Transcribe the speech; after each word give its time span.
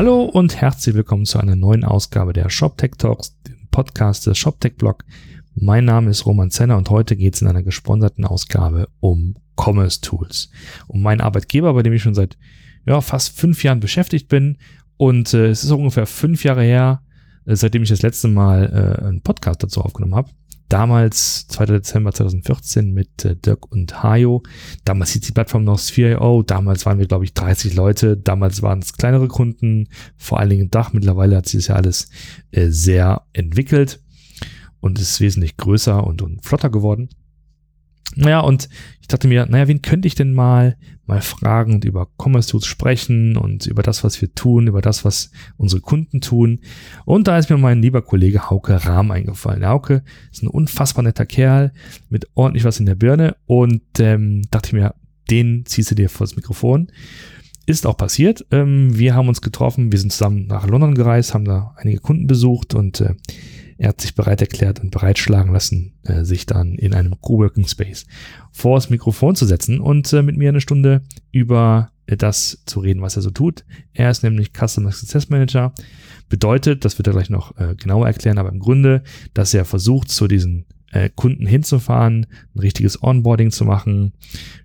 Hallo 0.00 0.22
und 0.24 0.56
herzlich 0.58 0.94
willkommen 0.94 1.26
zu 1.26 1.38
einer 1.38 1.56
neuen 1.56 1.84
Ausgabe 1.84 2.32
der 2.32 2.48
ShopTech 2.48 2.92
Talks, 2.96 3.36
dem 3.42 3.68
Podcast 3.70 4.26
des 4.26 4.38
ShopTech 4.38 4.76
Blog. 4.78 5.04
Mein 5.54 5.84
Name 5.84 6.08
ist 6.08 6.24
Roman 6.24 6.50
Zenner 6.50 6.78
und 6.78 6.88
heute 6.88 7.16
geht 7.16 7.34
es 7.34 7.42
in 7.42 7.48
einer 7.48 7.62
gesponserten 7.62 8.24
Ausgabe 8.24 8.88
um 9.00 9.34
Commerce 9.56 10.00
Tools. 10.00 10.50
Um 10.88 11.02
meinen 11.02 11.20
Arbeitgeber, 11.20 11.74
bei 11.74 11.82
dem 11.82 11.92
ich 11.92 12.00
schon 12.00 12.14
seit 12.14 12.38
ja, 12.86 13.02
fast 13.02 13.38
fünf 13.38 13.62
Jahren 13.62 13.80
beschäftigt 13.80 14.28
bin. 14.28 14.56
Und 14.96 15.34
äh, 15.34 15.48
es 15.48 15.64
ist 15.64 15.70
ungefähr 15.70 16.06
fünf 16.06 16.44
Jahre 16.44 16.62
her, 16.62 17.02
äh, 17.44 17.54
seitdem 17.54 17.82
ich 17.82 17.90
das 17.90 18.00
letzte 18.00 18.28
Mal 18.28 18.96
äh, 19.02 19.04
einen 19.04 19.20
Podcast 19.20 19.62
dazu 19.62 19.82
aufgenommen 19.82 20.14
habe 20.14 20.30
damals, 20.70 21.46
2. 21.48 21.66
Dezember 21.66 22.12
2014 22.12 22.92
mit 22.92 23.24
äh, 23.24 23.36
Dirk 23.36 23.70
und 23.70 24.02
Hajo. 24.02 24.42
Damals 24.84 25.10
hieß 25.10 25.22
die 25.22 25.32
Plattform 25.32 25.64
noch 25.64 25.78
Sphere.io. 25.78 26.42
Damals 26.42 26.86
waren 26.86 26.98
wir, 26.98 27.06
glaube 27.06 27.24
ich, 27.24 27.34
30 27.34 27.74
Leute. 27.74 28.16
Damals 28.16 28.62
waren 28.62 28.78
es 28.78 28.94
kleinere 28.94 29.28
Kunden, 29.28 29.88
vor 30.16 30.38
allen 30.38 30.50
Dingen 30.50 30.70
Dach. 30.70 30.92
Mittlerweile 30.92 31.36
hat 31.36 31.46
sich 31.46 31.60
das 31.60 31.68
ja 31.68 31.74
alles 31.74 32.08
äh, 32.52 32.68
sehr 32.68 33.22
entwickelt 33.32 34.00
und 34.80 34.98
ist 34.98 35.20
wesentlich 35.20 35.56
größer 35.56 36.06
und, 36.06 36.22
und 36.22 36.44
flotter 36.44 36.70
geworden. 36.70 37.10
Naja, 38.16 38.40
und 38.40 38.68
ich 39.00 39.06
dachte 39.06 39.28
mir, 39.28 39.46
naja, 39.46 39.68
wen 39.68 39.82
könnte 39.82 40.08
ich 40.08 40.14
denn 40.14 40.32
mal, 40.32 40.76
mal 41.06 41.20
fragen 41.20 41.74
und 41.74 41.84
über 41.84 42.08
Commerce 42.18 42.48
Tools 42.48 42.66
sprechen 42.66 43.36
und 43.36 43.66
über 43.66 43.82
das, 43.82 44.02
was 44.02 44.20
wir 44.20 44.34
tun, 44.34 44.66
über 44.66 44.80
das, 44.80 45.04
was 45.04 45.30
unsere 45.56 45.80
Kunden 45.80 46.20
tun. 46.20 46.60
Und 47.04 47.28
da 47.28 47.38
ist 47.38 47.50
mir 47.50 47.56
mein 47.56 47.82
lieber 47.82 48.02
Kollege 48.02 48.50
Hauke 48.50 48.84
Rahm 48.84 49.10
eingefallen. 49.10 49.64
Hauke 49.64 50.02
ist 50.32 50.42
ein 50.42 50.48
unfassbar 50.48 51.04
netter 51.04 51.26
Kerl 51.26 51.72
mit 52.08 52.28
ordentlich 52.34 52.64
was 52.64 52.80
in 52.80 52.86
der 52.86 52.96
Birne 52.96 53.36
und 53.46 53.82
ähm, 54.00 54.42
dachte 54.50 54.74
mir, 54.74 54.94
den 55.30 55.64
ziehst 55.66 55.92
du 55.92 55.94
dir 55.94 56.08
vor 56.08 56.26
das 56.26 56.36
Mikrofon. 56.36 56.88
Ist 57.66 57.86
auch 57.86 57.96
passiert. 57.96 58.44
Ähm, 58.50 58.98
wir 58.98 59.14
haben 59.14 59.28
uns 59.28 59.40
getroffen, 59.40 59.92
wir 59.92 59.98
sind 60.00 60.12
zusammen 60.12 60.46
nach 60.46 60.66
London 60.66 60.94
gereist, 60.94 61.34
haben 61.34 61.44
da 61.44 61.74
einige 61.76 62.00
Kunden 62.00 62.26
besucht 62.26 62.74
und 62.74 63.00
äh, 63.00 63.14
er 63.80 63.88
hat 63.88 64.00
sich 64.02 64.14
bereit 64.14 64.42
erklärt 64.42 64.80
und 64.80 64.90
bereitschlagen 64.90 65.54
lassen, 65.54 65.94
äh, 66.02 66.22
sich 66.22 66.44
dann 66.44 66.74
in 66.74 66.92
einem 66.92 67.18
Coworking 67.18 67.66
Space 67.66 68.06
vor 68.52 68.76
das 68.76 68.90
Mikrofon 68.90 69.34
zu 69.34 69.46
setzen 69.46 69.80
und 69.80 70.12
äh, 70.12 70.22
mit 70.22 70.36
mir 70.36 70.50
eine 70.50 70.60
Stunde 70.60 71.02
über 71.32 71.90
äh, 72.04 72.18
das 72.18 72.62
zu 72.66 72.80
reden, 72.80 73.00
was 73.00 73.16
er 73.16 73.22
so 73.22 73.30
tut. 73.30 73.64
Er 73.94 74.10
ist 74.10 74.22
nämlich 74.22 74.50
Customer 74.52 74.92
Success 74.92 75.30
Manager. 75.30 75.72
Bedeutet, 76.28 76.84
das 76.84 76.98
wird 76.98 77.06
er 77.06 77.14
gleich 77.14 77.30
noch 77.30 77.56
äh, 77.56 77.74
genauer 77.74 78.06
erklären, 78.06 78.36
aber 78.36 78.50
im 78.50 78.58
Grunde, 78.58 79.02
dass 79.32 79.54
er 79.54 79.64
versucht, 79.64 80.10
zu 80.10 80.28
diesen 80.28 80.66
äh, 80.92 81.08
Kunden 81.08 81.46
hinzufahren, 81.46 82.26
ein 82.54 82.58
richtiges 82.58 83.02
Onboarding 83.02 83.50
zu 83.50 83.64
machen, 83.64 84.12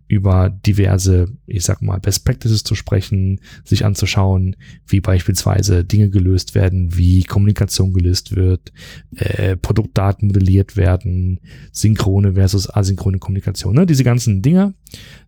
über 0.08 0.50
diverse, 0.50 1.28
ich 1.48 1.64
sag 1.64 1.82
mal, 1.82 2.00
Best 2.00 2.26
Practices 2.26 2.64
zu 2.64 2.76
sprechen, 2.76 3.42
sich 3.64 3.86
anzuschauen, 3.86 4.56
wie 4.88 5.02
beispielsweise 5.02 5.84
Dinge 5.84 6.10
gelöst 6.10 6.54
werden, 6.54 6.96
wie 6.96 7.24
Kommunikation 7.24 7.94
gelöst 7.94 8.36
wird, 8.36 8.72
äh, 9.16 9.58
Produktdaten 9.58 10.28
modelliert 10.28 10.78
werden, 10.78 11.40
synchrone 11.72 12.34
versus 12.34 12.70
asynchrone 12.70 13.18
Kommunikation, 13.18 13.76
ne? 13.76 13.86
diese 13.86 14.04
ganzen 14.04 14.42
Dinge, 14.42 14.76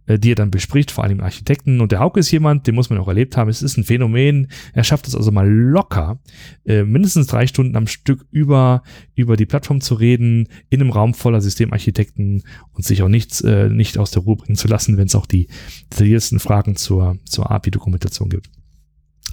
die 0.08 0.31
er 0.31 0.36
dann 0.36 0.52
bespricht, 0.52 0.91
vor 0.91 1.03
allem 1.03 1.19
Architekten. 1.19 1.81
Und 1.81 1.91
der 1.91 2.00
Hauke 2.00 2.19
ist 2.19 2.31
jemand, 2.31 2.67
den 2.67 2.75
muss 2.75 2.89
man 2.89 3.00
auch 3.00 3.08
erlebt 3.08 3.36
haben. 3.36 3.50
Es 3.50 3.61
ist 3.61 3.77
ein 3.77 3.83
Phänomen. 3.83 4.47
Er 4.73 4.83
schafft 4.83 5.08
es 5.08 5.16
also 5.16 5.31
mal 5.31 5.49
locker, 5.49 6.19
äh, 6.66 6.83
mindestens 6.83 7.27
drei 7.27 7.47
Stunden 7.47 7.75
am 7.75 7.88
Stück 7.88 8.25
über, 8.31 8.83
über 9.16 9.36
die 9.36 9.45
Plattform 9.45 9.81
zu 9.81 9.95
reden, 9.95 10.47
in 10.69 10.81
einem 10.81 10.91
Raum 10.91 11.14
voller 11.14 11.41
Systemarchitekten 11.41 12.44
und 12.72 12.86
sich 12.86 13.03
auch 13.03 13.09
nichts, 13.09 13.41
äh, 13.41 13.69
nicht 13.69 13.97
aus 13.97 14.11
der 14.11 14.23
Ruhe 14.23 14.38
bringen 14.38 14.55
zu 14.55 14.67
lassen, 14.67 14.97
wenn 14.97 15.08
es 15.08 15.16
auch 15.16 15.25
die 15.25 15.47
detailliertesten 15.91 16.39
Fragen 16.39 16.76
zur, 16.76 17.17
zur 17.26 17.52
API-Dokumentation 17.52 18.30
gibt. 18.30 18.49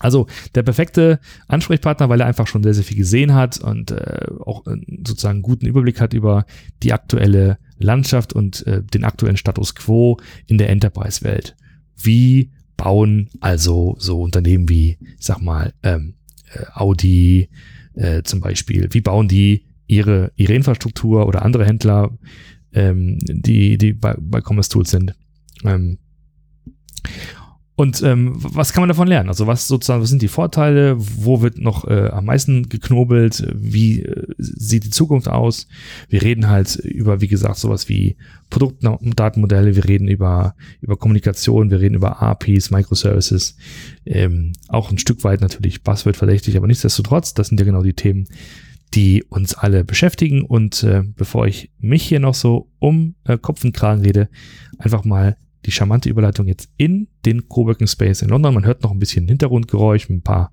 Also 0.00 0.26
der 0.54 0.62
perfekte 0.62 1.20
Ansprechpartner, 1.47 2.09
weil 2.09 2.20
er 2.20 2.26
einfach 2.26 2.47
schon 2.47 2.62
sehr, 2.62 2.75
sehr 2.75 2.84
viel 2.84 2.97
gesehen 2.97 3.34
hat 3.34 3.59
und 3.59 3.93
äh, 3.93 4.26
auch 4.44 4.66
äh, 4.66 4.76
sozusagen 5.06 5.43
guten 5.43 5.66
Überblick 5.66 6.00
hat 6.00 6.15
über 6.15 6.47
die 6.82 6.93
aktuelle 6.93 7.59
Landschaft 7.79 8.33
und 8.33 8.67
äh, 8.67 8.83
den 8.83 9.05
aktuellen 9.05 9.37
Status 9.37 9.75
quo 9.75 10.19
in 10.47 10.59
der 10.59 10.71
Enterprise-Welt. 10.71 11.57
Wie 11.97 12.51
bauen 12.77 13.31
also 13.41 13.97
so 13.99 14.21
Unternehmen 14.21 14.69
wie, 14.69 14.99
ich 15.01 15.25
sag 15.25 15.41
mal, 15.41 15.73
ähm, 15.83 16.15
äh, 16.53 16.65
Audi 16.75 17.49
äh, 17.95 18.23
zum 18.23 18.41
Beispiel, 18.41 18.89
wie 18.93 19.01
bauen 19.01 19.29
die 19.29 19.65
ihre, 19.87 20.33
ihre 20.37 20.55
Infrastruktur 20.55 21.27
oder 21.27 21.45
andere 21.45 21.65
Händler, 21.65 22.17
ähm, 22.73 23.19
die, 23.21 23.79
die 23.79 23.93
bei, 23.93 24.17
bei 24.19 24.41
Commerce 24.41 24.71
Tools 24.71 24.91
sind. 24.91 25.15
Ähm, 25.65 25.99
und 27.77 28.03
ähm, 28.03 28.35
was 28.37 28.73
kann 28.73 28.83
man 28.83 28.89
davon 28.89 29.09
lernen? 29.09 29.29
Also 29.29 29.49
was 29.49 29.67
sozusagen, 29.67 30.01
was 30.01 30.09
sind 30.09 30.23
die 30.23 30.29
Vorteile? 30.29 30.95
Wo 30.97 31.43
wird 31.43 31.59
noch 31.59 31.89
äh, 31.89 32.09
am 32.09 32.27
meisten 32.27 32.69
geknobelt? 32.69 33.49
Wie 33.53 34.03
äh, 34.03 34.27
sieht 34.39 34.85
die 34.85 34.91
Zukunft 34.91 35.27
aus? 35.27 35.67
Wir 36.09 36.23
reden 36.23 36.49
halt 36.49 36.77
über, 36.77 37.21
wie 37.21 37.27
gesagt, 37.27 37.57
sowas 37.57 37.89
wie 37.89 38.17
Produktdatenmodelle. 38.51 39.75
Wir 39.75 39.89
reden 39.89 40.07
über 40.07 40.55
über 40.83 40.97
Kommunikation. 40.97 41.71
Wir 41.71 41.81
reden 41.81 41.97
über 41.97 42.23
APIs, 42.23 42.71
Microservices. 42.71 43.57
Ähm, 44.06 44.53
auch 44.69 44.93
ein 44.93 44.99
Stück 44.99 45.25
weit 45.25 45.41
natürlich 45.41 45.83
Buzzword 45.83 46.17
verdächtig, 46.17 46.56
aber 46.56 46.69
nichtsdestotrotz, 46.69 47.35
das 47.35 47.49
sind 47.49 47.59
ja 47.59 47.67
genau 47.67 47.83
die 47.83 47.95
Themen, 47.95 48.29
die 48.95 49.25
uns 49.25 49.55
alle 49.55 49.83
beschäftigen. 49.83 50.43
Und 50.43 50.85
äh, 50.85 51.03
bevor 51.05 51.49
ich 51.49 51.73
mich 51.81 52.05
hier 52.05 52.21
noch 52.21 52.35
so 52.35 52.71
um 52.79 53.17
äh, 53.25 53.37
Kopf 53.37 53.65
und 53.65 53.75
Kragen 53.75 54.03
rede, 54.03 54.29
einfach 54.79 55.05
mal 55.05 55.37
die 55.66 55.72
charmante 55.72 56.08
Überleitung 56.08 56.47
jetzt 56.47 56.70
in 56.76 57.08
den 57.25 57.48
Coworking 57.48 57.86
Space 57.86 58.22
in 58.22 58.28
London. 58.28 58.54
Man 58.54 58.66
hört 58.66 58.82
noch 58.82 58.91
ein 58.91 58.98
bisschen 58.98 59.28
Hintergrundgeräusch, 59.28 60.08
ein 60.10 60.22
paar, 60.22 60.52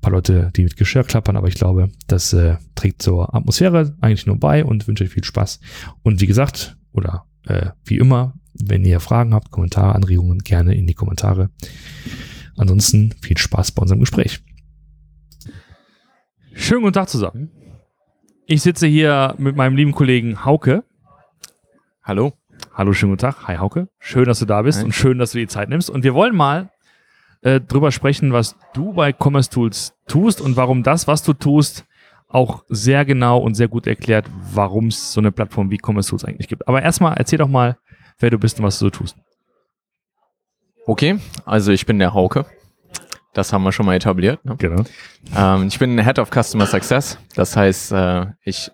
paar 0.00 0.12
Leute, 0.12 0.50
die 0.56 0.64
mit 0.64 0.76
Geschirr 0.76 1.04
klappern, 1.04 1.36
aber 1.36 1.48
ich 1.48 1.54
glaube, 1.54 1.88
das 2.06 2.32
äh, 2.32 2.56
trägt 2.74 3.02
zur 3.02 3.34
Atmosphäre 3.34 3.96
eigentlich 4.00 4.26
nur 4.26 4.38
bei 4.38 4.64
und 4.64 4.86
wünsche 4.86 5.04
euch 5.04 5.10
viel 5.10 5.24
Spaß. 5.24 5.60
Und 6.02 6.20
wie 6.20 6.26
gesagt, 6.26 6.76
oder 6.92 7.26
äh, 7.46 7.70
wie 7.84 7.98
immer, 7.98 8.34
wenn 8.54 8.84
ihr 8.84 9.00
Fragen 9.00 9.34
habt, 9.34 9.50
Kommentare, 9.50 9.94
Anregungen, 9.94 10.38
gerne 10.38 10.74
in 10.74 10.86
die 10.86 10.94
Kommentare. 10.94 11.50
Ansonsten 12.56 13.14
viel 13.20 13.38
Spaß 13.38 13.72
bei 13.72 13.82
unserem 13.82 14.00
Gespräch. 14.00 14.40
Schönen 16.52 16.82
guten 16.82 16.94
Tag 16.94 17.08
zusammen. 17.08 17.50
Ich 18.46 18.62
sitze 18.62 18.86
hier 18.86 19.34
mit 19.38 19.56
meinem 19.56 19.76
lieben 19.76 19.92
Kollegen 19.92 20.44
Hauke. 20.44 20.84
Hallo. 22.02 22.34
Hallo, 22.72 22.92
schönen 22.92 23.12
guten 23.12 23.20
Tag. 23.20 23.46
Hi 23.46 23.56
Hauke. 23.56 23.88
Schön, 23.98 24.24
dass 24.24 24.40
du 24.40 24.46
da 24.46 24.62
bist 24.62 24.78
Hi. 24.80 24.84
und 24.84 24.92
schön, 24.92 25.18
dass 25.18 25.32
du 25.32 25.38
die 25.38 25.46
Zeit 25.46 25.68
nimmst. 25.68 25.90
Und 25.90 26.02
wir 26.02 26.14
wollen 26.14 26.34
mal 26.34 26.70
äh, 27.42 27.60
drüber 27.60 27.92
sprechen, 27.92 28.32
was 28.32 28.56
du 28.72 28.92
bei 28.92 29.12
Commerce 29.12 29.50
Tools 29.50 29.94
tust 30.08 30.40
und 30.40 30.56
warum 30.56 30.82
das, 30.82 31.06
was 31.06 31.22
du 31.22 31.34
tust, 31.34 31.84
auch 32.28 32.64
sehr 32.68 33.04
genau 33.04 33.38
und 33.38 33.54
sehr 33.54 33.68
gut 33.68 33.86
erklärt, 33.86 34.26
warum 34.52 34.88
es 34.88 35.12
so 35.12 35.20
eine 35.20 35.30
Plattform 35.30 35.70
wie 35.70 35.78
Commerce 35.80 36.10
Tools 36.10 36.24
eigentlich 36.24 36.48
gibt. 36.48 36.66
Aber 36.66 36.82
erstmal 36.82 37.16
erzähl 37.16 37.38
doch 37.38 37.48
mal, 37.48 37.76
wer 38.18 38.30
du 38.30 38.38
bist 38.38 38.58
und 38.58 38.64
was 38.64 38.78
du 38.78 38.86
so 38.86 38.90
tust. 38.90 39.16
Okay, 40.86 41.18
also 41.44 41.70
ich 41.70 41.86
bin 41.86 41.98
der 41.98 42.12
Hauke. 42.12 42.44
Das 43.34 43.52
haben 43.52 43.62
wir 43.62 43.72
schon 43.72 43.86
mal 43.86 43.94
etabliert. 43.94 44.44
Ne? 44.44 44.56
Genau. 44.58 44.84
Ähm, 45.36 45.68
ich 45.68 45.78
bin 45.78 45.98
Head 45.98 46.18
of 46.18 46.30
Customer 46.30 46.66
Success. 46.66 47.18
Das 47.34 47.56
heißt, 47.56 47.92
äh, 47.92 48.26
ich 48.42 48.70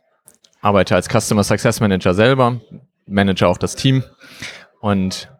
arbeite 0.61 0.95
als 0.95 1.09
Customer 1.09 1.45
Success 1.45 1.81
Manager 1.81 2.15
selber, 2.15 2.61
manage 3.11 3.47
auch 3.47 3.59
das 3.59 3.77
Team. 3.77 4.03
Und 4.81 5.31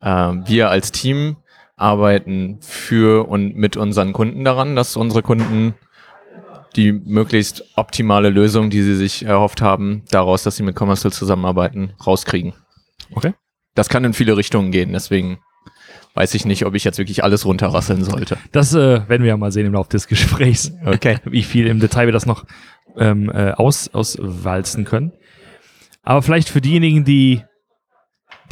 äh, 0.00 0.08
wir 0.08 0.70
als 0.70 0.92
Team 0.92 1.36
arbeiten 1.76 2.58
für 2.60 3.28
und 3.28 3.56
mit 3.56 3.76
unseren 3.76 4.12
Kunden 4.12 4.44
daran, 4.44 4.76
dass 4.76 4.96
unsere 4.96 5.22
Kunden 5.22 5.74
die 6.74 6.92
möglichst 6.92 7.64
optimale 7.76 8.30
Lösung, 8.30 8.70
die 8.70 8.82
sie 8.82 8.96
sich 8.96 9.24
erhofft 9.24 9.62
haben, 9.62 10.02
daraus, 10.10 10.42
dass 10.42 10.56
sie 10.56 10.62
mit 10.62 10.76
Commercial 10.76 11.12
zusammenarbeiten, 11.12 11.94
rauskriegen. 12.06 12.52
Okay. 13.12 13.32
Das 13.74 13.88
kann 13.88 14.04
in 14.04 14.12
viele 14.12 14.36
Richtungen 14.36 14.72
gehen, 14.72 14.92
deswegen 14.92 15.38
weiß 16.14 16.34
ich 16.34 16.46
nicht, 16.46 16.64
ob 16.64 16.74
ich 16.74 16.84
jetzt 16.84 16.98
wirklich 16.98 17.24
alles 17.24 17.44
runterrasseln 17.44 18.02
sollte. 18.02 18.38
Das 18.52 18.74
äh, 18.74 19.08
werden 19.08 19.22
wir 19.22 19.28
ja 19.28 19.36
mal 19.36 19.52
sehen 19.52 19.66
im 19.66 19.74
Laufe 19.74 19.90
des 19.90 20.08
Gesprächs. 20.08 20.72
Okay. 20.84 21.18
Wie 21.24 21.42
viel 21.42 21.66
im 21.66 21.78
Detail 21.78 22.06
wir 22.06 22.12
das 22.12 22.24
noch 22.24 22.46
ähm, 22.96 23.30
äh, 23.30 23.52
aus, 23.52 23.88
auswalzen 23.92 24.84
können. 24.84 25.12
Aber 26.06 26.22
vielleicht 26.22 26.48
für 26.48 26.60
diejenigen, 26.60 27.04
die 27.04 27.42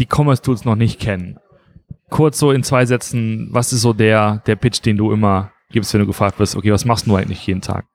die 0.00 0.08
Commerce 0.12 0.42
Tools 0.42 0.64
noch 0.64 0.74
nicht 0.74 1.00
kennen, 1.00 1.38
kurz 2.10 2.38
so 2.38 2.50
in 2.50 2.64
zwei 2.64 2.84
Sätzen, 2.84 3.48
was 3.52 3.72
ist 3.72 3.82
so 3.82 3.92
der, 3.92 4.42
der 4.46 4.56
Pitch, 4.56 4.82
den 4.84 4.96
du 4.96 5.12
immer 5.12 5.52
gibst, 5.70 5.94
wenn 5.94 6.00
du 6.00 6.06
gefragt 6.06 6.40
wirst, 6.40 6.56
okay, 6.56 6.72
was 6.72 6.84
machst 6.84 7.06
du 7.06 7.14
eigentlich 7.14 7.46
jeden 7.46 7.60
Tag? 7.60 7.86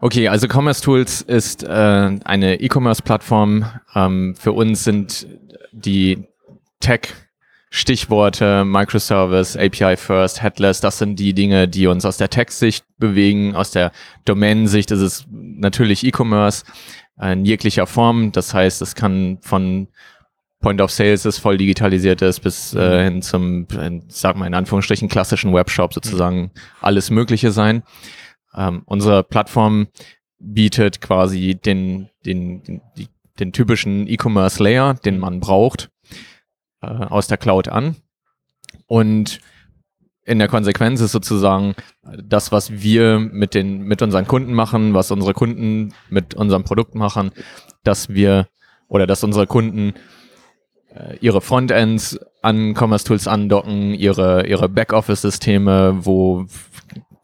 Okay, 0.00 0.28
also 0.28 0.48
Commerce 0.48 0.82
Tools 0.82 1.20
ist 1.20 1.62
äh, 1.62 2.18
eine 2.24 2.60
E-Commerce-Plattform. 2.60 3.66
Ähm, 3.94 4.34
für 4.36 4.52
uns 4.52 4.82
sind 4.82 5.26
die 5.72 6.26
Tech 6.80 7.12
Stichworte 7.72 8.64
Microservice, 8.64 9.56
API 9.56 9.96
First, 9.96 10.42
Headless, 10.42 10.80
das 10.80 10.98
sind 10.98 11.20
die 11.20 11.34
Dinge, 11.34 11.68
die 11.68 11.86
uns 11.86 12.04
aus 12.04 12.16
der 12.16 12.28
Tech-Sicht 12.28 12.84
bewegen. 12.98 13.54
Aus 13.54 13.70
der 13.70 13.92
Domain-Sicht 14.24 14.90
ist 14.90 15.00
es 15.00 15.24
natürlich 15.30 16.04
E-Commerce 16.04 16.64
in 17.22 17.44
jeglicher 17.44 17.86
Form. 17.86 18.32
Das 18.32 18.54
heißt, 18.54 18.82
es 18.82 18.94
kann 18.94 19.38
von 19.42 19.88
Point 20.60 20.80
of 20.80 20.90
Sales 20.90 21.24
ist, 21.24 21.38
voll 21.38 21.56
digitalisiert 21.56 22.20
ist, 22.22 22.40
bis 22.40 22.74
äh, 22.74 23.04
hin 23.04 23.22
zum, 23.22 23.66
sag 24.08 24.36
mal 24.36 24.46
in 24.46 24.54
Anführungsstrichen, 24.54 25.08
klassischen 25.08 25.54
Webshop 25.54 25.94
sozusagen 25.94 26.50
alles 26.82 27.10
Mögliche 27.10 27.50
sein. 27.50 27.82
Ähm, 28.54 28.82
unsere 28.84 29.22
Plattform 29.24 29.88
bietet 30.38 31.00
quasi 31.00 31.54
den, 31.54 32.10
den, 32.26 32.62
den, 32.62 32.80
den 33.38 33.52
typischen 33.52 34.06
E-Commerce 34.06 34.62
Layer, 34.62 34.94
den 34.94 35.18
man 35.18 35.40
braucht, 35.40 35.90
äh, 36.82 36.86
aus 36.86 37.26
der 37.26 37.38
Cloud 37.38 37.68
an. 37.68 37.96
Und 38.86 39.40
in 40.24 40.38
der 40.38 40.48
Konsequenz 40.48 41.00
ist 41.00 41.12
sozusagen 41.12 41.74
das, 42.22 42.52
was 42.52 42.70
wir 42.82 43.18
mit 43.18 43.54
den, 43.54 43.82
mit 43.82 44.02
unseren 44.02 44.26
Kunden 44.26 44.52
machen, 44.52 44.94
was 44.94 45.10
unsere 45.10 45.34
Kunden 45.34 45.94
mit 46.08 46.34
unserem 46.34 46.64
Produkt 46.64 46.94
machen, 46.94 47.32
dass 47.84 48.10
wir 48.10 48.48
oder 48.88 49.06
dass 49.06 49.24
unsere 49.24 49.46
Kunden 49.46 49.94
äh, 50.94 51.16
ihre 51.20 51.40
Frontends 51.40 52.18
an 52.42 52.74
Commerce 52.74 53.04
Tools 53.04 53.26
andocken, 53.26 53.94
ihre, 53.94 54.46
ihre 54.46 54.68
Backoffice-Systeme, 54.68 55.98
wo 56.04 56.46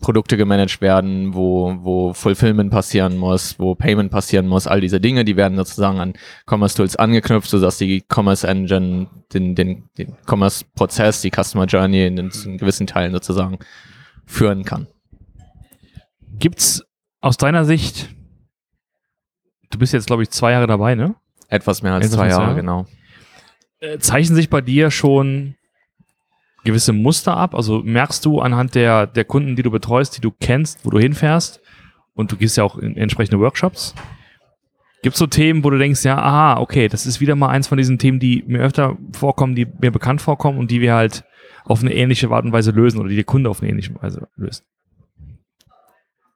Produkte 0.06 0.37
gemanagt 0.37 0.81
werden, 0.81 1.35
wo, 1.35 1.79
wo 1.81 2.14
Fulfillment 2.14 2.70
passieren 2.70 3.17
muss, 3.17 3.58
wo 3.58 3.75
Payment 3.75 4.12
passieren 4.12 4.47
muss, 4.47 4.69
all 4.69 4.81
diese 4.81 5.00
Dinge, 5.00 5.25
die 5.25 5.37
werden 5.37 5.56
sozusagen 5.56 5.99
an 5.99 6.12
Commerce 6.49 6.76
Tools 6.76 6.94
angeknüpft, 6.94 7.50
sodass 7.50 7.79
die 7.79 8.05
Commerce 8.08 8.47
Engine 8.47 9.08
den, 9.35 9.56
den, 9.56 9.88
den 9.99 10.17
Commerce-Prozess, 10.25 11.23
die 11.23 11.32
Customer 11.32 11.64
Journey 11.64 12.06
in, 12.06 12.19
in 12.19 12.56
gewissen 12.56 12.87
Teilen 12.87 13.11
sozusagen 13.11 13.58
führen 14.26 14.62
kann. 14.64 14.87
Gibt's 16.38 16.85
aus 17.20 17.37
deiner 17.37 17.64
Sicht, 17.64 18.08
du 19.70 19.79
bist 19.79 19.93
jetzt, 19.93 20.06
glaube 20.06 20.23
ich, 20.23 20.31
zwei 20.31 20.53
Jahre 20.53 20.69
dabei, 20.69 20.94
ne? 20.94 21.17
Etwas 21.49 21.82
mehr 21.82 21.94
als 21.94 22.06
Etwas 22.06 22.19
zwei 22.19 22.29
Jahre, 22.29 22.43
Jahre, 22.43 22.55
genau. 22.55 22.87
Äh, 23.81 23.99
zeichnen 23.99 24.37
sich 24.37 24.50
bei 24.50 24.61
dir 24.61 24.93
schon 24.93 25.56
gewisse 26.66 26.92
Muster 26.92 27.36
ab? 27.36 27.54
Also 27.54 27.82
merkst 27.82 28.24
du 28.26 28.40
anhand 28.40 28.74
der, 28.74 29.06
der 29.06 29.24
Kunden, 29.24 29.56
die 29.56 29.62
du 29.62 29.70
betreust, 29.70 30.16
die 30.16 30.20
du 30.20 30.30
kennst, 30.30 30.84
wo 30.84 30.90
du 30.90 30.98
hinfährst 30.98 31.62
und 32.14 32.30
du 32.30 32.36
gehst 32.36 32.58
ja 32.58 32.64
auch 32.64 32.76
in 32.76 32.96
entsprechende 32.96 33.40
Workshops. 33.40 33.94
Gibt 35.02 35.14
es 35.14 35.18
so 35.18 35.26
Themen, 35.26 35.64
wo 35.64 35.70
du 35.70 35.78
denkst, 35.78 36.04
ja, 36.04 36.18
aha, 36.18 36.58
okay, 36.58 36.88
das 36.88 37.06
ist 37.06 37.20
wieder 37.20 37.36
mal 37.36 37.48
eins 37.48 37.68
von 37.68 37.78
diesen 37.78 37.98
Themen, 37.98 38.18
die 38.18 38.44
mir 38.46 38.60
öfter 38.60 38.96
vorkommen, 39.12 39.54
die 39.54 39.66
mir 39.80 39.90
bekannt 39.90 40.20
vorkommen 40.20 40.58
und 40.58 40.70
die 40.70 40.80
wir 40.80 40.94
halt 40.94 41.24
auf 41.64 41.80
eine 41.80 41.94
ähnliche 41.94 42.28
Art 42.30 42.44
und 42.44 42.52
Weise 42.52 42.72
lösen 42.72 43.00
oder 43.00 43.08
die 43.08 43.16
der 43.16 43.24
Kunde 43.24 43.48
auf 43.48 43.60
eine 43.60 43.70
ähnliche 43.70 43.94
Weise 44.02 44.28
löst? 44.36 44.64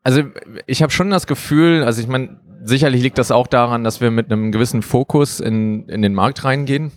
Also 0.02 0.22
ich 0.66 0.82
habe 0.82 0.92
schon 0.92 1.10
das 1.10 1.26
Gefühl, 1.26 1.84
also 1.84 2.00
ich 2.00 2.08
meine, 2.08 2.40
sicherlich 2.62 3.02
liegt 3.02 3.18
das 3.18 3.30
auch 3.30 3.46
daran, 3.46 3.84
dass 3.84 4.00
wir 4.00 4.10
mit 4.10 4.30
einem 4.30 4.52
gewissen 4.52 4.82
Fokus 4.82 5.40
in, 5.40 5.88
in 5.88 6.02
den 6.02 6.14
Markt 6.14 6.44
reingehen. 6.44 6.92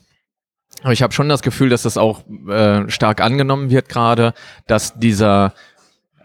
Aber 0.83 0.93
ich 0.93 1.01
habe 1.01 1.13
schon 1.13 1.29
das 1.29 1.41
Gefühl, 1.41 1.69
dass 1.69 1.83
das 1.83 1.97
auch 1.97 2.23
äh, 2.47 2.89
stark 2.89 3.21
angenommen 3.21 3.69
wird 3.69 3.89
gerade, 3.89 4.33
dass 4.67 4.99
dieser 4.99 5.53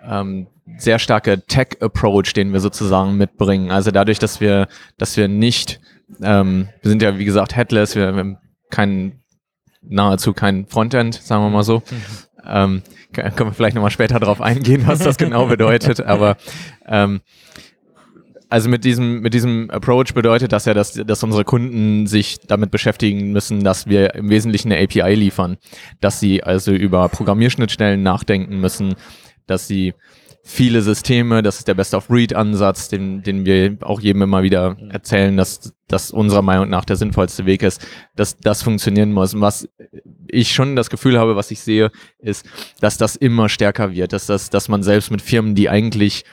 ähm, 0.05 0.49
sehr 0.77 0.99
starke 0.99 1.41
Tech-Approach, 1.47 2.33
den 2.35 2.53
wir 2.53 2.61
sozusagen 2.61 3.17
mitbringen, 3.17 3.71
also 3.71 3.91
dadurch, 3.91 4.19
dass 4.19 4.41
wir, 4.41 4.69
dass 4.99 5.17
wir 5.17 5.29
nicht, 5.29 5.81
ähm, 6.23 6.69
wir 6.83 6.91
sind 6.91 7.03
ja 7.03 7.19
wie 7.19 7.25
gesagt 7.25 7.57
headless, 7.57 7.95
wir, 7.95 8.13
wir 8.13 8.19
haben 8.19 8.39
kein, 8.71 9.23
nahezu 9.81 10.35
kein 10.35 10.67
Frontend, 10.67 11.15
sagen 11.15 11.45
wir 11.45 11.51
mal 11.51 11.63
so. 11.63 11.79
Mhm. 11.79 11.83
Ähm, 12.45 12.83
können 13.13 13.51
wir 13.51 13.53
vielleicht 13.53 13.75
nochmal 13.75 13.91
später 13.91 14.21
darauf 14.21 14.41
eingehen, 14.41 14.87
was 14.87 14.99
das 14.99 15.17
genau 15.17 15.47
bedeutet, 15.47 16.01
aber 16.05 16.37
ähm, 16.87 17.21
also 18.49 18.69
mit 18.69 18.85
diesem, 18.85 19.21
mit 19.21 19.35
diesem 19.35 19.71
Approach 19.71 20.15
bedeutet 20.15 20.53
das 20.53 20.65
ja, 20.65 20.75
dass, 20.75 20.93
dass 20.93 21.23
unsere 21.23 21.45
Kunden 21.45 22.07
sich 22.07 22.39
damit 22.47 22.71
beschäftigen 22.71 23.33
müssen, 23.33 23.63
dass 23.63 23.87
wir 23.87 24.15
im 24.15 24.31
Wesentlichen 24.31 24.73
eine 24.73 24.83
API 24.83 25.15
liefern, 25.15 25.59
dass 26.01 26.21
sie 26.21 26.43
also 26.43 26.73
über 26.73 27.09
Programmierschnittstellen 27.09 28.03
nachdenken 28.03 28.61
müssen, 28.61 28.95
dass 29.47 29.69
sie 29.69 29.95
viele 30.49 30.81
Systeme, 30.81 31.43
das 31.43 31.59
ist 31.59 31.69
der 31.69 31.75
Best-of-Breed-Ansatz, 31.75 32.89
den, 32.89 33.23
den 33.23 33.45
wir 33.45 33.77
auch 33.83 34.01
jedem 34.01 34.23
immer 34.23 34.43
wieder 34.43 34.79
erzählen, 34.89 35.37
dass 35.37 35.75
das 35.89 36.11
unserer 36.11 36.41
Meinung 36.41 36.71
nach 36.71 36.87
der 36.87 36.97
sinnvollste 36.97 37.45
Weg 37.45 37.63
ist, 37.63 37.87
dass 38.17 38.39
das 38.39 38.63
funktionieren 38.63 39.13
muss. 39.13 39.35
Und 39.35 39.43
was 39.43 39.69
ich 40.27 40.53
schon 40.53 40.75
das 40.75 40.89
Gefühl 40.89 41.19
habe, 41.19 41.37
was 41.37 41.51
ich 41.51 41.61
sehe, 41.61 41.91
ist, 42.19 42.47
dass 42.81 42.97
das 42.97 43.15
immer 43.15 43.51
stärker 43.51 43.93
wird, 43.93 44.15
dass 44.15 44.25
das, 44.25 44.49
dass 44.49 44.69
man 44.69 44.83
selbst 44.83 45.11
mit 45.11 45.21
Firmen, 45.21 45.55
die 45.55 45.69
eigentlich 45.69 46.25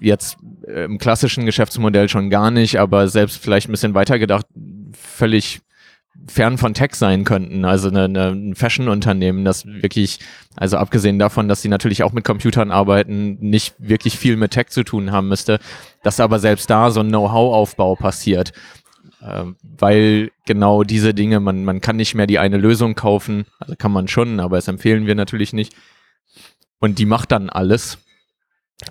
jetzt 0.00 0.36
äh, 0.66 0.84
im 0.84 0.98
klassischen 0.98 1.46
Geschäftsmodell 1.46 2.08
schon 2.08 2.30
gar 2.30 2.50
nicht, 2.50 2.78
aber 2.78 3.08
selbst 3.08 3.38
vielleicht 3.38 3.68
ein 3.68 3.72
bisschen 3.72 3.94
weitergedacht, 3.94 4.46
völlig 4.92 5.60
fern 6.26 6.58
von 6.58 6.74
Tech 6.74 6.94
sein 6.94 7.24
könnten. 7.24 7.64
Also 7.64 7.88
eine, 7.88 8.04
eine, 8.04 8.28
ein 8.28 8.54
Fashion-Unternehmen, 8.54 9.44
das 9.44 9.66
wirklich, 9.66 10.18
also 10.56 10.76
abgesehen 10.76 11.18
davon, 11.18 11.48
dass 11.48 11.62
sie 11.62 11.68
natürlich 11.68 12.02
auch 12.02 12.12
mit 12.12 12.24
Computern 12.24 12.70
arbeiten, 12.70 13.38
nicht 13.40 13.74
wirklich 13.78 14.18
viel 14.18 14.36
mit 14.36 14.52
Tech 14.52 14.68
zu 14.68 14.84
tun 14.84 15.12
haben 15.12 15.28
müsste, 15.28 15.58
dass 16.02 16.20
aber 16.20 16.38
selbst 16.38 16.68
da 16.70 16.90
so 16.90 17.00
ein 17.00 17.08
Know-how-Aufbau 17.08 17.94
passiert. 17.96 18.52
Äh, 19.22 19.44
weil 19.62 20.30
genau 20.46 20.82
diese 20.82 21.14
Dinge, 21.14 21.40
man, 21.40 21.64
man 21.64 21.80
kann 21.80 21.96
nicht 21.96 22.14
mehr 22.14 22.26
die 22.26 22.38
eine 22.38 22.58
Lösung 22.58 22.94
kaufen, 22.94 23.46
also 23.58 23.74
kann 23.76 23.92
man 23.92 24.08
schon, 24.08 24.40
aber 24.40 24.58
es 24.58 24.68
empfehlen 24.68 25.06
wir 25.06 25.14
natürlich 25.14 25.52
nicht. 25.52 25.74
Und 26.78 26.98
die 26.98 27.06
macht 27.06 27.32
dann 27.32 27.50
alles, 27.50 27.98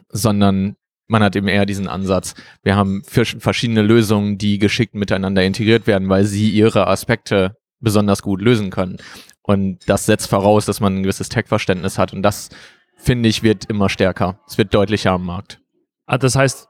sondern 0.10 0.76
man 1.10 1.24
hat 1.24 1.36
eben 1.36 1.48
eher 1.48 1.66
diesen 1.66 1.88
Ansatz, 1.88 2.36
wir 2.64 2.76
haben 2.76 3.04
verschiedene 3.04 3.82
Lösungen, 3.82 4.38
die 4.38 4.60
geschickt 4.60 4.96
miteinander 4.96 5.44
integriert 5.44 5.88
werden, 5.88 6.08
weil 6.08 6.24
sie 6.24 6.50
ihre 6.50 6.88
Aspekte 6.88 7.58
besonders 7.80 8.22
gut 8.22 8.42
lösen 8.42 8.70
können. 8.70 8.98
Und 9.42 9.90
das 9.90 10.06
setzt 10.06 10.30
voraus, 10.30 10.66
dass 10.66 10.80
man 10.80 10.98
ein 10.98 11.04
gewisses 11.04 11.30
Tech-Verständnis 11.30 11.98
hat. 11.98 12.14
Und 12.14 12.22
das, 12.22 12.50
finde 12.96 13.28
ich, 13.28 13.42
wird 13.42 13.66
immer 13.66 13.90
stärker. 13.90 14.40
Es 14.48 14.58
wird 14.58 14.74
deutlicher 14.74 15.12
am 15.12 15.26
Markt. 15.26 15.60
Ah, 16.06 16.20
das 16.20 16.36
heißt, 16.36 16.68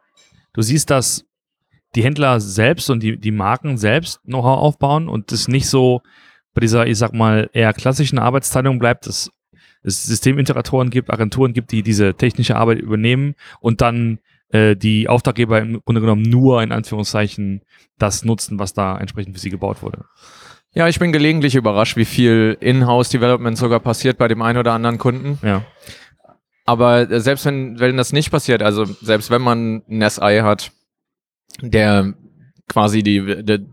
du 0.53 0.61
siehst, 0.61 0.89
dass 0.89 1.25
die 1.95 2.03
Händler 2.03 2.39
selbst 2.39 2.89
und 2.89 3.03
die, 3.03 3.17
die 3.17 3.31
Marken 3.31 3.77
selbst 3.77 4.21
Know-how 4.23 4.59
aufbauen 4.59 5.09
und 5.09 5.31
es 5.33 5.47
nicht 5.47 5.67
so 5.67 6.01
bei 6.53 6.61
dieser, 6.61 6.87
ich 6.87 6.97
sag 6.97 7.13
mal, 7.13 7.49
eher 7.51 7.73
klassischen 7.73 8.19
Arbeitsteilung 8.19 8.79
bleibt, 8.79 9.07
dass 9.07 9.31
es 9.83 10.05
Systemintegratoren 10.05 10.89
gibt, 10.89 11.09
Agenturen 11.09 11.53
gibt, 11.53 11.71
die 11.71 11.83
diese 11.83 12.13
technische 12.13 12.55
Arbeit 12.55 12.79
übernehmen 12.79 13.35
und 13.59 13.81
dann 13.81 14.19
äh, 14.49 14.75
die 14.75 15.07
Auftraggeber 15.07 15.59
im 15.59 15.81
Grunde 15.83 16.01
genommen 16.01 16.23
nur 16.23 16.61
in 16.61 16.71
Anführungszeichen 16.71 17.61
das 17.97 18.25
nutzen, 18.25 18.59
was 18.59 18.73
da 18.73 18.97
entsprechend 18.97 19.35
für 19.35 19.39
sie 19.39 19.49
gebaut 19.49 19.81
wurde. 19.81 20.05
Ja, 20.73 20.87
ich 20.87 20.99
bin 20.99 21.11
gelegentlich 21.11 21.55
überrascht, 21.55 21.97
wie 21.97 22.05
viel 22.05 22.57
Inhouse-Development 22.59 23.57
sogar 23.57 23.79
passiert 23.79 24.17
bei 24.17 24.27
dem 24.27 24.41
einen 24.41 24.59
oder 24.59 24.73
anderen 24.73 24.97
Kunden. 24.97 25.39
Ja. 25.41 25.65
Aber 26.65 27.09
äh, 27.09 27.19
selbst 27.19 27.45
wenn, 27.45 27.79
wenn 27.79 27.97
das 27.97 28.13
nicht 28.13 28.31
passiert, 28.31 28.61
also 28.61 28.85
selbst 28.85 29.31
wenn 29.31 29.41
man 29.41 29.81
ein 29.89 30.07
SI 30.09 30.39
hat, 30.43 30.71
der 31.61 32.13
quasi 32.67 33.01
die, 33.01 33.43
die 33.43 33.65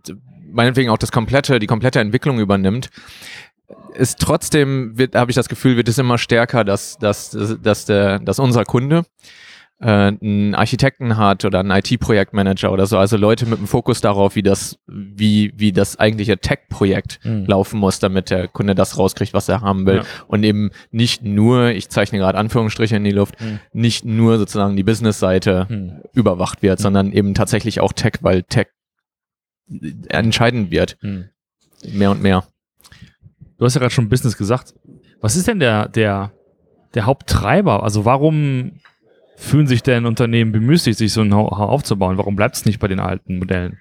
meinetwegen 0.51 0.91
auch 0.91 0.99
das 0.99 1.13
komplette, 1.13 1.59
die 1.59 1.67
komplette 1.67 2.01
Entwicklung 2.01 2.39
übernimmt, 2.41 2.89
ist 3.95 4.21
trotzdem, 4.21 4.97
wird, 4.97 5.15
habe 5.15 5.31
ich 5.31 5.35
das 5.35 5.49
Gefühl, 5.49 5.77
wird 5.77 5.89
es 5.89 5.99
immer 5.99 6.19
stärker, 6.19 6.65
dass, 6.65 6.99
dass, 6.99 7.37
dass, 7.63 7.85
der, 7.87 8.19
dass 8.19 8.39
unser 8.39 8.65
Kunde 8.65 9.05
äh, 9.81 9.87
einen 9.87 10.55
Architekten 10.55 11.17
hat 11.17 11.45
oder 11.45 11.61
einen 11.61 11.71
IT-Projektmanager 11.71 12.73
oder 12.73 12.87
so, 12.87 12.99
also 12.99 13.17
Leute 13.17 13.47
mit 13.47 13.59
dem 13.59 13.67
Fokus 13.67 14.01
darauf, 14.01 14.37
wie 14.37 14.43
das, 14.43 14.79
wie, 14.87 15.53
wie 15.57 15.73
das 15.73 15.99
eigentliche 15.99 16.39
Tech-Projekt 16.39 17.19
mhm. 17.25 17.47
laufen 17.47 17.81
muss, 17.81 17.99
damit 17.99 18.31
der 18.31 18.49
Kunde 18.49 18.75
das 18.75 18.99
rauskriegt, 18.99 19.35
was 19.35 19.49
er 19.49 19.61
haben 19.61 19.87
will. 19.87 19.97
Ja. 19.97 20.05
Und 20.29 20.45
eben 20.45 20.71
nicht 20.91 21.25
nur, 21.25 21.71
ich 21.71 21.89
zeichne 21.89 22.19
gerade 22.19 22.39
Anführungsstriche 22.39 22.97
in 22.97 23.05
die 23.05 23.11
Luft, 23.11 23.41
mhm. 23.41 23.61
nicht 23.73 24.05
nur 24.05 24.39
sozusagen 24.39 24.77
die 24.77 24.85
Business-Seite 24.85 25.67
mhm. 25.69 26.03
überwacht 26.13 26.63
wird, 26.63 26.79
sondern 26.79 27.13
eben 27.13 27.35
tatsächlich 27.35 27.81
auch 27.81 27.93
Tech, 27.93 28.15
weil 28.21 28.43
Tech 28.45 28.69
entscheidend 30.09 30.71
wird. 30.71 30.97
Hm. 31.01 31.29
Mehr 31.93 32.11
und 32.13 32.23
mehr. 32.23 32.45
Du 33.59 33.65
hast 33.65 33.75
ja 33.75 33.81
gerade 33.81 33.95
schon 33.95 34.09
Business 34.09 34.37
gesagt. 34.37 34.75
Was 35.21 35.37
ist 35.37 35.49
denn 35.49 35.61
der, 35.61 35.89
der, 35.89 36.33
der 36.95 37.07
Haupttreiber? 37.07 37.83
Also 37.83 38.05
warum 38.05 38.73
fühlen 39.37 39.67
sich 39.67 39.83
denn 39.83 40.07
Unternehmen 40.07 40.53
bemüßigt, 40.53 40.99
sich 40.99 41.13
so 41.13 41.23
ein 41.23 41.29
Know-how 41.29 41.71
aufzubauen? 41.71 42.19
Warum 42.19 42.37
bleibt 42.37 42.57
es 42.57 42.65
nicht 42.65 42.81
bei 42.81 42.89
den 42.89 43.01
alten 43.01 43.39
Modellen? 43.39 43.79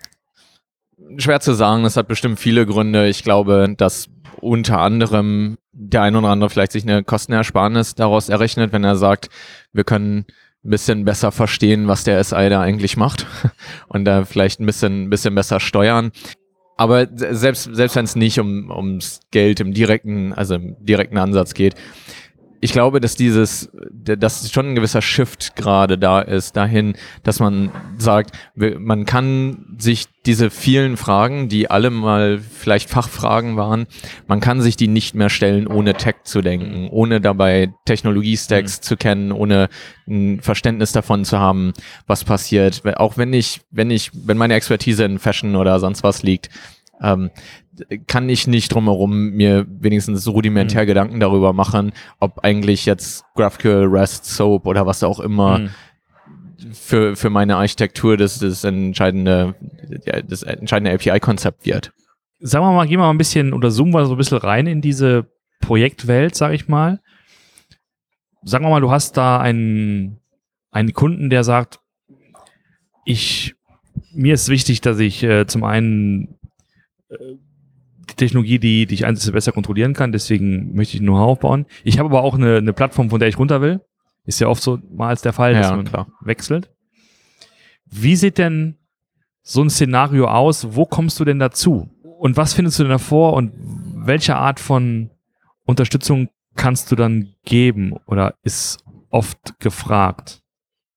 Schwer 1.18 1.40
zu 1.40 1.54
sagen, 1.54 1.84
das 1.84 1.98
hat 1.98 2.08
bestimmt 2.08 2.40
viele 2.40 2.66
Gründe. 2.66 3.08
Ich 3.08 3.24
glaube, 3.24 3.74
dass 3.78 4.10
unter 4.42 4.80
anderem 4.80 5.58
der 5.72 6.04
ein 6.04 6.16
oder 6.16 6.30
andere 6.30 6.50
vielleicht 6.50 6.72
sich 6.72 6.84
eine 6.84 7.04
Kostenersparnis 7.04 7.96
daraus 7.96 8.30
errechnet, 8.30 8.72
wenn 8.72 8.84
er 8.84 8.96
sagt, 8.96 9.30
wir 9.74 9.84
können 9.84 10.26
ein 10.64 10.70
bisschen 10.70 11.06
besser 11.06 11.32
verstehen, 11.32 11.88
was 11.88 12.04
der 12.04 12.24
SI 12.24 12.50
da 12.50 12.62
eigentlich 12.62 12.98
macht 12.98 13.28
und 13.88 14.06
da 14.06 14.26
vielleicht 14.26 14.60
ein 14.60 14.66
bisschen, 14.66 15.04
ein 15.04 15.10
bisschen 15.10 15.36
besser 15.36 15.60
steuern. 15.60 16.12
Aber 16.78 17.08
selbst, 17.16 17.70
selbst 17.72 17.96
wenn 17.96 18.06
es 18.06 18.16
nicht 18.16 18.40
um, 18.40 18.70
ums 18.70 19.22
Geld 19.32 19.60
im 19.62 19.74
direkten, 19.74 20.34
also 20.34 20.56
im 20.56 20.76
direkten 20.86 21.18
Ansatz 21.18 21.54
geht, 21.54 21.76
ich 22.66 22.74
glaube, 22.74 23.00
dass 23.00 23.16
dieses, 23.16 23.70
dass 23.92 24.52
schon 24.52 24.70
ein 24.70 24.76
gewisser 24.76 25.04
Shift 25.04 25.56
gerade 25.56 26.00
da 26.00 26.20
ist, 26.20 26.58
dahin, 26.58 26.96
dass 27.22 27.40
man 27.40 27.72
sagt, 28.00 28.32
man 28.56 29.06
kann 29.06 29.76
sich 29.78 30.08
diese 30.26 30.50
vielen 30.50 30.98
Fragen, 30.98 31.48
die 31.48 31.70
alle 31.70 31.92
mal 31.92 32.40
vielleicht 32.40 32.90
Fachfragen 32.90 33.56
waren, 33.56 33.86
man 34.28 34.40
kann 34.40 34.62
sich 34.62 34.76
die 34.76 34.88
nicht 34.88 35.14
mehr 35.14 35.30
stellen, 35.30 35.68
ohne 35.68 35.94
Tech 35.94 36.16
zu 36.24 36.42
denken, 36.42 36.90
ohne 36.90 37.22
dabei 37.22 37.72
Technologiestacks 37.86 38.80
mhm. 38.80 38.82
zu 38.82 38.98
kennen, 38.98 39.32
ohne 39.32 39.70
ein 40.08 40.42
Verständnis 40.42 40.92
davon 40.92 41.24
zu 41.24 41.38
haben, 41.38 41.74
was 42.08 42.24
passiert. 42.24 42.82
Auch 42.98 43.16
wenn 43.16 43.32
ich, 43.32 43.62
wenn 43.70 43.92
ich, 43.92 44.10
wenn 44.14 44.38
meine 44.38 44.56
Expertise 44.56 45.04
in 45.04 45.20
Fashion 45.20 45.56
oder 45.56 45.80
sonst 45.80 46.02
was 46.02 46.24
liegt, 46.24 46.50
ähm, 47.02 47.32
kann 48.08 48.30
ich 48.30 48.48
nicht 48.48 48.74
drumherum 48.74 49.32
mir 49.32 49.66
wenigstens 49.68 50.28
rudimentär 50.28 50.84
mhm. 50.84 50.88
Gedanken 50.88 51.20
darüber 51.20 51.54
machen, 51.54 51.92
ob 52.20 52.44
eigentlich 52.44 52.86
jetzt 52.86 53.26
GraphQL, 53.36 53.86
REST, 53.90 54.26
SOAP 54.26 54.66
oder 54.66 54.86
was 54.86 55.04
auch 55.04 55.20
immer 55.20 55.60
mhm. 55.60 55.70
für, 56.74 57.16
für 57.16 57.30
meine 57.30 57.58
Architektur 57.58 58.18
das, 58.18 58.40
das 58.40 58.64
entscheidende, 58.64 59.56
das 60.28 60.44
entscheidende 60.44 60.94
API-Konzept 60.94 61.66
wird. 61.66 61.92
Sagen 62.40 62.66
wir 62.66 62.72
mal, 62.72 62.88
gehen 62.88 63.00
wir 63.00 63.06
mal 63.06 63.12
ein 63.12 63.18
bisschen 63.18 63.54
oder 63.54 63.72
zoomen 63.72 63.94
wir 63.94 64.06
so 64.06 64.14
ein 64.14 64.18
bisschen 64.18 64.38
rein 64.38 64.68
in 64.68 64.82
diese 64.82 65.28
Projektwelt, 65.60 66.36
sag 66.36 66.54
ich 66.54 66.68
mal. 66.68 67.02
Sagen 68.44 68.66
wir 68.66 68.70
mal, 68.70 68.82
du 68.82 68.92
hast 68.92 69.18
da 69.18 69.40
einen, 69.40 70.20
einen 70.72 70.94
Kunden, 70.94 71.30
der 71.30 71.44
sagt, 71.44 71.80
ich, 73.06 73.56
mir 74.14 74.34
ist 74.34 74.50
wichtig, 74.50 74.82
dass 74.82 75.00
ich 75.00 75.24
äh, 75.24 75.48
zum 75.48 75.64
einen 75.64 76.38
die 77.10 78.16
Technologie, 78.16 78.60
die, 78.60 78.86
die 78.86 78.94
ich 78.94 79.06
einsetze, 79.06 79.32
besser 79.32 79.52
kontrollieren 79.52 79.94
kann. 79.94 80.12
Deswegen 80.12 80.74
möchte 80.76 80.98
ich 80.98 81.02
Know-how 81.02 81.28
aufbauen. 81.28 81.66
Ich 81.84 82.00
habe 82.00 82.10
aber 82.10 82.24
auch 82.24 82.36
eine, 82.36 82.58
eine 82.58 82.74
Plattform, 82.74 83.10
von 83.10 83.20
der 83.20 83.30
ich 83.30 83.40
runter 83.40 83.62
will. 83.62 83.82
Ist 84.26 84.40
ja 84.40 84.48
oft 84.48 84.64
so 84.64 84.80
mal 84.92 85.10
als 85.10 85.22
der 85.22 85.34
Fall, 85.34 85.54
dass 85.54 85.72
man 85.72 85.86
klar. 85.86 86.08
wechselt. 86.22 86.72
Wie 87.86 88.16
sieht 88.16 88.38
denn 88.38 88.78
so 89.44 89.62
ein 89.62 89.70
Szenario 89.70 90.28
aus? 90.28 90.76
Wo 90.76 90.86
kommst 90.86 91.20
du 91.20 91.26
denn 91.26 91.40
dazu? 91.40 91.90
Und 92.02 92.38
was 92.38 92.54
findest 92.54 92.80
du 92.80 92.84
denn 92.84 92.92
davor? 92.92 93.34
Und 93.34 93.54
welche 93.96 94.36
Art 94.36 94.60
von 94.60 95.12
Unterstützung 95.66 96.30
kannst 96.56 96.92
du 96.92 96.96
dann 96.96 97.36
geben 97.44 97.94
oder 98.08 98.36
ist 98.44 98.84
oft 99.10 99.60
gefragt? 99.60 100.42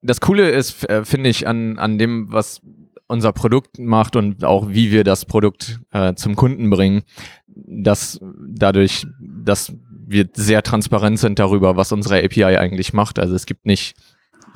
Das 0.00 0.20
Coole 0.20 0.50
ist, 0.50 0.88
äh, 0.88 1.04
finde 1.04 1.28
ich, 1.28 1.46
an, 1.46 1.78
an 1.78 1.98
dem, 1.98 2.32
was 2.32 2.62
unser 3.08 3.32
Produkt 3.32 3.78
macht 3.78 4.16
und 4.16 4.44
auch 4.44 4.68
wie 4.68 4.92
wir 4.92 5.02
das 5.02 5.24
Produkt 5.24 5.80
äh, 5.92 6.14
zum 6.14 6.36
Kunden 6.36 6.70
bringen, 6.70 7.02
dass 7.46 8.20
dadurch, 8.46 9.06
dass 9.20 9.72
wir 10.06 10.28
sehr 10.34 10.62
transparent 10.62 11.18
sind 11.18 11.38
darüber, 11.38 11.76
was 11.76 11.90
unsere 11.92 12.22
API 12.22 12.44
eigentlich 12.44 12.92
macht. 12.92 13.18
Also 13.18 13.34
es 13.34 13.46
gibt 13.46 13.66
nicht 13.66 13.96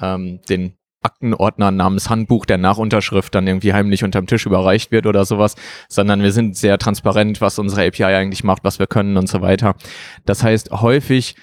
ähm, 0.01 0.41
den 0.49 0.75
Aktenordner 1.03 1.71
namens 1.71 2.11
Handbuch, 2.11 2.47
der 2.47 2.59
nach 2.59 2.79
Unterschrift 2.79 3.35
dann 3.35 3.47
irgendwie 3.47 3.73
heimlich 3.73 4.05
unterm 4.05 4.27
Tisch 4.27 4.47
überreicht 4.47 4.93
wird 4.93 5.07
oder 5.07 5.25
sowas, 5.25 5.57
sondern 5.89 6.23
wir 6.23 6.33
sind 6.33 6.57
sehr 6.57 6.79
transparent, 6.79 7.41
was 7.41 7.59
unsere 7.59 7.87
API 7.87 8.05
eigentlich 8.05 8.45
macht, 8.45 8.65
was 8.65 8.79
wir 8.79 8.87
können 8.87 9.17
und 9.17 9.29
so 9.29 9.41
weiter. 9.41 9.75
Das 10.25 10.43
heißt, 10.43 10.71
häufig, 10.71 11.35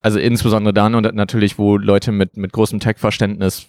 also 0.00 0.18
insbesondere 0.18 0.72
dann 0.72 0.94
und 0.94 1.12
natürlich, 1.14 1.58
wo 1.58 1.76
Leute 1.76 2.12
mit, 2.12 2.36
mit 2.36 2.52
großem 2.52 2.78
Tech-Verständnis 2.78 3.68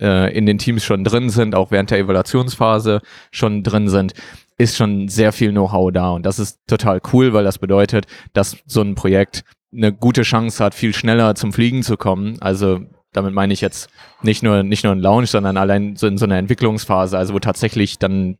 äh, 0.00 0.36
in 0.36 0.46
den 0.46 0.58
Teams 0.58 0.84
schon 0.84 1.04
drin 1.04 1.30
sind, 1.30 1.54
auch 1.54 1.70
während 1.70 1.90
der 1.90 1.98
Evaluationsphase 1.98 3.00
schon 3.30 3.62
drin 3.62 3.88
sind, 3.88 4.14
ist 4.56 4.76
schon 4.76 5.08
sehr 5.08 5.32
viel 5.32 5.52
Know-how 5.52 5.92
da. 5.92 6.10
Und 6.10 6.26
das 6.26 6.38
ist 6.38 6.60
total 6.66 7.00
cool, 7.12 7.32
weil 7.32 7.44
das 7.44 7.58
bedeutet, 7.58 8.06
dass 8.32 8.56
so 8.66 8.82
ein 8.82 8.94
Projekt 8.94 9.44
eine 9.72 9.92
gute 9.92 10.22
Chance 10.22 10.64
hat, 10.64 10.74
viel 10.74 10.94
schneller 10.94 11.34
zum 11.34 11.52
Fliegen 11.52 11.82
zu 11.82 11.96
kommen. 11.96 12.40
Also 12.40 12.80
damit 13.12 13.34
meine 13.34 13.52
ich 13.52 13.60
jetzt 13.60 13.90
nicht 14.22 14.42
nur, 14.42 14.62
nicht 14.62 14.84
nur 14.84 14.92
ein 14.92 15.00
Launch, 15.00 15.30
sondern 15.30 15.56
allein 15.56 15.96
so 15.96 16.06
in 16.06 16.18
so 16.18 16.24
einer 16.24 16.38
Entwicklungsphase, 16.38 17.16
also 17.16 17.34
wo 17.34 17.38
tatsächlich 17.38 17.98
dann 17.98 18.38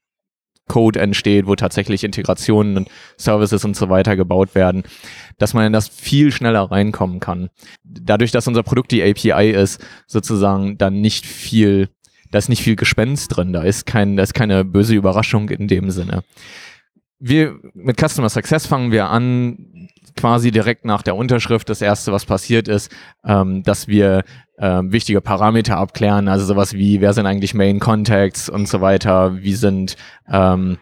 Code 0.68 1.00
entsteht, 1.00 1.46
wo 1.46 1.54
tatsächlich 1.54 2.04
Integrationen 2.04 2.76
und 2.76 2.88
Services 3.16 3.64
und 3.64 3.76
so 3.76 3.88
weiter 3.88 4.16
gebaut 4.16 4.54
werden, 4.54 4.84
dass 5.38 5.54
man 5.54 5.66
in 5.66 5.72
das 5.72 5.88
viel 5.88 6.30
schneller 6.32 6.70
reinkommen 6.70 7.20
kann. 7.20 7.48
Dadurch, 7.84 8.30
dass 8.30 8.46
unser 8.46 8.62
Produkt 8.62 8.92
die 8.92 9.02
API 9.02 9.50
ist, 9.50 9.84
sozusagen 10.06 10.78
dann 10.78 11.00
nicht 11.00 11.26
viel, 11.26 11.88
da 12.30 12.38
ist 12.38 12.48
nicht 12.48 12.62
viel 12.62 12.76
Gespenst 12.76 13.36
drin, 13.36 13.52
da 13.52 13.62
ist 13.62 13.86
kein, 13.86 14.16
da 14.16 14.22
ist 14.22 14.34
keine 14.34 14.64
böse 14.64 14.94
Überraschung 14.94 15.48
in 15.48 15.66
dem 15.66 15.90
Sinne. 15.90 16.22
Wir 17.18 17.58
mit 17.74 17.98
Customer 18.00 18.28
Success 18.28 18.66
fangen 18.66 18.92
wir 18.92 19.08
an, 19.08 19.88
quasi 20.18 20.50
direkt 20.50 20.84
nach 20.84 21.02
der 21.02 21.16
Unterschrift. 21.16 21.68
Das 21.68 21.80
erste, 21.80 22.12
was 22.12 22.26
passiert 22.26 22.68
ist, 22.68 22.94
ähm, 23.24 23.62
dass 23.62 23.88
wir 23.88 24.24
ähm, 24.58 24.92
wichtige 24.92 25.20
Parameter 25.20 25.76
abklären, 25.76 26.28
also 26.28 26.44
sowas 26.44 26.74
wie, 26.74 27.00
wer 27.00 27.12
sind 27.12 27.26
eigentlich 27.26 27.54
Main 27.54 27.78
Contacts 27.78 28.48
und 28.48 28.68
so 28.68 28.80
weiter, 28.80 29.40
wie 29.40 29.54
sind, 29.54 29.96
ähm, 30.28 30.78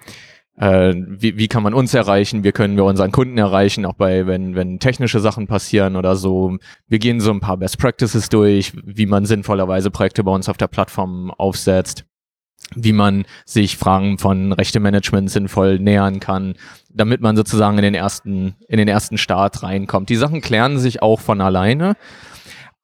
äh, 0.57 0.95
wie, 0.95 1.37
wie 1.37 1.49
kann 1.49 1.63
man 1.63 1.75
uns 1.75 1.93
erreichen, 1.93 2.43
wie 2.43 2.53
können 2.53 2.77
wir 2.77 2.85
unseren 2.85 3.13
Kunden 3.13 3.37
erreichen, 3.37 3.85
auch 3.85 3.93
bei, 3.93 4.27
wenn, 4.27 4.55
wenn 4.55 4.79
technische 4.79 5.21
Sachen 5.21 5.47
passieren 5.47 5.97
oder 5.97 6.17
so. 6.17 6.57
Wir 6.89 6.99
gehen 6.99 7.21
so 7.21 7.31
ein 7.31 7.41
paar 7.41 7.59
Best 7.59 7.79
Practices 7.79 8.31
durch, 8.31 8.73
wie 8.85 9.07
man 9.07 9.27
sinnvollerweise 9.27 9.91
Projekte 9.91 10.25
bei 10.25 10.33
uns 10.33 10.49
auf 10.49 10.57
der 10.57 10.69
Plattform 10.69 11.31
aufsetzt 11.31 12.07
wie 12.75 12.93
man 12.93 13.25
sich 13.45 13.77
Fragen 13.77 14.19
von 14.19 14.53
Rechte-Management 14.53 15.31
sinnvoll 15.31 15.79
nähern 15.79 16.21
kann, 16.21 16.55
damit 16.93 17.21
man 17.21 17.37
sozusagen 17.37 17.79
in 17.79 17.85
den 17.85 17.95
ersten, 17.95 18.57
in 18.69 18.79
den 18.79 18.89
ersten 18.89 19.19
Start 19.19 19.63
reinkommt. 19.63 20.09
Die 20.09 20.17
Sachen 20.17 20.41
klären 20.41 20.79
sich 20.79 21.03
auch 21.03 21.21
von 21.21 21.41
alleine. 21.41 21.97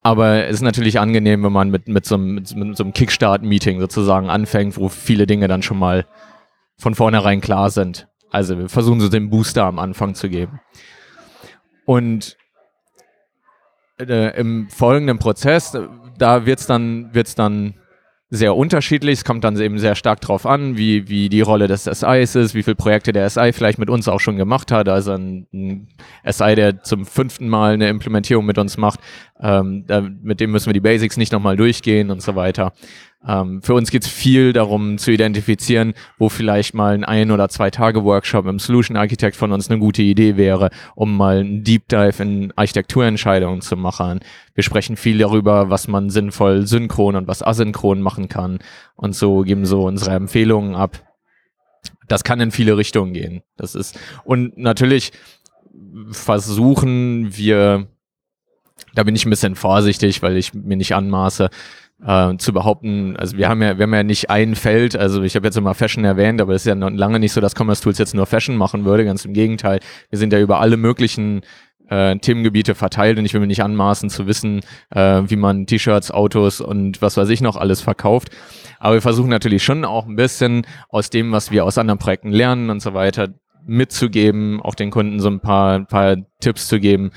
Aber 0.04 0.46
es 0.46 0.54
ist 0.54 0.62
natürlich 0.62 0.98
angenehm, 0.98 1.44
wenn 1.44 1.52
man 1.52 1.70
mit, 1.70 1.86
mit, 1.86 2.04
so, 2.04 2.16
einem, 2.16 2.34
mit, 2.34 2.48
so 2.48 2.82
einem 2.82 2.92
Kickstart-Meeting 2.92 3.80
sozusagen 3.80 4.30
anfängt, 4.30 4.76
wo 4.76 4.88
viele 4.88 5.26
Dinge 5.26 5.46
dann 5.46 5.62
schon 5.62 5.78
mal 5.78 6.06
von 6.76 6.94
vornherein 6.96 7.40
klar 7.40 7.70
sind. 7.70 8.08
Also 8.30 8.58
wir 8.58 8.68
versuchen 8.68 9.00
so 9.00 9.08
den 9.08 9.30
Booster 9.30 9.64
am 9.64 9.78
Anfang 9.78 10.14
zu 10.14 10.28
geben. 10.28 10.60
Und 11.84 12.36
äh, 14.00 14.36
im 14.36 14.68
folgenden 14.70 15.18
Prozess, 15.18 15.76
da 16.18 16.46
wird's 16.46 16.66
dann, 16.66 17.14
wird's 17.14 17.36
dann 17.36 17.74
sehr 18.34 18.56
unterschiedlich. 18.56 19.18
Es 19.18 19.24
kommt 19.26 19.44
dann 19.44 19.60
eben 19.60 19.78
sehr 19.78 19.94
stark 19.94 20.22
drauf 20.22 20.46
an, 20.46 20.78
wie, 20.78 21.06
wie 21.06 21.28
die 21.28 21.42
Rolle 21.42 21.68
des 21.68 21.84
SIs 21.84 22.34
ist, 22.34 22.54
wie 22.54 22.62
viele 22.62 22.76
Projekte 22.76 23.12
der 23.12 23.28
SI 23.28 23.52
vielleicht 23.52 23.78
mit 23.78 23.90
uns 23.90 24.08
auch 24.08 24.20
schon 24.20 24.38
gemacht 24.38 24.72
hat. 24.72 24.88
Also 24.88 25.12
ein, 25.12 25.46
ein 25.52 25.88
SI, 26.26 26.54
der 26.54 26.82
zum 26.82 27.04
fünften 27.04 27.46
Mal 27.46 27.74
eine 27.74 27.90
Implementierung 27.90 28.46
mit 28.46 28.56
uns 28.56 28.78
macht, 28.78 29.00
ähm, 29.38 29.84
da, 29.86 30.00
mit 30.00 30.40
dem 30.40 30.50
müssen 30.50 30.66
wir 30.66 30.72
die 30.72 30.80
Basics 30.80 31.18
nicht 31.18 31.30
nochmal 31.30 31.58
durchgehen 31.58 32.10
und 32.10 32.22
so 32.22 32.34
weiter. 32.34 32.72
Ähm, 33.26 33.62
für 33.62 33.74
uns 33.74 33.90
geht 33.90 34.02
es 34.02 34.08
viel 34.08 34.52
darum 34.52 34.98
zu 34.98 35.12
identifizieren, 35.12 35.94
wo 36.18 36.28
vielleicht 36.28 36.74
mal 36.74 36.94
ein 36.94 37.04
ein- 37.04 37.30
oder 37.30 37.48
zwei 37.48 37.70
Tage 37.70 38.04
Workshop 38.04 38.46
im 38.46 38.58
Solution 38.58 38.96
Architect 38.96 39.36
von 39.36 39.52
uns 39.52 39.70
eine 39.70 39.78
gute 39.78 40.02
Idee 40.02 40.36
wäre, 40.36 40.70
um 40.94 41.16
mal 41.16 41.38
einen 41.38 41.62
Deep 41.62 41.88
Dive 41.88 42.22
in 42.22 42.52
Architekturentscheidungen 42.56 43.60
zu 43.60 43.76
machen. 43.76 44.20
Wir 44.54 44.64
sprechen 44.64 44.96
viel 44.96 45.18
darüber, 45.18 45.70
was 45.70 45.86
man 45.86 46.10
sinnvoll 46.10 46.66
synchron 46.66 47.16
und 47.16 47.28
was 47.28 47.42
asynchron 47.42 48.00
machen 48.00 48.28
kann 48.28 48.58
und 48.96 49.14
so 49.14 49.42
geben 49.42 49.66
so 49.66 49.84
unsere 49.84 50.12
Empfehlungen 50.12 50.74
ab. 50.74 51.00
Das 52.08 52.24
kann 52.24 52.40
in 52.40 52.50
viele 52.50 52.76
Richtungen 52.76 53.12
gehen. 53.12 53.42
Das 53.56 53.74
ist 53.74 53.98
und 54.24 54.58
natürlich 54.58 55.12
versuchen 56.10 57.36
wir 57.36 57.86
da 58.94 59.04
bin 59.04 59.16
ich 59.16 59.24
ein 59.24 59.30
bisschen 59.30 59.54
vorsichtig, 59.54 60.22
weil 60.22 60.36
ich 60.36 60.54
mir 60.54 60.76
nicht 60.76 60.94
anmaße, 60.94 61.50
äh, 62.04 62.36
zu 62.36 62.52
behaupten, 62.52 63.16
also 63.16 63.36
wir 63.36 63.48
haben 63.48 63.62
ja, 63.62 63.78
wir 63.78 63.84
haben 63.84 63.94
ja 63.94 64.02
nicht 64.02 64.30
ein 64.30 64.54
Feld, 64.54 64.96
also 64.96 65.22
ich 65.22 65.36
habe 65.36 65.46
jetzt 65.46 65.56
immer 65.56 65.74
Fashion 65.74 66.04
erwähnt, 66.04 66.40
aber 66.40 66.54
es 66.54 66.62
ist 66.62 66.66
ja 66.66 66.74
noch 66.74 66.90
lange 66.90 67.20
nicht 67.20 67.32
so, 67.32 67.40
dass 67.40 67.54
Commerce 67.54 67.82
Tools 67.82 67.98
jetzt 67.98 68.14
nur 68.14 68.26
Fashion 68.26 68.56
machen 68.56 68.84
würde, 68.84 69.04
ganz 69.04 69.24
im 69.24 69.32
Gegenteil. 69.32 69.80
Wir 70.10 70.18
sind 70.18 70.32
ja 70.32 70.40
über 70.40 70.60
alle 70.60 70.76
möglichen 70.76 71.42
äh, 71.88 72.16
Themengebiete 72.16 72.74
verteilt 72.74 73.18
und 73.18 73.24
ich 73.24 73.34
will 73.34 73.40
mir 73.40 73.46
nicht 73.46 73.62
anmaßen 73.62 74.10
zu 74.10 74.26
wissen, 74.26 74.60
äh, 74.90 75.22
wie 75.26 75.36
man 75.36 75.66
T-Shirts, 75.66 76.10
Autos 76.10 76.60
und 76.60 77.02
was 77.02 77.16
weiß 77.16 77.28
ich 77.28 77.40
noch 77.40 77.56
alles 77.56 77.80
verkauft. 77.80 78.30
Aber 78.78 78.94
wir 78.94 79.02
versuchen 79.02 79.30
natürlich 79.30 79.62
schon 79.62 79.84
auch 79.84 80.06
ein 80.06 80.16
bisschen 80.16 80.66
aus 80.88 81.10
dem, 81.10 81.32
was 81.32 81.50
wir 81.50 81.64
aus 81.64 81.78
anderen 81.78 81.98
Projekten 81.98 82.30
lernen 82.30 82.70
und 82.70 82.80
so 82.80 82.94
weiter, 82.94 83.28
mitzugeben, 83.64 84.60
auch 84.60 84.74
den 84.74 84.90
Kunden 84.90 85.20
so 85.20 85.28
ein 85.28 85.40
paar, 85.40 85.74
ein 85.74 85.86
paar 85.86 86.16
Tipps 86.40 86.66
zu 86.66 86.80
geben. 86.80 87.12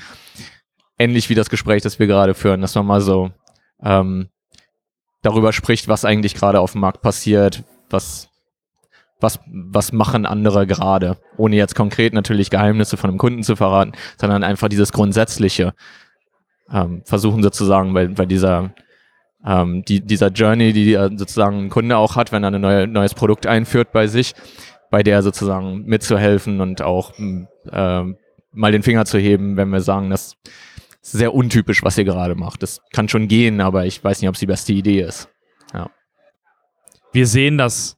Ähnlich 0.98 1.28
wie 1.28 1.34
das 1.34 1.50
Gespräch, 1.50 1.82
das 1.82 1.98
wir 1.98 2.06
gerade 2.06 2.34
führen, 2.34 2.60
dass 2.60 2.74
man 2.74 2.86
mal 2.86 3.00
so 3.00 3.30
ähm, 3.82 4.28
darüber 5.26 5.52
spricht, 5.52 5.88
was 5.88 6.04
eigentlich 6.04 6.34
gerade 6.34 6.60
auf 6.60 6.72
dem 6.72 6.80
Markt 6.80 7.02
passiert, 7.02 7.64
was, 7.90 8.28
was, 9.20 9.40
was 9.46 9.92
machen 9.92 10.24
andere 10.24 10.66
gerade, 10.66 11.18
ohne 11.36 11.56
jetzt 11.56 11.74
konkret 11.74 12.14
natürlich 12.14 12.48
Geheimnisse 12.50 12.96
von 12.96 13.10
einem 13.10 13.18
Kunden 13.18 13.42
zu 13.42 13.56
verraten, 13.56 13.92
sondern 14.18 14.44
einfach 14.44 14.68
dieses 14.68 14.92
Grundsätzliche 14.92 15.74
ähm, 16.72 17.02
versuchen 17.04 17.42
sozusagen 17.42 17.92
bei, 17.92 18.06
bei 18.06 18.26
dieser, 18.26 18.72
ähm, 19.44 19.84
die, 19.84 20.00
dieser 20.00 20.28
Journey, 20.28 20.72
die 20.72 20.92
sozusagen 21.16 21.66
ein 21.66 21.70
Kunde 21.70 21.96
auch 21.96 22.16
hat, 22.16 22.32
wenn 22.32 22.44
er 22.44 22.52
ein 22.52 22.60
neue, 22.60 22.86
neues 22.86 23.14
Produkt 23.14 23.46
einführt 23.46 23.92
bei 23.92 24.06
sich, 24.06 24.34
bei 24.90 25.02
der 25.02 25.22
sozusagen 25.22 25.84
mitzuhelfen 25.84 26.60
und 26.60 26.82
auch 26.82 27.12
äh, 27.18 28.02
mal 28.52 28.72
den 28.72 28.82
Finger 28.82 29.04
zu 29.04 29.18
heben, 29.18 29.56
wenn 29.56 29.68
wir 29.70 29.80
sagen, 29.80 30.10
dass 30.10 30.36
sehr 31.12 31.34
untypisch, 31.34 31.82
was 31.82 31.96
ihr 31.98 32.04
gerade 32.04 32.34
macht. 32.34 32.62
Das 32.62 32.80
kann 32.92 33.08
schon 33.08 33.28
gehen, 33.28 33.60
aber 33.60 33.86
ich 33.86 34.02
weiß 34.02 34.20
nicht, 34.20 34.28
ob 34.28 34.34
es 34.34 34.40
die 34.40 34.46
beste 34.46 34.72
Idee 34.72 35.02
ist. 35.02 35.28
Ja. 35.72 35.90
Wir 37.12 37.26
sehen, 37.26 37.58
dass 37.58 37.96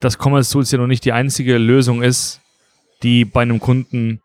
das 0.00 0.18
Commerce 0.18 0.52
Tools 0.52 0.70
ja 0.70 0.78
noch 0.78 0.86
nicht 0.86 1.04
die 1.04 1.12
einzige 1.12 1.56
Lösung 1.58 2.02
ist, 2.02 2.40
die 3.02 3.24
bei 3.24 3.42
einem 3.42 3.60
Kunden 3.60 4.20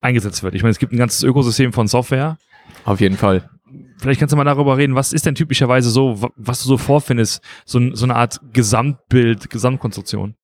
eingesetzt 0.00 0.42
wird. 0.42 0.54
Ich 0.54 0.62
meine, 0.62 0.72
es 0.72 0.78
gibt 0.78 0.92
ein 0.92 0.98
ganzes 0.98 1.22
Ökosystem 1.22 1.72
von 1.72 1.86
Software. 1.86 2.36
Auf 2.84 3.00
jeden 3.00 3.16
Fall. 3.16 3.48
Vielleicht 3.98 4.20
kannst 4.20 4.32
du 4.32 4.36
mal 4.36 4.44
darüber 4.44 4.76
reden, 4.76 4.94
was 4.94 5.12
ist 5.12 5.26
denn 5.26 5.34
typischerweise 5.34 5.88
so, 5.90 6.30
was 6.36 6.62
du 6.62 6.68
so 6.68 6.78
vorfindest, 6.78 7.42
so, 7.64 7.94
so 7.94 8.04
eine 8.04 8.16
Art 8.16 8.40
Gesamtbild, 8.52 9.50
Gesamtkonstruktion? 9.50 10.34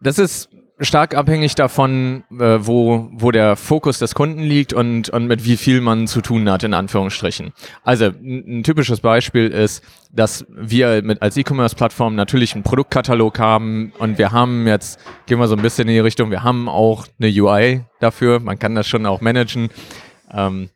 Das 0.00 0.18
ist 0.18 0.48
stark 0.82 1.14
abhängig 1.14 1.54
davon, 1.54 2.24
äh, 2.30 2.58
wo, 2.60 3.08
wo 3.12 3.30
der 3.30 3.56
Fokus 3.56 3.98
des 3.98 4.14
Kunden 4.14 4.40
liegt 4.40 4.72
und, 4.72 5.08
und 5.10 5.26
mit 5.26 5.44
wie 5.44 5.56
viel 5.56 5.80
man 5.80 6.06
zu 6.06 6.20
tun 6.20 6.50
hat, 6.50 6.62
in 6.62 6.74
Anführungsstrichen. 6.74 7.52
Also 7.82 8.06
ein, 8.06 8.62
typisches 8.62 9.00
Beispiel 9.00 9.48
ist, 9.48 9.82
dass 10.10 10.44
wir 10.48 11.02
mit 11.02 11.22
als 11.22 11.36
E-Commerce-Plattform 11.36 12.14
natürlich 12.14 12.54
einen 12.54 12.62
Produktkatalog 12.62 13.38
haben 13.38 13.92
und 13.98 14.18
wir 14.18 14.32
haben 14.32 14.66
jetzt, 14.66 15.00
gehen 15.26 15.38
wir 15.38 15.48
so 15.48 15.56
ein 15.56 15.62
bisschen 15.62 15.88
in 15.88 15.94
die 15.94 16.00
Richtung, 16.00 16.30
wir 16.30 16.42
haben 16.42 16.68
auch 16.68 17.06
eine 17.20 17.30
UI 17.30 17.84
dafür, 18.00 18.40
man 18.40 18.58
kann 18.58 18.74
das 18.74 18.86
schon 18.86 19.06
auch 19.06 19.20
managen. 19.20 19.70
Ähm, 20.32 20.68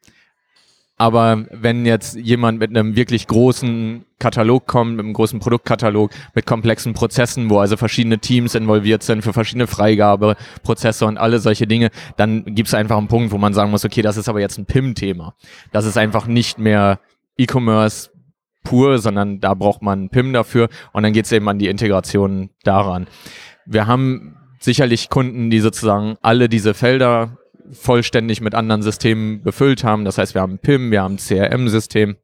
aber 0.99 1.45
wenn 1.51 1.85
jetzt 1.85 2.17
jemand 2.17 2.59
mit 2.59 2.71
einem 2.71 2.97
wirklich 2.97 3.27
großen 3.27 4.07
Katalog 4.19 4.67
kommt, 4.67 4.97
mit 4.97 5.05
einem 5.05 5.13
großen 5.13 5.41
Produktkatalog, 5.41 6.11
mit 6.35 6.47
komplexen 6.47 6.95
Prozessen, 6.95 7.51
wo 7.51 7.59
also 7.59 7.77
verschiedene 7.77 8.19
Teams 8.19 8.55
involviert 8.55 9.03
sind 9.03 9.23
für 9.23 9.35
verschiedene 9.35 9.67
Freigabeprozesse 9.67 11.05
und 11.05 11.19
alle 11.19 11.39
solche 11.39 11.67
Dinge, 11.67 11.91
dann 12.17 12.45
gibt 12.47 12.69
es 12.69 12.75
einfach 12.75 12.97
einen 12.97 13.09
Punkt, 13.09 13.31
wo 13.31 13.39
man 13.39 13.53
sagen 13.53 13.71
muss, 13.71 13.85
okay, 13.85 14.01
das 14.01 14.17
ist 14.17 14.29
aber 14.29 14.41
jetzt 14.41 14.59
ein 14.59 14.65
PIM-Thema. 14.65 15.35
Das 15.71 15.85
ist 15.85 15.99
einfach 15.99 16.27
nicht 16.27 16.59
mehr 16.59 16.99
E-Commerce 17.37 18.11
pur, 18.65 18.99
sondern 18.99 19.41
da 19.41 19.53
braucht 19.53 19.83
man 19.83 20.09
PIM 20.09 20.33
dafür 20.33 20.69
und 20.93 21.03
dann 21.03 21.13
geht 21.13 21.27
es 21.27 21.33
eben 21.33 21.49
an 21.49 21.59
die 21.59 21.69
Integration 21.69 22.51
daran. 22.65 23.07
Wir 23.67 23.87
haben 23.87 24.37
sicherlich 24.61 25.11
Kunden, 25.11 25.51
die 25.51 25.61
sozusagen 25.61 26.17
alle 26.23 26.49
diese 26.49 26.75
Felder 26.75 27.39
vollständig 27.73 28.41
mit 28.41 28.55
anderen 28.55 28.83
Systemen 28.83 29.43
befüllt 29.43 29.85
haben. 29.85 30.05
Das 30.05 30.19
heißt, 30.19 30.35
wir 30.35 30.43
haben 30.43 30.59
PIM, 30.59 30.91
wir 30.91 31.03
haben 31.03 31.17
CRM-System, 31.17 32.17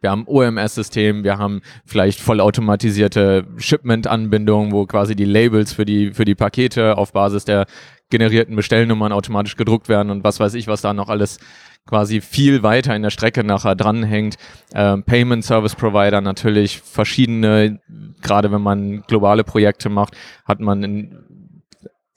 wir 0.00 0.10
haben 0.10 0.26
OMS-System, 0.26 1.24
wir 1.24 1.38
haben 1.38 1.60
vielleicht 1.84 2.20
vollautomatisierte 2.20 3.46
Shipment-Anbindungen, 3.56 4.72
wo 4.72 4.86
quasi 4.86 5.16
die 5.16 5.24
Labels 5.24 5.72
für 5.72 5.84
die, 5.84 6.12
für 6.12 6.24
die 6.24 6.34
Pakete 6.34 6.96
auf 6.96 7.12
Basis 7.12 7.44
der 7.44 7.66
generierten 8.10 8.56
Bestellnummern 8.56 9.12
automatisch 9.12 9.56
gedruckt 9.56 9.88
werden 9.88 10.10
und 10.10 10.24
was 10.24 10.40
weiß 10.40 10.54
ich, 10.54 10.66
was 10.66 10.80
da 10.80 10.94
noch 10.94 11.08
alles 11.08 11.38
quasi 11.86 12.20
viel 12.20 12.62
weiter 12.62 12.94
in 12.94 13.02
der 13.02 13.10
Strecke 13.10 13.42
nachher 13.42 13.74
dranhängt. 13.74 14.36
Ähm, 14.74 15.04
Payment 15.04 15.44
Service 15.44 15.74
Provider 15.74 16.20
natürlich 16.20 16.80
verschiedene, 16.80 17.80
gerade 18.20 18.52
wenn 18.52 18.60
man 18.60 19.02
globale 19.06 19.42
Projekte 19.42 19.88
macht, 19.88 20.14
hat 20.44 20.60
man 20.60 20.82
in 20.82 21.18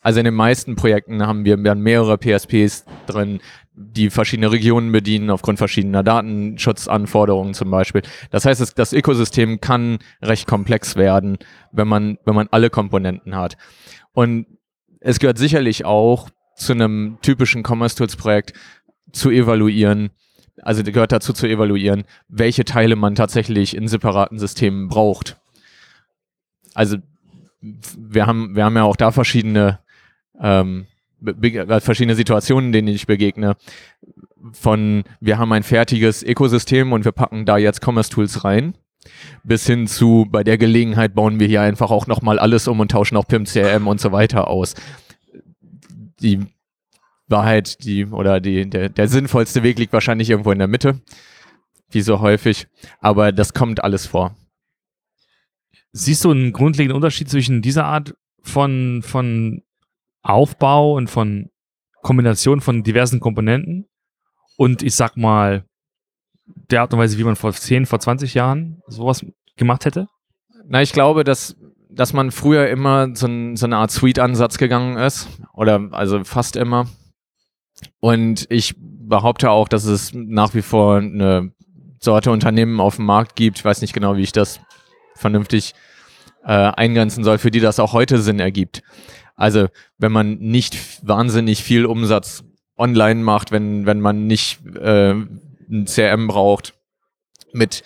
also 0.01 0.19
in 0.19 0.25
den 0.25 0.33
meisten 0.33 0.75
Projekten 0.75 1.25
haben 1.25 1.45
wir 1.45 1.57
mehrere 1.57 2.17
PSPs 2.17 2.85
drin, 3.05 3.39
die 3.73 4.09
verschiedene 4.09 4.51
Regionen 4.51 4.91
bedienen 4.91 5.29
aufgrund 5.29 5.59
verschiedener 5.59 6.03
Datenschutzanforderungen 6.03 7.53
zum 7.53 7.69
Beispiel. 7.71 8.01
Das 8.31 8.45
heißt, 8.45 8.59
das, 8.59 8.73
das 8.73 8.93
Ökosystem 8.93 9.61
kann 9.61 9.99
recht 10.21 10.47
komplex 10.47 10.95
werden, 10.95 11.37
wenn 11.71 11.87
man, 11.87 12.17
wenn 12.25 12.35
man 12.35 12.47
alle 12.51 12.69
Komponenten 12.69 13.35
hat. 13.35 13.57
Und 14.11 14.47
es 14.99 15.19
gehört 15.19 15.37
sicherlich 15.37 15.85
auch 15.85 16.29
zu 16.55 16.73
einem 16.73 17.17
typischen 17.21 17.63
Commerce 17.65 17.95
Tools 17.95 18.15
Projekt 18.15 18.53
zu 19.11 19.29
evaluieren, 19.29 20.09
also 20.61 20.83
gehört 20.83 21.11
dazu 21.11 21.31
zu 21.33 21.47
evaluieren, 21.47 22.03
welche 22.27 22.65
Teile 22.65 22.95
man 22.95 23.15
tatsächlich 23.15 23.75
in 23.75 23.87
separaten 23.87 24.37
Systemen 24.39 24.89
braucht. 24.89 25.39
Also 26.73 26.97
wir 27.61 28.25
haben, 28.25 28.55
wir 28.55 28.65
haben 28.65 28.75
ja 28.75 28.83
auch 28.83 28.95
da 28.95 29.11
verschiedene 29.11 29.79
ähm, 30.41 30.87
verschiedene 31.79 32.15
Situationen, 32.15 32.71
denen 32.71 32.87
ich 32.87 33.07
begegne. 33.07 33.55
Von 34.53 35.03
wir 35.19 35.37
haben 35.37 35.53
ein 35.53 35.63
fertiges 35.63 36.23
Ökosystem 36.23 36.91
und 36.93 37.05
wir 37.05 37.11
packen 37.11 37.45
da 37.45 37.57
jetzt 37.57 37.81
Commerce 37.85 38.09
Tools 38.09 38.43
rein, 38.43 38.73
bis 39.43 39.67
hin 39.67 39.87
zu 39.87 40.27
bei 40.29 40.43
der 40.43 40.57
Gelegenheit 40.57 41.13
bauen 41.13 41.39
wir 41.39 41.47
hier 41.47 41.61
einfach 41.61 41.91
auch 41.91 42.07
nochmal 42.07 42.39
alles 42.39 42.67
um 42.67 42.79
und 42.79 42.91
tauschen 42.91 43.17
auch 43.17 43.27
PIM, 43.27 43.45
CRM 43.45 43.87
und 43.87 44.01
so 44.01 44.11
weiter 44.11 44.47
aus. 44.47 44.73
Die 46.21 46.39
Wahrheit, 47.27 47.83
die 47.83 48.05
oder 48.05 48.39
die, 48.39 48.69
der, 48.69 48.89
der 48.89 49.07
sinnvollste 49.07 49.63
Weg 49.63 49.79
liegt 49.79 49.93
wahrscheinlich 49.93 50.29
irgendwo 50.29 50.51
in 50.51 50.59
der 50.59 50.67
Mitte, 50.67 51.01
wie 51.91 52.01
so 52.01 52.19
häufig, 52.19 52.67
aber 52.99 53.31
das 53.31 53.53
kommt 53.53 53.83
alles 53.83 54.07
vor. 54.07 54.35
Siehst 55.93 56.23
du 56.25 56.31
einen 56.31 56.51
grundlegenden 56.51 56.95
Unterschied 56.95 57.29
zwischen 57.29 57.61
dieser 57.61 57.85
Art 57.85 58.15
von, 58.41 59.01
von 59.03 59.61
Aufbau 60.21 60.95
und 60.95 61.09
von 61.09 61.49
Kombination 62.01 62.61
von 62.61 62.83
diversen 62.83 63.19
Komponenten 63.19 63.87
und 64.57 64.83
ich 64.83 64.95
sag 64.95 65.17
mal, 65.17 65.65
der 66.45 66.81
Art 66.81 66.93
und 66.93 66.99
Weise, 66.99 67.17
wie 67.17 67.23
man 67.23 67.35
vor 67.35 67.53
10, 67.53 67.85
vor 67.85 67.99
20 67.99 68.33
Jahren 68.33 68.81
sowas 68.87 69.25
gemacht 69.55 69.85
hätte? 69.85 70.07
Na, 70.65 70.81
ich 70.81 70.93
glaube, 70.93 71.23
dass, 71.23 71.55
dass 71.89 72.13
man 72.13 72.31
früher 72.31 72.67
immer 72.69 73.15
so, 73.15 73.27
ein, 73.27 73.55
so 73.55 73.65
eine 73.65 73.77
Art 73.77 73.91
Suite-Ansatz 73.91 74.57
gegangen 74.57 74.97
ist. 74.97 75.27
Oder 75.53 75.89
also 75.91 76.23
fast 76.23 76.55
immer. 76.55 76.87
Und 77.99 78.47
ich 78.49 78.75
behaupte 78.77 79.49
auch, 79.49 79.67
dass 79.67 79.85
es 79.85 80.11
nach 80.13 80.53
wie 80.53 80.61
vor 80.61 80.97
eine 80.97 81.51
Sorte 81.99 82.31
Unternehmen 82.31 82.79
auf 82.79 82.97
dem 82.97 83.05
Markt 83.05 83.35
gibt. 83.35 83.59
Ich 83.59 83.65
weiß 83.65 83.81
nicht 83.81 83.93
genau, 83.93 84.15
wie 84.17 84.21
ich 84.21 84.31
das 84.31 84.59
vernünftig 85.15 85.73
äh, 86.43 86.51
eingrenzen 86.51 87.23
soll, 87.23 87.37
für 87.37 87.51
die 87.51 87.59
das 87.59 87.79
auch 87.79 87.93
heute 87.93 88.19
Sinn 88.19 88.39
ergibt. 88.39 88.81
Also 89.41 89.69
wenn 89.97 90.11
man 90.11 90.37
nicht 90.37 90.77
wahnsinnig 91.01 91.63
viel 91.63 91.87
Umsatz 91.87 92.43
online 92.77 93.21
macht, 93.23 93.51
wenn, 93.51 93.87
wenn 93.87 93.99
man 93.99 94.27
nicht 94.27 94.59
äh, 94.75 95.13
ein 95.13 95.85
CRM 95.85 96.27
braucht 96.27 96.75
mit 97.51 97.81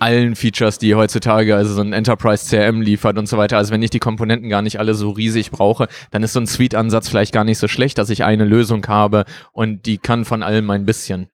allen 0.00 0.34
Features, 0.34 0.78
die 0.78 0.96
heutzutage 0.96 1.54
also 1.54 1.74
so 1.74 1.80
ein 1.80 1.92
Enterprise 1.92 2.50
CRM 2.50 2.80
liefert 2.80 3.18
und 3.18 3.28
so 3.28 3.38
weiter. 3.38 3.56
Also 3.56 3.72
wenn 3.72 3.82
ich 3.82 3.90
die 3.90 4.00
Komponenten 4.00 4.48
gar 4.48 4.62
nicht 4.62 4.80
alle 4.80 4.94
so 4.94 5.10
riesig 5.10 5.52
brauche, 5.52 5.86
dann 6.10 6.24
ist 6.24 6.32
so 6.32 6.40
ein 6.40 6.48
Suite-Ansatz 6.48 7.08
vielleicht 7.08 7.32
gar 7.32 7.44
nicht 7.44 7.58
so 7.58 7.68
schlecht, 7.68 7.98
dass 7.98 8.10
ich 8.10 8.24
eine 8.24 8.44
Lösung 8.44 8.84
habe 8.88 9.26
und 9.52 9.86
die 9.86 9.98
kann 9.98 10.24
von 10.24 10.42
allem 10.42 10.68
ein 10.70 10.86
bisschen. 10.86 11.28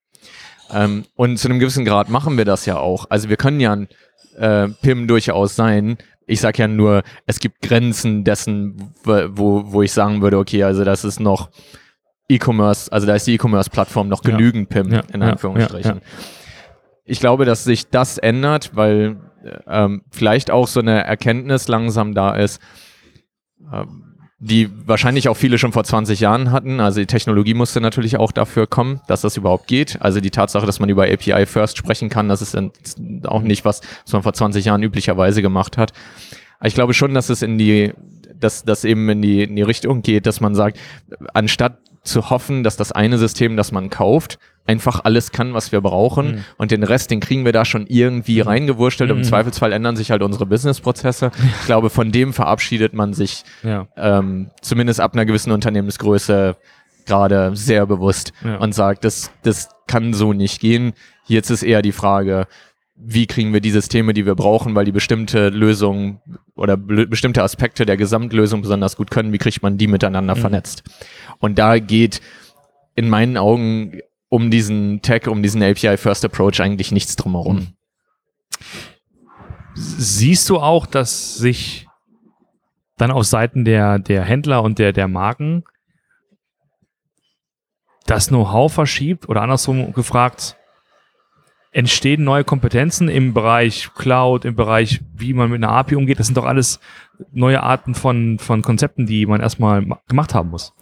Ähm, 0.71 1.07
und 1.15 1.39
zu 1.39 1.49
einem 1.49 1.61
gewissen 1.61 1.87
Grad 1.87 2.11
machen 2.11 2.37
wir 2.37 2.45
das 2.45 2.67
ja 2.67 2.77
auch. 2.77 3.07
Also 3.09 3.31
wir 3.31 3.39
können 3.39 3.59
ja 3.59 3.73
ein 3.73 3.89
äh, 4.37 4.69
PIM 4.83 5.09
durchaus 5.09 5.57
sein, 5.57 5.97
ich 6.33 6.41
sage 6.41 6.59
ja 6.59 6.69
nur, 6.69 7.03
es 7.27 7.39
gibt 7.41 7.61
Grenzen 7.61 8.25
dessen, 8.25 8.95
wo, 9.05 9.65
wo 9.67 9.83
ich 9.83 9.93
sagen 9.93 10.23
würde, 10.23 10.39
okay, 10.39 10.65
also 10.65 10.83
das 10.83 11.05
ist 11.05 11.21
noch 11.21 11.51
E-Commerce, 12.29 12.91
also 12.91 13.07
da 13.07 13.15
ist 13.15 13.27
die 13.27 13.35
E-Commerce-Plattform 13.35 14.09
noch 14.09 14.23
genügend 14.23 14.71
PIM, 14.71 14.93
ja, 14.93 15.03
in 15.13 15.23
Anführungsstrichen. 15.23 15.97
Ja, 15.97 16.03
ich 17.05 17.21
glaube, 17.21 17.45
dass 17.45 17.65
sich 17.65 17.91
das 17.91 18.17
ändert, 18.17 18.75
weil 18.75 19.21
ähm, 19.67 20.03
vielleicht 20.11 20.51
auch 20.51 20.67
so 20.67 20.81
eine 20.81 21.05
Erkenntnis 21.05 21.69
langsam 21.69 22.15
da 22.15 22.35
ist, 22.35 22.61
ähm, 23.73 24.12
die 24.45 24.69
wahrscheinlich 24.87 25.29
auch 25.29 25.37
viele 25.37 25.57
schon 25.57 25.71
vor 25.71 25.85
20 25.85 26.19
Jahren 26.19 26.51
hatten. 26.51 26.81
Also 26.81 26.99
die 26.99 27.07
Technologie 27.07 27.55
musste 27.55 27.81
natürlich 27.81 28.17
auch 28.17 28.33
dafür 28.33 28.67
kommen, 28.67 29.01
dass 29.07 29.21
das 29.21 29.37
überhaupt 29.37 29.69
geht. 29.69 30.03
Also 30.03 30.21
die 30.21 30.33
Tatsache, 30.33 30.67
dass 30.67 30.81
man 30.81 30.89
über 30.89 31.05
API 31.05 31.47
First 31.47 31.79
sprechen 31.79 32.09
kann, 32.09 32.29
das 32.29 32.43
ist 32.43 32.59
auch 33.25 33.43
nicht 33.43 33.65
was, 33.65 33.83
was 34.05 34.13
man 34.13 34.25
vor 34.25 34.33
20 34.33 34.65
Jahren 34.65 34.83
üblicherweise 34.83 35.43
gemacht 35.43 35.79
hat. 35.79 35.93
Aber 36.59 36.67
ich 36.67 36.75
glaube 36.75 36.93
schon, 36.93 37.15
dass 37.15 37.29
es 37.29 37.43
in 37.43 37.57
die, 37.57 37.93
dass 38.35 38.65
das 38.65 38.85
eben 38.85 39.09
in 39.11 39.23
die, 39.23 39.45
in 39.45 39.55
die 39.55 39.63
Richtung 39.63 40.03
geht, 40.03 40.27
dass 40.27 40.41
man 40.41 40.57
sagt, 40.57 40.77
anstatt 41.35 41.79
zu 42.03 42.31
hoffen, 42.31 42.63
dass 42.65 42.77
das 42.77 42.93
eine 42.93 43.19
System, 43.19 43.57
das 43.57 43.71
man 43.73 43.91
kauft, 43.91 44.39
einfach 44.67 45.01
alles 45.05 45.33
kann, 45.33 45.55
was 45.55 45.73
wir 45.73 45.81
brauchen. 45.81 46.27
Mhm. 46.33 46.45
Und 46.57 46.71
den 46.71 46.83
Rest, 46.83 47.11
den 47.11 47.21
kriegen 47.21 47.45
wir 47.45 47.53
da 47.53 47.65
schon 47.65 47.87
irgendwie 47.87 48.43
mhm. 48.43 48.49
reingewurstelt. 48.49 49.11
Mhm. 49.11 49.19
Im 49.19 49.25
Zweifelsfall 49.25 49.73
ändern 49.73 49.97
sich 49.97 50.11
halt 50.11 50.23
unsere 50.23 50.47
Businessprozesse. 50.47 51.31
Ich 51.61 51.67
glaube, 51.67 51.91
von 51.91 52.13
dem 52.13 52.33
verabschiedet 52.33 52.93
man 52.93 53.13
sich 53.13 53.45
ja. 53.63 53.87
ähm, 53.97 54.51
zumindest 54.61 55.01
ab 55.01 55.15
einer 55.15 55.25
gewissen 55.25 55.53
Unternehmensgröße 55.53 56.57
gerade 57.07 57.55
sehr 57.55 57.87
bewusst 57.87 58.33
ja. 58.45 58.57
und 58.57 58.75
sagt, 58.75 59.05
das, 59.05 59.31
das 59.43 59.69
kann 59.87 60.15
so 60.15 60.33
nicht 60.33 60.61
gehen. 60.61 60.93
Jetzt 61.27 61.51
ist 61.51 61.63
eher 61.63 61.83
die 61.83 61.93
Frage, 61.93 62.47
wie 63.05 63.27
kriegen 63.27 63.53
wir 63.53 63.61
die 63.61 63.71
Systeme, 63.71 64.15
die 64.15 64.27
wir 64.27 64.35
brauchen, 64.35 64.75
weil 64.75 64.85
die 64.85 64.93
bestimmte 64.93 65.49
Lösungen 65.49 66.21
oder 66.55 66.77
bestimmte 66.77 67.43
Aspekte 67.43 67.85
der 67.85 67.97
Gesamtlösung 67.97 68.63
besonders 68.63 68.97
gut 68.97 69.11
können, 69.11 69.33
wie 69.33 69.39
kriegt 69.39 69.63
man 69.63 69.79
die 69.79 69.89
miteinander 69.89 70.37
mhm. 70.37 70.41
vernetzt? 70.41 70.85
Und 71.39 71.59
da 71.59 71.79
geht 71.79 72.21
in 72.95 73.09
meinen 73.09 73.37
Augen 73.37 74.01
um 74.29 74.51
diesen 74.51 75.03
Tag, 75.03 75.27
um 75.27 75.43
diesen 75.43 75.63
API 75.63 75.97
First 75.97 76.25
Approach 76.25 76.61
eigentlich 76.61 76.93
nichts 76.93 77.17
drumherum. 77.17 77.57
Mhm. 77.57 77.67
Siehst 79.75 80.49
du 80.49 80.59
auch, 80.59 80.87
dass 80.87 81.37
sich 81.37 81.89
dann 82.99 83.11
auf 83.11 83.25
Seiten 83.25 83.65
der, 83.65 83.99
der 83.99 84.25
Händler 84.25 84.63
und 84.63 84.79
der, 84.79 84.93
der 84.93 85.09
Marken 85.09 85.65
das 88.07 88.29
Know-how 88.29 88.73
verschiebt 88.73 89.29
oder 89.29 89.43
andersrum 89.43 89.93
gefragt, 89.93 90.57
entstehen 91.73 92.23
neue 92.23 92.45
Kompetenzen 92.45 93.09
im 93.09 93.33
Bereich 93.33 93.91
Cloud, 93.95 94.45
im 94.45 94.55
Bereich, 94.55 95.01
wie 95.15 95.33
man 95.33 95.51
mit 95.51 95.63
einer 95.63 95.73
API 95.73 95.97
umgeht. 95.97 96.21
Das 96.21 96.27
sind 96.27 96.37
doch 96.37 96.45
alles 96.45 96.81
neue 97.33 97.63
Arten 97.63 97.95
von, 97.95 98.39
von 98.39 98.63
Konzepten, 98.63 99.07
die 99.07 99.27
man 99.27 99.41
erstmal 99.41 99.85
gemacht 100.07 100.35
haben 100.35 100.51
muss. 100.51 100.75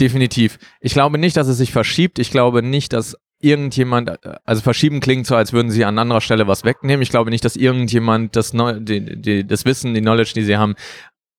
Definitiv. 0.00 0.58
Ich 0.80 0.92
glaube 0.92 1.18
nicht, 1.18 1.36
dass 1.36 1.46
es 1.46 1.56
sich 1.56 1.72
verschiebt. 1.72 2.18
Ich 2.18 2.32
glaube 2.32 2.62
nicht, 2.62 2.92
dass 2.92 3.16
irgendjemand, 3.40 4.18
also 4.44 4.62
verschieben 4.62 5.00
klingt 5.00 5.26
so, 5.26 5.36
als 5.36 5.52
würden 5.52 5.70
sie 5.70 5.84
an 5.84 5.98
anderer 5.98 6.20
Stelle 6.20 6.48
was 6.48 6.64
wegnehmen. 6.64 7.02
Ich 7.02 7.10
glaube 7.10 7.30
nicht, 7.30 7.44
dass 7.44 7.54
irgendjemand 7.54 8.34
das, 8.34 8.54
Neu 8.54 8.80
die, 8.80 9.20
die, 9.20 9.46
das 9.46 9.64
Wissen, 9.64 9.94
die 9.94 10.00
Knowledge, 10.00 10.32
die 10.34 10.42
sie 10.42 10.56
haben, 10.56 10.74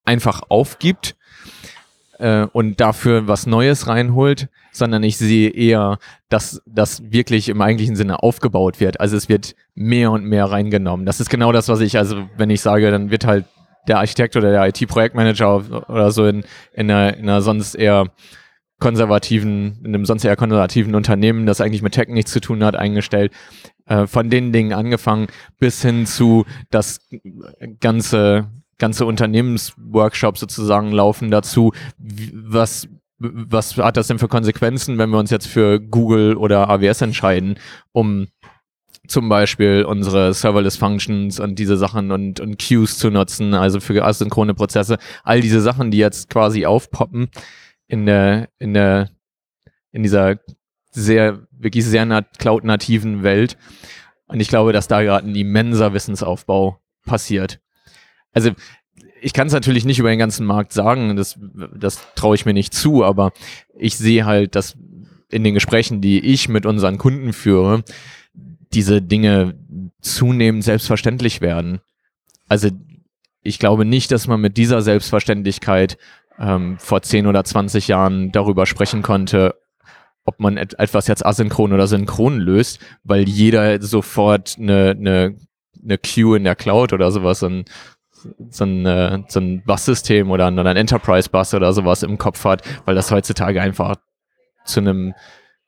einfach 0.05 0.43
aufgibt 0.47 1.17
äh, 2.19 2.45
und 2.53 2.79
dafür 2.79 3.27
was 3.27 3.45
Neues 3.45 3.87
reinholt, 3.87 4.47
sondern 4.77 5.03
ich 5.03 5.17
sehe 5.17 5.49
eher, 5.49 5.97
dass 6.29 6.61
das 6.65 7.11
wirklich 7.11 7.49
im 7.49 7.61
eigentlichen 7.61 7.95
Sinne 7.95 8.21
aufgebaut 8.21 8.79
wird. 8.79 8.99
Also 8.99 9.17
es 9.17 9.29
wird 9.29 9.55
mehr 9.73 10.11
und 10.11 10.25
mehr 10.25 10.45
reingenommen. 10.45 11.05
Das 11.05 11.19
ist 11.19 11.29
genau 11.29 11.51
das, 11.51 11.67
was 11.67 11.81
ich, 11.81 11.97
also 11.97 12.27
wenn 12.37 12.49
ich 12.49 12.61
sage, 12.61 12.91
dann 12.91 13.11
wird 13.11 13.25
halt 13.25 13.45
der 13.87 13.99
Architekt 13.99 14.35
oder 14.35 14.51
der 14.51 14.67
IT-Projektmanager 14.67 15.89
oder 15.89 16.11
so 16.11 16.25
in, 16.25 16.43
in, 16.73 16.89
einer, 16.89 17.15
in 17.15 17.29
einer 17.29 17.41
sonst 17.41 17.75
eher 17.75 18.07
konservativen, 18.79 19.79
in 19.83 19.95
einem 19.95 20.05
sonst 20.05 20.25
eher 20.25 20.35
konservativen 20.35 20.95
Unternehmen, 20.95 21.45
das 21.45 21.61
eigentlich 21.61 21.81
mit 21.81 21.93
Tech 21.93 22.09
nichts 22.09 22.31
zu 22.31 22.41
tun 22.41 22.63
hat, 22.63 22.75
eingestellt. 22.75 23.31
Äh, 23.85 24.07
von 24.07 24.29
den 24.29 24.51
Dingen 24.51 24.73
angefangen 24.73 25.27
bis 25.59 25.81
hin 25.81 26.05
zu 26.05 26.45
das 26.71 26.99
ganze 27.79 28.47
ganze 28.77 29.05
Unternehmensworkshops 29.05 30.39
sozusagen 30.39 30.91
laufen 30.91 31.31
dazu, 31.31 31.71
was 31.97 32.89
was 33.17 33.77
hat 33.77 33.97
das 33.97 34.07
denn 34.07 34.19
für 34.19 34.27
Konsequenzen, 34.27 34.97
wenn 34.97 35.09
wir 35.09 35.19
uns 35.19 35.31
jetzt 35.31 35.47
für 35.47 35.79
Google 35.79 36.35
oder 36.35 36.69
AWS 36.69 37.01
entscheiden, 37.01 37.57
um 37.91 38.27
zum 39.07 39.29
Beispiel 39.29 39.85
unsere 39.85 40.33
Serverless 40.33 40.77
Functions 40.77 41.39
und 41.39 41.59
diese 41.59 41.77
Sachen 41.77 42.11
und, 42.11 42.39
und 42.39 42.57
Queues 42.59 42.97
zu 42.97 43.11
nutzen, 43.11 43.53
also 43.53 43.79
für 43.79 44.03
asynchrone 44.03 44.53
Prozesse, 44.53 44.97
all 45.23 45.41
diese 45.41 45.61
Sachen, 45.61 45.91
die 45.91 45.97
jetzt 45.97 46.29
quasi 46.29 46.65
aufpoppen 46.65 47.29
in 47.87 48.05
der, 48.05 48.49
in 48.57 48.73
der, 48.73 49.11
in 49.91 50.03
dieser 50.03 50.39
sehr, 50.91 51.47
wirklich 51.51 51.85
sehr 51.85 52.23
cloud-nativen 52.39 53.21
Welt. 53.21 53.57
Und 54.27 54.39
ich 54.39 54.47
glaube, 54.47 54.73
dass 54.73 54.87
da 54.87 55.03
gerade 55.03 55.27
ein 55.27 55.35
immenser 55.35 55.93
Wissensaufbau 55.93 56.79
passiert 57.05 57.59
also 58.35 58.51
ich 59.21 59.33
kann 59.33 59.47
es 59.47 59.53
natürlich 59.53 59.85
nicht 59.85 59.99
über 59.99 60.09
den 60.09 60.19
ganzen 60.19 60.45
Markt 60.45 60.73
sagen, 60.73 61.15
das, 61.15 61.39
das 61.75 61.99
traue 62.15 62.35
ich 62.35 62.45
mir 62.45 62.53
nicht 62.53 62.73
zu, 62.73 63.03
aber 63.03 63.31
ich 63.77 63.97
sehe 63.97 64.25
halt, 64.25 64.55
dass 64.55 64.77
in 65.29 65.43
den 65.43 65.53
Gesprächen, 65.53 66.01
die 66.01 66.19
ich 66.19 66.49
mit 66.49 66.65
unseren 66.65 66.97
Kunden 66.97 67.33
führe, 67.33 67.83
diese 68.73 69.01
Dinge 69.01 69.55
zunehmend 70.01 70.63
selbstverständlich 70.63 71.41
werden. 71.41 71.79
Also 72.47 72.69
ich 73.41 73.59
glaube 73.59 73.85
nicht, 73.85 74.11
dass 74.11 74.27
man 74.27 74.41
mit 74.41 74.57
dieser 74.57 74.81
Selbstverständlichkeit 74.81 75.97
ähm, 76.39 76.77
vor 76.79 77.01
10 77.01 77.27
oder 77.27 77.43
20 77.43 77.87
Jahren 77.87 78.31
darüber 78.31 78.65
sprechen 78.65 79.01
konnte, 79.01 79.55
ob 80.25 80.39
man 80.39 80.57
et 80.57 80.77
etwas 80.79 81.07
jetzt 81.07 81.25
asynchron 81.25 81.71
oder 81.71 81.87
synchron 81.87 82.39
löst, 82.39 82.79
weil 83.03 83.29
jeder 83.29 83.81
sofort 83.81 84.57
eine, 84.59 84.91
eine, 84.91 85.37
eine 85.83 85.97
Queue 85.99 86.37
in 86.37 86.43
der 86.43 86.55
Cloud 86.55 86.93
oder 86.93 87.11
sowas, 87.11 87.43
und 87.43 87.65
so 88.49 88.65
ein, 88.65 88.85
äh, 88.85 89.23
so 89.27 89.39
ein 89.39 89.63
Bus-System 89.63 90.31
oder 90.31 90.47
ein, 90.47 90.59
ein 90.59 90.77
Enterprise-Bus 90.77 91.53
oder 91.53 91.73
sowas 91.73 92.03
im 92.03 92.17
Kopf 92.17 92.43
hat, 92.45 92.61
weil 92.85 92.95
das 92.95 93.11
heutzutage 93.11 93.61
einfach 93.61 93.95
zu 94.65 94.79
einem, 94.79 95.13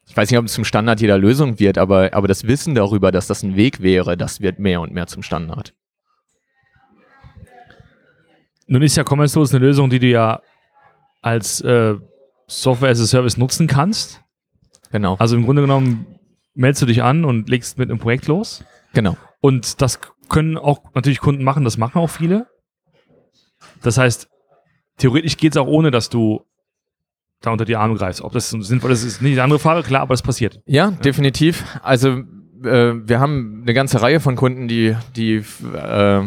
ich 0.07 0.15
weiß 0.15 0.29
nicht, 0.29 0.39
ob 0.39 0.45
es 0.45 0.53
zum 0.53 0.65
Standard 0.65 1.01
jeder 1.01 1.17
Lösung 1.17 1.59
wird, 1.59 1.77
aber, 1.77 2.13
aber 2.13 2.27
das 2.27 2.47
Wissen 2.47 2.75
darüber, 2.75 3.11
dass 3.11 3.27
das 3.27 3.43
ein 3.43 3.55
Weg 3.55 3.81
wäre, 3.81 4.17
das 4.17 4.41
wird 4.41 4.59
mehr 4.59 4.81
und 4.81 4.93
mehr 4.93 5.07
zum 5.07 5.23
Standard. 5.23 5.73
Nun 8.67 8.81
ist 8.81 8.97
ja 8.97 9.03
Tools 9.03 9.53
eine 9.53 9.65
Lösung, 9.65 9.89
die 9.89 9.99
du 9.99 10.07
ja 10.07 10.41
als 11.21 11.61
äh, 11.61 11.95
Software 12.47 12.89
as 12.89 13.01
a 13.01 13.05
Service 13.05 13.37
nutzen 13.37 13.67
kannst. 13.67 14.21
Genau. 14.91 15.15
Also 15.19 15.35
im 15.35 15.43
Grunde 15.43 15.61
genommen 15.61 16.19
meldest 16.53 16.81
du 16.81 16.85
dich 16.85 17.03
an 17.03 17.23
und 17.23 17.49
legst 17.49 17.77
mit 17.77 17.89
einem 17.89 17.99
Projekt 17.99 18.27
los. 18.27 18.63
Genau. 18.93 19.15
Und 19.47 19.81
das 19.81 20.01
können 20.27 20.57
auch 20.57 20.93
natürlich 20.93 21.21
Kunden 21.21 21.41
machen, 21.41 21.63
das 21.63 21.77
machen 21.77 21.99
auch 21.99 22.09
viele. 22.09 22.47
Das 23.81 23.97
heißt, 23.97 24.27
theoretisch 24.97 25.37
geht 25.37 25.53
es 25.53 25.57
auch 25.57 25.67
ohne, 25.67 25.89
dass 25.89 26.09
du 26.09 26.41
da 27.39 27.51
unter 27.51 27.63
die 27.63 27.77
Arme 27.77 27.95
greifst. 27.95 28.21
Ob 28.21 28.33
das 28.33 28.49
sinnvoll 28.49 28.91
ist, 28.91 29.05
ist 29.05 29.21
nicht 29.21 29.35
eine 29.35 29.43
andere 29.43 29.59
Frage, 29.59 29.83
klar, 29.83 30.01
aber 30.01 30.11
das 30.13 30.21
passiert. 30.21 30.59
Ja, 30.65 30.91
definitiv. 30.91 31.63
Also 31.81 32.23
äh, 32.61 32.95
wir 33.01 33.21
haben 33.21 33.61
eine 33.61 33.73
ganze 33.73 34.01
Reihe 34.01 34.19
von 34.19 34.35
Kunden, 34.35 34.67
die, 34.67 34.97
die 35.15 35.35
äh, 35.73 36.23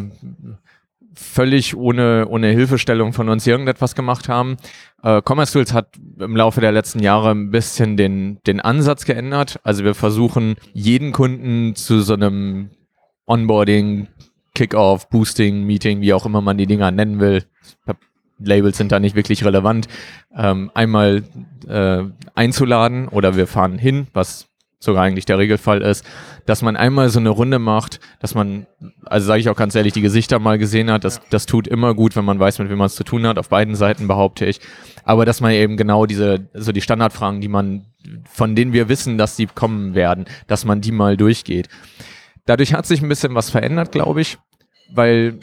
völlig 1.14 1.76
ohne, 1.76 2.26
ohne 2.26 2.46
Hilfestellung 2.52 3.12
von 3.12 3.28
uns 3.28 3.46
irgendetwas 3.46 3.94
gemacht 3.94 4.30
haben. 4.30 4.56
Äh, 5.02 5.20
Commerce 5.28 5.52
Tools 5.52 5.74
hat 5.74 5.88
im 6.18 6.36
Laufe 6.36 6.62
der 6.62 6.72
letzten 6.72 7.00
Jahre 7.00 7.32
ein 7.32 7.50
bisschen 7.50 7.98
den, 7.98 8.38
den 8.46 8.60
Ansatz 8.60 9.04
geändert. 9.04 9.60
Also 9.62 9.84
wir 9.84 9.94
versuchen, 9.94 10.54
jeden 10.72 11.12
Kunden 11.12 11.74
zu 11.74 12.00
so 12.00 12.14
einem 12.14 12.70
Onboarding, 13.30 14.08
Kickoff, 14.54 15.08
Boosting, 15.08 15.64
Meeting, 15.64 16.00
wie 16.00 16.12
auch 16.12 16.26
immer 16.26 16.40
man 16.40 16.58
die 16.58 16.66
Dinger 16.66 16.90
nennen 16.90 17.20
will. 17.20 17.44
Labels 18.38 18.76
sind 18.76 18.90
da 18.90 18.98
nicht 18.98 19.14
wirklich 19.14 19.44
relevant. 19.44 19.86
Ähm, 20.34 20.70
einmal 20.74 21.22
äh, 21.68 22.04
einzuladen 22.34 23.08
oder 23.08 23.36
wir 23.36 23.46
fahren 23.46 23.78
hin, 23.78 24.08
was 24.12 24.50
sogar 24.82 25.04
eigentlich 25.04 25.26
der 25.26 25.38
Regelfall 25.38 25.82
ist, 25.82 26.06
dass 26.46 26.62
man 26.62 26.74
einmal 26.74 27.10
so 27.10 27.20
eine 27.20 27.28
Runde 27.28 27.58
macht, 27.58 28.00
dass 28.18 28.34
man, 28.34 28.66
also 29.04 29.26
sage 29.26 29.40
ich 29.40 29.50
auch 29.50 29.56
ganz 29.56 29.74
ehrlich, 29.74 29.92
die 29.92 30.00
Gesichter 30.00 30.38
mal 30.38 30.56
gesehen 30.56 30.90
hat, 30.90 31.04
das, 31.04 31.20
das 31.28 31.44
tut 31.44 31.68
immer 31.68 31.94
gut, 31.94 32.16
wenn 32.16 32.24
man 32.24 32.40
weiß, 32.40 32.58
mit 32.58 32.70
wem 32.70 32.78
man 32.78 32.86
es 32.86 32.94
zu 32.94 33.04
tun 33.04 33.26
hat, 33.26 33.38
auf 33.38 33.50
beiden 33.50 33.74
Seiten 33.74 34.08
behaupte 34.08 34.46
ich. 34.46 34.58
Aber 35.04 35.26
dass 35.26 35.42
man 35.42 35.52
eben 35.52 35.76
genau 35.76 36.06
diese, 36.06 36.48
so 36.54 36.72
die 36.72 36.80
Standardfragen, 36.80 37.42
die 37.42 37.48
man, 37.48 37.84
von 38.24 38.56
denen 38.56 38.72
wir 38.72 38.88
wissen, 38.88 39.18
dass 39.18 39.36
sie 39.36 39.46
kommen 39.46 39.94
werden, 39.94 40.24
dass 40.46 40.64
man 40.64 40.80
die 40.80 40.92
mal 40.92 41.18
durchgeht. 41.18 41.68
Dadurch 42.50 42.74
hat 42.74 42.84
sich 42.84 43.00
ein 43.00 43.08
bisschen 43.08 43.32
was 43.36 43.48
verändert, 43.48 43.92
glaube 43.92 44.20
ich, 44.20 44.36
weil 44.92 45.38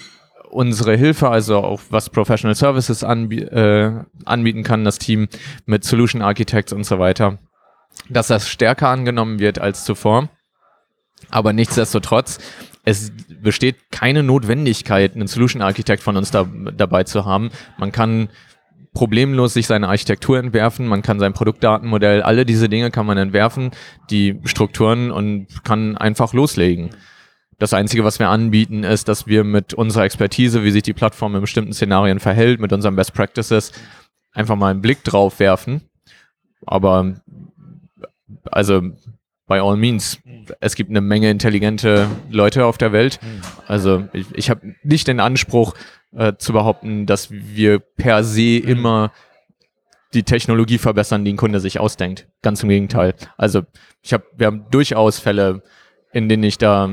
unsere 0.50 0.98
Hilfe, 0.98 1.30
also 1.30 1.60
auch 1.60 1.80
was 1.90 2.10
Professional 2.10 2.54
Services 2.54 3.02
anbie 3.02 3.44
äh, 3.44 4.04
anbieten 4.26 4.64
kann, 4.64 4.84
das 4.84 5.00
Team 5.00 5.30
mit 5.66 5.86
Solution 5.86 6.22
Architects 6.22 6.74
und 6.74 6.84
so 6.84 7.00
weiter, 7.00 7.38
dass 8.10 8.28
das 8.28 8.50
stärker 8.50 8.90
angenommen 8.90 9.40
wird 9.40 9.58
als 9.58 9.86
zuvor. 9.86 10.28
Aber 11.30 11.54
nichtsdestotrotz, 11.54 12.40
es 12.84 13.14
besteht 13.42 13.90
keine 13.90 14.22
Notwendigkeit, 14.22 15.16
einen 15.16 15.28
Solution 15.28 15.62
Architect 15.62 16.04
von 16.04 16.18
uns 16.18 16.30
da, 16.32 16.46
dabei 16.76 17.06
zu 17.06 17.24
haben. 17.24 17.52
Man 17.78 17.94
kann 17.94 18.28
problemlos 18.98 19.54
sich 19.54 19.68
seine 19.68 19.90
Architektur 19.90 20.40
entwerfen, 20.40 20.88
man 20.88 21.04
kann 21.04 21.20
sein 21.20 21.34
Produktdatenmodell, 21.34 22.24
alle 22.24 22.48
diese 22.48 22.68
Dinge 22.68 22.90
kann 22.90 23.06
man 23.06 23.20
entwerfen, 23.20 23.70
die 24.10 24.40
Strukturen 24.44 25.12
und 25.12 25.64
kann 25.64 25.96
einfach 25.96 26.34
loslegen. 26.34 26.90
Das 27.60 27.76
Einzige, 27.76 28.04
was 28.04 28.18
wir 28.18 28.30
anbieten, 28.30 28.84
ist, 28.84 29.08
dass 29.08 29.28
wir 29.28 29.44
mit 29.44 29.76
unserer 29.76 30.04
Expertise, 30.04 30.64
wie 30.64 30.72
sich 30.72 30.82
die 30.82 30.94
Plattform 30.94 31.36
in 31.36 31.42
bestimmten 31.42 31.74
Szenarien 31.74 32.20
verhält, 32.20 32.60
mit 32.60 32.74
unseren 32.74 32.96
Best 32.96 33.14
Practices, 33.14 33.72
einfach 34.32 34.56
mal 34.56 34.72
einen 34.72 34.82
Blick 34.82 35.04
drauf 35.04 35.40
werfen. 35.40 35.82
Aber 36.66 37.22
also 38.46 38.82
by 39.48 39.60
all 39.60 39.78
means, 39.78 40.20
es 40.60 40.76
gibt 40.76 40.90
eine 40.90 41.02
Menge 41.02 41.30
intelligente 41.30 42.08
Leute 42.30 42.66
auf 42.66 42.78
der 42.78 42.92
Welt. 42.92 43.20
Also 43.66 44.08
ich, 44.14 44.28
ich 44.34 44.50
habe 44.50 44.76
nicht 44.84 45.08
den 45.08 45.20
Anspruch 45.20 45.74
äh, 46.16 46.34
zu 46.38 46.54
behaupten, 46.54 47.06
dass 47.06 47.32
wir 47.32 47.80
per 47.80 48.24
se 48.24 48.58
immer 48.58 49.12
die 50.14 50.24
Technologie 50.24 50.78
verbessern, 50.78 51.26
die 51.26 51.34
ein 51.34 51.38
Kunde 51.38 51.60
sich 51.60 51.80
ausdenkt. 51.80 52.28
Ganz 52.42 52.64
im 52.64 52.70
Gegenteil. 52.70 53.14
Also 53.38 53.64
ich 54.02 54.14
habe, 54.14 54.26
wir 54.36 54.48
haben 54.48 54.66
durchaus 54.70 55.20
Fälle, 55.20 55.64
in 56.12 56.30
denen 56.30 56.44
ich 56.44 56.58
da 56.58 56.90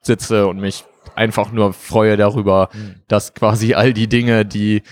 sitze 0.00 0.46
und 0.46 0.60
mich 0.60 0.84
einfach 1.14 1.52
nur 1.52 1.72
freue 1.72 2.16
darüber, 2.16 2.68
mhm. 2.72 3.02
dass 3.08 3.34
quasi 3.34 3.74
all 3.74 3.92
die 3.92 4.08
Dinge, 4.08 4.44
die 4.44 4.82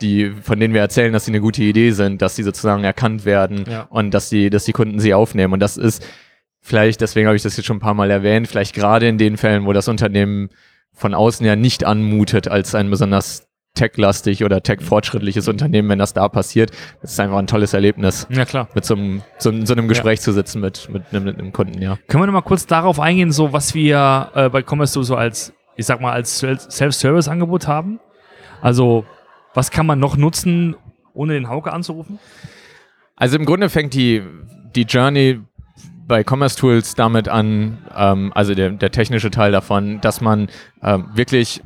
die, 0.00 0.32
von 0.42 0.60
denen 0.60 0.74
wir 0.74 0.80
erzählen, 0.80 1.12
dass 1.12 1.24
sie 1.24 1.32
eine 1.32 1.40
gute 1.40 1.62
Idee 1.62 1.90
sind, 1.90 2.22
dass 2.22 2.36
sie 2.36 2.42
sozusagen 2.42 2.84
erkannt 2.84 3.24
werden 3.24 3.64
ja. 3.68 3.86
und 3.90 4.12
dass 4.12 4.28
die, 4.28 4.48
dass 4.48 4.64
die 4.64 4.72
Kunden 4.72 5.00
sie 5.00 5.12
aufnehmen. 5.12 5.52
Und 5.52 5.60
das 5.60 5.76
ist 5.76 6.06
vielleicht, 6.60 7.00
deswegen 7.00 7.26
habe 7.26 7.36
ich 7.36 7.42
das 7.42 7.56
jetzt 7.56 7.66
schon 7.66 7.78
ein 7.78 7.80
paar 7.80 7.94
Mal 7.94 8.10
erwähnt, 8.10 8.46
vielleicht 8.46 8.74
gerade 8.74 9.08
in 9.08 9.18
den 9.18 9.36
Fällen, 9.36 9.66
wo 9.66 9.72
das 9.72 9.88
Unternehmen 9.88 10.50
von 10.92 11.14
außen 11.14 11.44
ja 11.44 11.56
nicht 11.56 11.84
anmutet 11.84 12.46
als 12.48 12.74
ein 12.74 12.90
besonders 12.90 13.48
tech-lastig 13.74 14.44
oder 14.44 14.62
tech-fortschrittliches 14.62 15.48
Unternehmen, 15.48 15.88
wenn 15.88 15.98
das 15.98 16.12
da 16.12 16.28
passiert. 16.28 16.70
Das 17.00 17.12
ist 17.12 17.20
einfach 17.20 17.38
ein 17.38 17.46
tolles 17.46 17.72
Erlebnis. 17.72 18.26
Ja, 18.30 18.44
klar. 18.44 18.68
Mit 18.74 18.84
so 18.84 18.94
einem, 18.94 19.22
so, 19.38 19.52
so 19.64 19.72
einem 19.72 19.88
Gespräch 19.88 20.18
ja. 20.18 20.24
zu 20.24 20.32
sitzen 20.32 20.60
mit, 20.60 20.88
mit, 20.90 21.04
einem, 21.12 21.24
mit 21.24 21.38
einem 21.38 21.52
Kunden, 21.52 21.80
ja. 21.80 21.96
Können 22.08 22.22
wir 22.22 22.26
noch 22.26 22.32
mal 22.34 22.42
kurz 22.42 22.66
darauf 22.66 23.00
eingehen, 23.00 23.32
so 23.32 23.52
was 23.52 23.74
wir 23.74 24.30
äh, 24.34 24.48
bei 24.48 24.62
Commerce 24.62 25.02
so 25.02 25.16
als, 25.16 25.52
ich 25.76 25.86
sag 25.86 26.00
mal, 26.00 26.12
als 26.12 26.38
Self-Service-Angebot 26.38 27.66
haben? 27.66 28.00
Also, 28.60 29.06
was 29.54 29.70
kann 29.70 29.86
man 29.86 29.98
noch 29.98 30.16
nutzen, 30.16 30.76
ohne 31.12 31.34
den 31.34 31.48
Hauke 31.48 31.72
anzurufen? 31.72 32.18
Also 33.16 33.36
im 33.36 33.44
Grunde 33.44 33.68
fängt 33.68 33.94
die, 33.94 34.22
die 34.74 34.82
Journey 34.82 35.40
bei 36.06 36.24
Commerce 36.28 36.56
Tools 36.56 36.94
damit 36.94 37.28
an, 37.28 37.78
ähm, 37.96 38.32
also 38.34 38.54
der, 38.54 38.70
der 38.70 38.90
technische 38.90 39.30
Teil 39.30 39.52
davon, 39.52 40.00
dass 40.00 40.20
man 40.20 40.48
ähm, 40.82 41.06
wirklich 41.14 41.62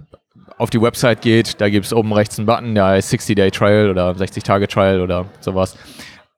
auf 0.58 0.70
die 0.70 0.80
Website 0.80 1.22
geht, 1.22 1.60
da 1.60 1.68
gibt 1.68 1.86
es 1.86 1.92
oben 1.92 2.12
rechts 2.12 2.38
einen 2.38 2.46
Button, 2.46 2.74
der 2.74 2.86
heißt 2.86 3.12
60-Day-Trial 3.12 3.90
oder 3.90 4.10
60-Tage-Trial 4.10 5.00
oder 5.00 5.26
sowas. 5.40 5.76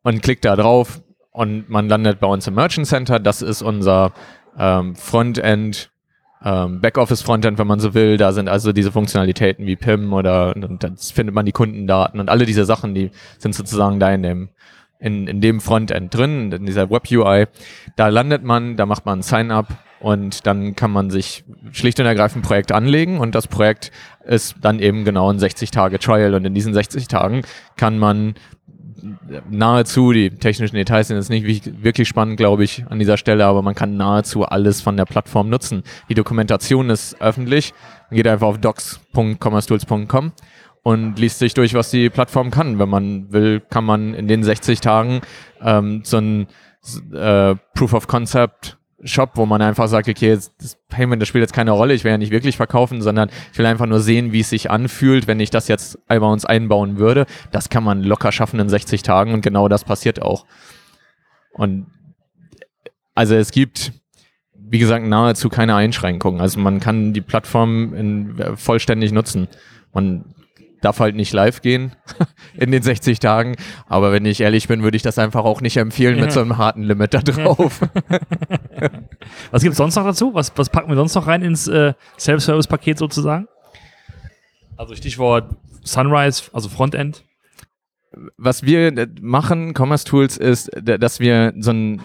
Man 0.02 0.20
klickt 0.20 0.44
da 0.44 0.56
drauf 0.56 1.02
und 1.32 1.68
man 1.68 1.88
landet 1.88 2.20
bei 2.20 2.26
uns 2.26 2.46
im 2.46 2.54
Merchant 2.54 2.86
Center. 2.86 3.18
Das 3.18 3.42
ist 3.42 3.60
unser 3.60 4.12
ähm, 4.58 4.94
Frontend, 4.94 5.90
ähm, 6.46 6.80
Backoffice-Frontend, 6.80 7.58
wenn 7.58 7.66
man 7.66 7.80
so 7.80 7.92
will. 7.92 8.16
Da 8.16 8.32
sind 8.32 8.48
also 8.48 8.72
diese 8.72 8.92
Funktionalitäten 8.92 9.66
wie 9.66 9.74
PIM 9.74 10.12
oder 10.12 10.54
und 10.54 10.82
dann 10.84 10.96
findet 10.96 11.34
man 11.34 11.44
die 11.44 11.52
Kundendaten 11.52 12.20
und 12.20 12.30
alle 12.30 12.46
diese 12.46 12.64
Sachen, 12.64 12.94
die 12.94 13.10
sind 13.38 13.54
sozusagen 13.54 13.98
da 13.98 14.12
in 14.12 14.22
dem 14.22 14.48
in, 14.98 15.26
in 15.26 15.40
dem 15.42 15.60
Frontend 15.60 16.14
drin, 16.14 16.52
in 16.52 16.64
dieser 16.64 16.88
Web-UI. 16.88 17.46
Da 17.96 18.08
landet 18.08 18.44
man, 18.44 18.76
da 18.76 18.86
macht 18.86 19.04
man 19.04 19.18
ein 19.18 19.22
Sign-up 19.22 19.66
und 20.00 20.46
dann 20.46 20.74
kann 20.74 20.90
man 20.90 21.10
sich 21.10 21.44
schlicht 21.72 22.00
und 22.00 22.06
ergreifend 22.06 22.44
ein 22.44 22.48
Projekt 22.48 22.72
anlegen 22.72 23.18
und 23.18 23.34
das 23.34 23.46
Projekt 23.46 23.90
ist 24.24 24.56
dann 24.62 24.78
eben 24.78 25.04
genau 25.04 25.30
ein 25.30 25.38
60-Tage-Trial 25.38 26.32
und 26.34 26.44
in 26.46 26.54
diesen 26.54 26.72
60 26.72 27.08
Tagen 27.08 27.42
kann 27.76 27.98
man 27.98 28.36
nahezu, 29.50 30.12
die 30.12 30.30
technischen 30.30 30.76
Details 30.76 31.08
sind 31.08 31.16
jetzt 31.16 31.30
nicht 31.30 31.82
wirklich 31.82 32.08
spannend, 32.08 32.36
glaube 32.36 32.64
ich, 32.64 32.84
an 32.88 32.98
dieser 32.98 33.16
Stelle, 33.16 33.44
aber 33.46 33.62
man 33.62 33.74
kann 33.74 33.96
nahezu 33.96 34.44
alles 34.44 34.80
von 34.80 34.96
der 34.96 35.04
Plattform 35.04 35.48
nutzen. 35.48 35.82
Die 36.08 36.14
Dokumentation 36.14 36.90
ist 36.90 37.20
öffentlich. 37.20 37.74
Man 38.10 38.16
geht 38.16 38.26
einfach 38.26 38.46
auf 38.46 38.58
docs.commercetools.com 38.58 40.32
und 40.82 41.18
liest 41.18 41.38
sich 41.38 41.54
durch, 41.54 41.74
was 41.74 41.90
die 41.90 42.10
Plattform 42.10 42.50
kann. 42.50 42.78
Wenn 42.78 42.88
man 42.88 43.32
will, 43.32 43.60
kann 43.60 43.84
man 43.84 44.14
in 44.14 44.28
den 44.28 44.42
60 44.42 44.80
Tagen 44.80 45.20
ähm, 45.60 46.02
so 46.04 46.18
ein 46.18 46.46
äh, 47.12 47.56
Proof 47.74 47.92
of 47.92 48.06
Concept 48.06 48.75
Shop, 49.04 49.32
wo 49.34 49.44
man 49.44 49.60
einfach 49.60 49.88
sagt, 49.88 50.08
okay, 50.08 50.28
jetzt, 50.28 50.54
das 50.58 50.78
Payment, 50.88 51.20
das 51.20 51.28
spielt 51.28 51.42
jetzt 51.42 51.52
keine 51.52 51.72
Rolle, 51.72 51.92
ich 51.92 52.04
will 52.04 52.12
ja 52.12 52.18
nicht 52.18 52.30
wirklich 52.32 52.56
verkaufen, 52.56 53.02
sondern 53.02 53.30
ich 53.52 53.58
will 53.58 53.66
einfach 53.66 53.86
nur 53.86 54.00
sehen, 54.00 54.32
wie 54.32 54.40
es 54.40 54.50
sich 54.50 54.70
anfühlt, 54.70 55.26
wenn 55.26 55.38
ich 55.38 55.50
das 55.50 55.68
jetzt 55.68 55.98
bei 56.06 56.18
uns 56.18 56.44
einbauen 56.46 56.98
würde. 56.98 57.26
Das 57.52 57.68
kann 57.68 57.84
man 57.84 58.02
locker 58.02 58.32
schaffen 58.32 58.58
in 58.58 58.68
60 58.68 59.02
Tagen 59.02 59.34
und 59.34 59.42
genau 59.42 59.68
das 59.68 59.84
passiert 59.84 60.22
auch. 60.22 60.46
Und 61.52 61.86
also 63.14 63.34
es 63.34 63.50
gibt, 63.50 63.92
wie 64.54 64.78
gesagt, 64.78 65.04
nahezu 65.04 65.48
keine 65.48 65.74
Einschränkungen. 65.74 66.40
Also 66.40 66.60
man 66.60 66.80
kann 66.80 67.12
die 67.12 67.20
Plattform 67.20 67.94
in, 67.94 68.56
vollständig 68.56 69.12
nutzen. 69.12 69.48
Man 69.92 70.35
darf 70.80 71.00
halt 71.00 71.16
nicht 71.16 71.32
live 71.32 71.62
gehen 71.62 71.92
in 72.54 72.70
den 72.70 72.82
60 72.82 73.18
Tagen. 73.18 73.56
Aber 73.86 74.12
wenn 74.12 74.24
ich 74.24 74.40
ehrlich 74.40 74.68
bin, 74.68 74.82
würde 74.82 74.96
ich 74.96 75.02
das 75.02 75.18
einfach 75.18 75.44
auch 75.44 75.60
nicht 75.60 75.76
empfehlen 75.76 76.16
ja. 76.16 76.24
mit 76.24 76.32
so 76.32 76.40
einem 76.40 76.58
harten 76.58 76.82
Limit 76.82 77.14
da 77.14 77.20
drauf. 77.20 77.80
was 79.50 79.62
gibt 79.62 79.72
es 79.72 79.78
sonst 79.78 79.96
noch 79.96 80.04
dazu? 80.04 80.34
Was, 80.34 80.52
was 80.56 80.70
packen 80.70 80.88
wir 80.88 80.96
sonst 80.96 81.14
noch 81.14 81.26
rein 81.26 81.42
ins 81.42 81.68
äh, 81.68 81.94
Self-Service-Paket 82.18 82.98
sozusagen? 82.98 83.48
Also 84.76 84.94
Stichwort 84.94 85.56
Sunrise, 85.84 86.44
also 86.52 86.68
Frontend. 86.68 87.24
Was 88.36 88.62
wir 88.62 88.96
äh, 88.96 89.08
machen, 89.20 89.74
Commerce 89.76 90.04
Tools, 90.04 90.36
ist, 90.36 90.70
dass 90.74 91.20
wir 91.20 91.52
so 91.58 91.72
ein, 91.72 92.00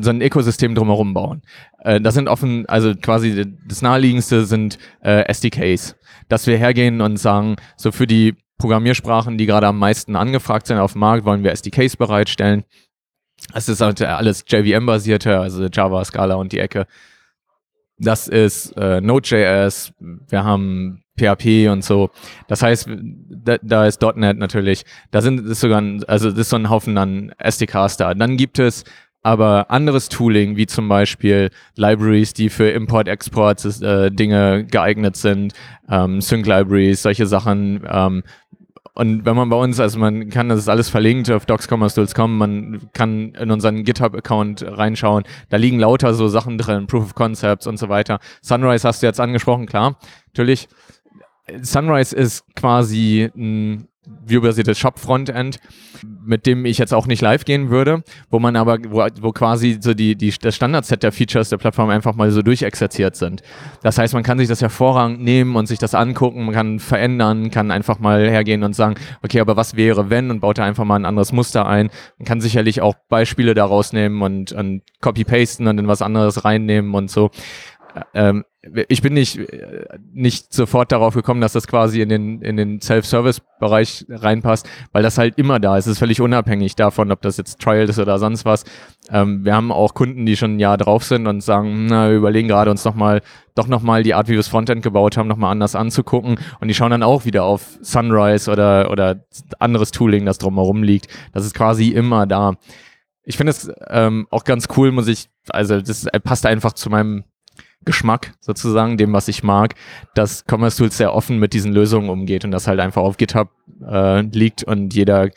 so 0.00 0.10
ein 0.10 0.20
Ökosystem 0.20 0.74
drumherum 0.74 1.14
bauen. 1.14 1.42
Äh, 1.80 2.00
das 2.00 2.14
sind 2.14 2.28
offen, 2.28 2.66
also 2.66 2.94
quasi 2.94 3.56
das 3.66 3.82
naheliegendste 3.82 4.46
sind 4.46 4.78
äh, 5.02 5.24
SDKs 5.32 5.96
dass 6.28 6.46
wir 6.46 6.56
hergehen 6.56 7.00
und 7.00 7.16
sagen, 7.16 7.56
so 7.76 7.92
für 7.92 8.06
die 8.06 8.34
Programmiersprachen, 8.58 9.36
die 9.36 9.46
gerade 9.46 9.66
am 9.66 9.78
meisten 9.78 10.16
angefragt 10.16 10.66
sind 10.66 10.78
auf 10.78 10.92
dem 10.92 11.00
Markt, 11.00 11.24
wollen 11.24 11.42
wir 11.44 11.52
SDKs 11.52 11.96
bereitstellen. 11.96 12.64
Es 13.52 13.68
ist 13.68 13.80
halt 13.80 14.00
alles 14.00 14.44
JVM-basierte, 14.46 15.38
also 15.38 15.66
Java, 15.66 16.04
Scala 16.04 16.36
und 16.36 16.52
die 16.52 16.60
Ecke. 16.60 16.86
Das 17.98 18.28
ist 18.28 18.76
äh, 18.76 19.00
Node.js, 19.00 19.92
wir 20.00 20.44
haben 20.44 21.04
PHP 21.16 21.68
und 21.70 21.84
so. 21.84 22.10
Das 22.48 22.62
heißt, 22.62 22.88
da, 22.88 23.58
da 23.62 23.86
ist 23.86 24.02
.NET 24.02 24.36
natürlich. 24.36 24.84
Da 25.10 25.20
sind 25.20 25.46
ist 25.46 25.60
sogar, 25.60 25.80
ein, 25.80 26.02
also 26.04 26.30
das 26.30 26.40
ist 26.40 26.50
so 26.50 26.56
ein 26.56 26.70
Haufen 26.70 26.98
an 26.98 27.32
SDKs 27.38 27.96
da. 27.96 28.14
Dann 28.14 28.36
gibt 28.36 28.58
es 28.58 28.84
aber 29.24 29.70
anderes 29.70 30.10
Tooling, 30.10 30.56
wie 30.56 30.66
zum 30.66 30.86
Beispiel 30.86 31.50
Libraries, 31.76 32.34
die 32.34 32.50
für 32.50 32.68
Import-Export 32.68 33.64
äh, 33.82 34.10
Dinge 34.10 34.66
geeignet 34.66 35.16
sind, 35.16 35.54
ähm, 35.90 36.20
Sync-Libraries, 36.20 37.02
solche 37.02 37.26
Sachen. 37.26 37.82
Ähm, 37.90 38.22
und 38.94 39.24
wenn 39.24 39.34
man 39.34 39.48
bei 39.48 39.56
uns, 39.56 39.80
also 39.80 39.98
man 39.98 40.28
kann, 40.28 40.50
das 40.50 40.60
ist 40.60 40.68
alles 40.68 40.90
verlinkt 40.90 41.30
auf 41.30 41.46
docscommerce.com, 41.46 42.36
man 42.36 42.90
kann 42.92 43.32
in 43.32 43.50
unseren 43.50 43.82
GitHub-Account 43.82 44.62
reinschauen, 44.68 45.24
da 45.48 45.56
liegen 45.56 45.80
lauter 45.80 46.12
so 46.12 46.28
Sachen 46.28 46.58
drin, 46.58 46.86
Proof 46.86 47.04
of 47.04 47.14
Concepts 47.14 47.66
und 47.66 47.78
so 47.78 47.88
weiter. 47.88 48.20
Sunrise 48.42 48.86
hast 48.86 49.02
du 49.02 49.06
jetzt 49.06 49.20
angesprochen, 49.20 49.64
klar, 49.64 49.98
natürlich. 50.28 50.68
Sunrise 51.62 52.14
ist 52.14 52.44
quasi 52.54 53.30
ein 53.34 53.88
View-basiertes 54.26 54.78
Shop-Frontend, 54.78 55.58
mit 56.24 56.46
dem 56.46 56.64
ich 56.64 56.78
jetzt 56.78 56.94
auch 56.94 57.06
nicht 57.06 57.22
live 57.22 57.44
gehen 57.44 57.70
würde, 57.70 58.02
wo 58.30 58.38
man 58.38 58.56
aber, 58.56 58.78
wo, 58.88 59.06
wo 59.20 59.32
quasi 59.32 59.78
so 59.80 59.94
die, 59.94 60.16
die, 60.16 60.30
das 60.30 60.54
Standardset 60.54 61.02
der 61.02 61.12
Features 61.12 61.48
der 61.48 61.58
Plattform 61.58 61.90
einfach 61.90 62.14
mal 62.14 62.30
so 62.30 62.42
durchexerziert 62.42 63.16
sind. 63.16 63.42
Das 63.82 63.98
heißt, 63.98 64.14
man 64.14 64.22
kann 64.22 64.38
sich 64.38 64.48
das 64.48 64.60
hervorragend 64.60 65.20
nehmen 65.20 65.56
und 65.56 65.66
sich 65.66 65.78
das 65.78 65.94
angucken, 65.94 66.44
man 66.44 66.54
kann 66.54 66.78
verändern, 66.78 67.50
kann 67.50 67.70
einfach 67.70 67.98
mal 67.98 68.28
hergehen 68.28 68.62
und 68.62 68.74
sagen, 68.74 68.94
okay, 69.22 69.40
aber 69.40 69.56
was 69.56 69.76
wäre, 69.76 70.10
wenn 70.10 70.30
und 70.30 70.40
baut 70.40 70.58
da 70.58 70.64
einfach 70.64 70.84
mal 70.84 70.96
ein 70.96 71.04
anderes 71.04 71.32
Muster 71.32 71.66
ein. 71.66 71.90
Man 72.18 72.26
kann 72.26 72.40
sicherlich 72.40 72.80
auch 72.80 72.94
Beispiele 73.08 73.54
daraus 73.54 73.92
nehmen 73.92 74.22
und, 74.22 74.52
und 74.52 74.82
copy-pasten 75.00 75.66
und 75.66 75.78
in 75.78 75.88
was 75.88 76.02
anderes 76.02 76.44
reinnehmen 76.44 76.94
und 76.94 77.10
so. 77.10 77.30
Ähm, 78.12 78.44
ich 78.88 79.02
bin 79.02 79.14
nicht, 79.14 79.38
nicht 80.12 80.52
sofort 80.52 80.92
darauf 80.92 81.14
gekommen, 81.14 81.40
dass 81.40 81.52
das 81.52 81.66
quasi 81.66 82.00
in 82.00 82.08
den, 82.08 82.40
in 82.40 82.56
den 82.56 82.80
Self-Service-Bereich 82.80 84.06
reinpasst, 84.08 84.68
weil 84.92 85.02
das 85.02 85.18
halt 85.18 85.38
immer 85.38 85.60
da 85.60 85.76
ist. 85.76 85.86
Es 85.86 85.92
ist 85.92 85.98
völlig 85.98 86.20
unabhängig 86.20 86.74
davon, 86.76 87.10
ob 87.12 87.20
das 87.22 87.36
jetzt 87.36 87.60
Trial 87.60 87.88
ist 87.88 87.98
oder 87.98 88.18
sonst 88.18 88.44
was. 88.44 88.64
Ähm, 89.10 89.44
wir 89.44 89.54
haben 89.54 89.70
auch 89.70 89.94
Kunden, 89.94 90.24
die 90.24 90.36
schon 90.36 90.56
ein 90.56 90.58
Jahr 90.60 90.78
drauf 90.78 91.04
sind 91.04 91.26
und 91.26 91.42
sagen, 91.42 91.86
na, 91.86 92.08
wir 92.08 92.16
überlegen 92.16 92.48
gerade 92.48 92.70
uns 92.70 92.84
nochmal, 92.84 93.20
doch 93.54 93.66
nochmal 93.66 94.02
die 94.02 94.14
Art, 94.14 94.28
wie 94.28 94.32
wir 94.32 94.38
das 94.38 94.48
Frontend 94.48 94.82
gebaut 94.82 95.16
haben, 95.16 95.28
nochmal 95.28 95.52
anders 95.52 95.74
anzugucken. 95.74 96.38
Und 96.60 96.68
die 96.68 96.74
schauen 96.74 96.90
dann 96.90 97.02
auch 97.02 97.24
wieder 97.24 97.44
auf 97.44 97.78
Sunrise 97.82 98.50
oder, 98.50 98.90
oder 98.90 99.24
anderes 99.58 99.90
Tooling, 99.90 100.24
das 100.24 100.38
drumherum 100.38 100.82
liegt. 100.82 101.08
Das 101.32 101.44
ist 101.44 101.54
quasi 101.54 101.88
immer 101.88 102.26
da. 102.26 102.54
Ich 103.26 103.36
finde 103.36 103.50
es 103.50 103.70
ähm, 103.88 104.26
auch 104.30 104.44
ganz 104.44 104.68
cool, 104.76 104.92
muss 104.92 105.08
ich, 105.08 105.28
also 105.48 105.80
das 105.80 106.06
passt 106.22 106.46
einfach 106.46 106.72
zu 106.74 106.90
meinem 106.90 107.24
Geschmack 107.84 108.32
sozusagen, 108.40 108.96
dem, 108.96 109.12
was 109.12 109.28
ich 109.28 109.42
mag, 109.42 109.74
dass 110.14 110.44
Commerce 110.48 110.78
Tools 110.78 110.96
sehr 110.96 111.14
offen 111.14 111.38
mit 111.38 111.52
diesen 111.52 111.72
Lösungen 111.72 112.08
umgeht 112.08 112.44
und 112.44 112.50
das 112.50 112.66
halt 112.66 112.80
einfach 112.80 113.02
auf 113.02 113.16
GitHub 113.16 113.50
äh, 113.86 114.22
liegt 114.22 114.64
und 114.64 114.94
jeder 114.94 115.30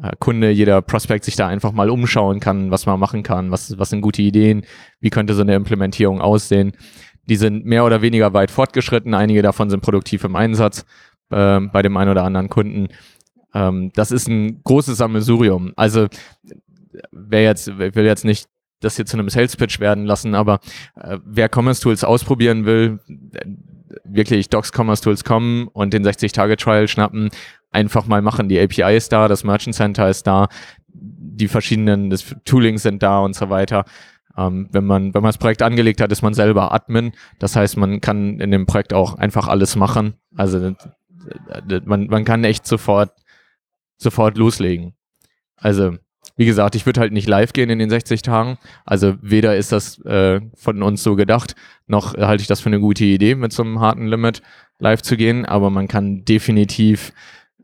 äh, 0.00 0.12
Kunde, 0.18 0.50
jeder 0.50 0.82
Prospect 0.82 1.24
sich 1.24 1.36
da 1.36 1.46
einfach 1.48 1.72
mal 1.72 1.90
umschauen 1.90 2.40
kann, 2.40 2.70
was 2.70 2.86
man 2.86 2.98
machen 2.98 3.22
kann, 3.22 3.50
was, 3.50 3.78
was 3.78 3.90
sind 3.90 4.00
gute 4.00 4.22
Ideen, 4.22 4.64
wie 5.00 5.10
könnte 5.10 5.34
so 5.34 5.42
eine 5.42 5.54
Implementierung 5.54 6.20
aussehen. 6.20 6.72
Die 7.28 7.36
sind 7.36 7.64
mehr 7.64 7.84
oder 7.84 8.02
weniger 8.02 8.32
weit 8.32 8.50
fortgeschritten, 8.50 9.14
einige 9.14 9.42
davon 9.42 9.70
sind 9.70 9.82
produktiv 9.82 10.24
im 10.24 10.34
Einsatz 10.34 10.84
äh, 11.30 11.60
bei 11.60 11.82
dem 11.82 11.96
einen 11.96 12.10
oder 12.10 12.24
anderen 12.24 12.48
Kunden. 12.48 12.88
Ähm, 13.54 13.90
das 13.94 14.10
ist 14.10 14.28
ein 14.28 14.62
großes 14.64 14.98
Sammelsurium. 14.98 15.72
Also 15.76 16.08
wer 17.10 17.42
jetzt, 17.42 17.68
ich 17.68 17.94
will 17.94 18.04
jetzt 18.04 18.24
nicht 18.24 18.48
das 18.82 18.96
hier 18.96 19.06
zu 19.06 19.16
einem 19.16 19.28
Sales 19.28 19.56
Pitch 19.56 19.80
werden 19.80 20.04
lassen, 20.04 20.34
aber 20.34 20.60
äh, 21.00 21.18
wer 21.24 21.48
Commerce 21.52 21.80
Tools 21.82 22.04
ausprobieren 22.04 22.64
will, 22.64 23.00
äh, 23.08 23.46
wirklich 24.04 24.48
Docs 24.48 24.72
Commerce 24.76 25.02
Tools 25.02 25.24
kommen 25.24 25.68
und 25.68 25.92
den 25.92 26.04
60-Tage-Trial 26.04 26.88
schnappen, 26.88 27.30
einfach 27.70 28.06
mal 28.06 28.22
machen. 28.22 28.48
Die 28.48 28.60
API 28.60 28.96
ist 28.96 29.12
da, 29.12 29.28
das 29.28 29.44
Merchant 29.44 29.74
Center 29.74 30.08
ist 30.08 30.26
da, 30.26 30.48
die 30.94 31.48
verschiedenen 31.48 32.10
das 32.10 32.34
Toolings 32.44 32.82
sind 32.82 33.02
da 33.02 33.20
und 33.20 33.34
so 33.34 33.50
weiter. 33.50 33.84
Ähm, 34.36 34.68
wenn 34.72 34.84
man 34.84 35.14
wenn 35.14 35.22
man 35.22 35.30
das 35.30 35.38
Projekt 35.38 35.62
angelegt 35.62 36.00
hat, 36.00 36.12
ist 36.12 36.22
man 36.22 36.34
selber 36.34 36.72
Admin. 36.72 37.12
Das 37.38 37.56
heißt, 37.56 37.76
man 37.76 38.00
kann 38.00 38.40
in 38.40 38.50
dem 38.50 38.66
Projekt 38.66 38.94
auch 38.94 39.14
einfach 39.16 39.48
alles 39.48 39.76
machen. 39.76 40.14
Also 40.36 40.58
äh, 40.58 41.80
man, 41.84 42.06
man 42.06 42.24
kann 42.24 42.44
echt 42.44 42.66
sofort 42.66 43.12
sofort 43.96 44.36
loslegen. 44.36 44.94
Also 45.56 45.96
wie 46.42 46.46
gesagt, 46.46 46.74
ich 46.74 46.86
würde 46.86 46.98
halt 46.98 47.12
nicht 47.12 47.28
live 47.28 47.52
gehen 47.52 47.70
in 47.70 47.78
den 47.78 47.88
60 47.88 48.20
Tagen. 48.22 48.58
Also 48.84 49.14
weder 49.22 49.56
ist 49.56 49.70
das 49.70 50.04
äh, 50.04 50.40
von 50.56 50.82
uns 50.82 51.04
so 51.04 51.14
gedacht, 51.14 51.54
noch 51.86 52.16
halte 52.16 52.40
ich 52.40 52.48
das 52.48 52.58
für 52.60 52.66
eine 52.66 52.80
gute 52.80 53.04
Idee, 53.04 53.36
mit 53.36 53.52
so 53.52 53.62
einem 53.62 53.78
harten 53.78 54.08
Limit 54.08 54.42
live 54.80 55.02
zu 55.02 55.16
gehen. 55.16 55.44
Aber 55.44 55.70
man 55.70 55.86
kann 55.86 56.24
definitiv 56.24 57.12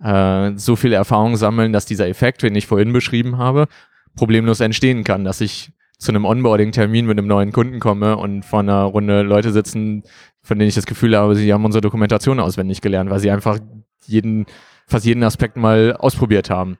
äh, 0.01 0.53
so 0.55 0.77
viel 0.77 0.93
Erfahrung 0.93 1.37
sammeln, 1.37 1.73
dass 1.73 1.87
dieser 1.87 2.07
Effekt, 2.07 2.45
den 2.45 2.55
ich 2.55 2.69
vorhin 2.69 2.93
beschrieben 2.93 3.37
habe, 3.37 3.67
problemlos 4.14 4.61
entstehen 4.61 5.03
kann, 5.03 5.25
dass 5.25 5.41
ich 5.41 5.73
zu 5.99 6.12
einem 6.12 6.25
Onboarding-Termin 6.25 7.05
mit 7.05 7.19
einem 7.19 7.27
neuen 7.27 7.51
Kunden 7.51 7.81
komme 7.81 8.17
und 8.17 8.45
vor 8.45 8.61
einer 8.61 8.85
Runde 8.85 9.23
Leute 9.23 9.51
sitzen, 9.51 10.05
von 10.41 10.57
denen 10.57 10.69
ich 10.69 10.77
das 10.77 10.87
Gefühl 10.87 11.17
habe, 11.17 11.35
sie 11.35 11.53
haben 11.53 11.64
unsere 11.64 11.83
Dokumentation 11.83 12.38
auswendig 12.38 12.81
gelernt, 12.81 13.11
weil 13.11 13.19
sie 13.19 13.33
einfach 13.33 13.59
jeden, 14.07 14.47
fast 14.87 15.05
jeden 15.05 15.25
Aspekt 15.25 15.57
mal 15.57 15.97
ausprobiert 15.97 16.49
haben 16.49 16.79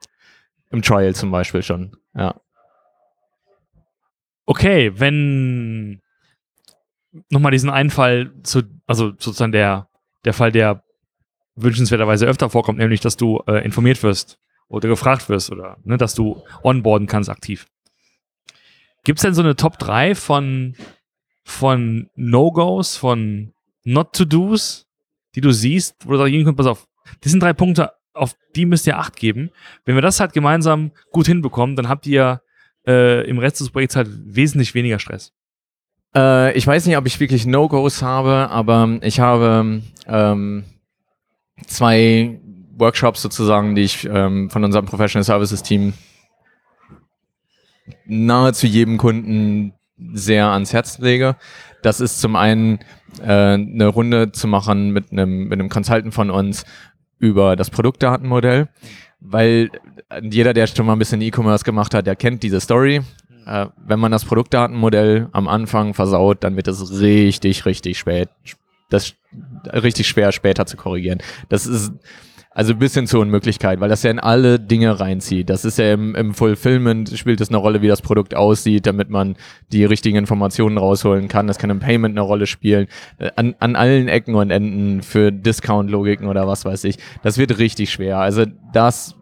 im 0.71 0.81
Trial 0.81 1.15
zum 1.15 1.31
Beispiel 1.31 1.63
schon. 1.63 1.95
Ja. 2.15 2.39
Okay, 4.45 4.91
wenn 4.99 6.01
nochmal 7.29 7.51
diesen 7.51 7.69
einen 7.69 7.89
Fall 7.89 8.31
zu, 8.43 8.63
also 8.87 9.09
sozusagen 9.11 9.51
der, 9.51 9.89
der 10.25 10.33
Fall, 10.33 10.51
der 10.51 10.83
wünschenswerterweise 11.55 12.25
öfter 12.25 12.49
vorkommt, 12.49 12.79
nämlich, 12.79 13.01
dass 13.01 13.17
du 13.17 13.43
äh, 13.47 13.63
informiert 13.65 14.01
wirst 14.03 14.39
oder 14.67 14.87
gefragt 14.87 15.29
wirst 15.29 15.51
oder 15.51 15.77
ne, 15.83 15.97
dass 15.97 16.13
du 16.13 16.43
onboarden 16.63 17.07
kannst 17.07 17.29
aktiv. 17.29 17.67
Gibt 19.03 19.19
es 19.19 19.23
denn 19.23 19.33
so 19.33 19.41
eine 19.41 19.55
Top 19.55 19.77
3 19.79 20.15
von, 20.15 20.75
von 21.43 22.09
No-Gos, 22.15 22.95
von 22.95 23.53
Not-to-Dos, 23.83 24.87
die 25.35 25.41
du 25.41 25.51
siehst, 25.51 25.95
wo 26.05 26.11
du 26.11 26.17
sagen 26.17 26.43
kannst, 26.43 26.57
pass 26.57 26.67
auf, 26.67 26.87
das 27.21 27.31
sind 27.31 27.41
drei 27.41 27.53
Punkte, 27.53 27.91
auf 28.13 28.35
die 28.55 28.65
müsst 28.65 28.87
ihr 28.87 28.97
Acht 28.97 29.15
geben. 29.15 29.51
Wenn 29.85 29.95
wir 29.95 30.01
das 30.01 30.19
halt 30.19 30.33
gemeinsam 30.33 30.91
gut 31.11 31.27
hinbekommen, 31.27 31.75
dann 31.75 31.89
habt 31.89 32.05
ihr 32.07 32.41
äh, 32.87 33.27
im 33.27 33.39
Rest 33.39 33.59
des 33.59 33.71
Projekts 33.71 33.95
halt 33.95 34.09
wesentlich 34.11 34.73
weniger 34.73 34.99
Stress. 34.99 35.33
Äh, 36.15 36.57
ich 36.57 36.65
weiß 36.65 36.85
nicht, 36.85 36.97
ob 36.97 37.05
ich 37.05 37.19
wirklich 37.19 37.45
No-Gos 37.45 38.01
habe, 38.01 38.49
aber 38.49 38.99
ich 39.01 39.19
habe 39.19 39.81
ähm, 40.07 40.63
zwei 41.67 42.39
Workshops 42.77 43.21
sozusagen, 43.21 43.75
die 43.75 43.83
ich 43.83 44.05
ähm, 44.05 44.49
von 44.49 44.63
unserem 44.63 44.85
Professional 44.85 45.23
Services 45.23 45.63
Team 45.63 45.93
nahezu 48.05 48.67
jedem 48.67 48.97
Kunden 48.97 49.73
sehr 50.13 50.47
ans 50.47 50.73
Herz 50.73 50.97
lege. 50.99 51.35
Das 51.81 51.99
ist 51.99 52.21
zum 52.21 52.35
einen 52.35 52.79
äh, 53.21 53.53
eine 53.53 53.87
Runde 53.87 54.31
zu 54.31 54.47
machen 54.47 54.91
mit 54.91 55.11
einem, 55.11 55.47
mit 55.47 55.53
einem 55.53 55.69
Consultant 55.69 56.13
von 56.13 56.29
uns 56.29 56.65
über 57.19 57.55
das 57.55 57.69
Produktdatenmodell, 57.69 58.69
weil 59.19 59.69
jeder, 60.21 60.53
der 60.53 60.67
schon 60.67 60.85
mal 60.85 60.93
ein 60.93 60.99
bisschen 60.99 61.21
E-Commerce 61.21 61.63
gemacht 61.63 61.93
hat, 61.93 62.07
der 62.07 62.15
kennt 62.15 62.41
diese 62.43 62.59
Story. 62.59 63.01
Äh, 63.45 63.67
wenn 63.77 63.99
man 63.99 64.11
das 64.11 64.25
Produktdatenmodell 64.25 65.27
am 65.31 65.47
Anfang 65.47 65.93
versaut, 65.93 66.43
dann 66.43 66.55
wird 66.55 66.67
es 66.67 66.99
richtig, 66.99 67.65
richtig 67.65 67.99
spät, 67.99 68.29
das 68.89 69.13
richtig 69.65 70.07
schwer 70.07 70.31
später 70.31 70.65
zu 70.65 70.77
korrigieren. 70.77 71.19
Das 71.49 71.65
ist 71.65 71.91
also 72.59 72.75
bis 72.75 72.93
hin 72.93 73.07
zur 73.07 73.21
Unmöglichkeit, 73.21 73.79
weil 73.79 73.87
das 73.87 74.03
ja 74.03 74.11
in 74.11 74.19
alle 74.19 74.59
Dinge 74.59 74.99
reinzieht. 74.99 75.49
Das 75.49 75.63
ist 75.63 75.77
ja 75.77 75.93
im, 75.93 76.13
im 76.13 76.33
Fulfillment 76.33 77.09
spielt 77.17 77.39
es 77.39 77.47
eine 77.47 77.55
Rolle, 77.55 77.81
wie 77.81 77.87
das 77.87 78.01
Produkt 78.01 78.35
aussieht, 78.35 78.85
damit 78.85 79.09
man 79.09 79.37
die 79.71 79.85
richtigen 79.85 80.17
Informationen 80.17 80.77
rausholen 80.77 81.29
kann. 81.29 81.47
Das 81.47 81.57
kann 81.57 81.69
im 81.69 81.79
Payment 81.79 82.17
eine 82.17 82.19
Rolle 82.19 82.47
spielen. 82.47 82.87
Äh, 83.17 83.31
an, 83.37 83.55
an 83.59 83.77
allen 83.77 84.09
Ecken 84.09 84.35
und 84.35 84.51
Enden 84.51 85.03
für 85.03 85.31
Discount-Logiken 85.31 86.27
oder 86.27 86.47
was 86.47 86.65
weiß 86.65 86.83
ich. 86.83 86.97
Das 87.23 87.37
wird 87.37 87.59
richtig 87.59 87.91
schwer. 87.91 88.17
Also 88.17 88.43
das 88.73 89.15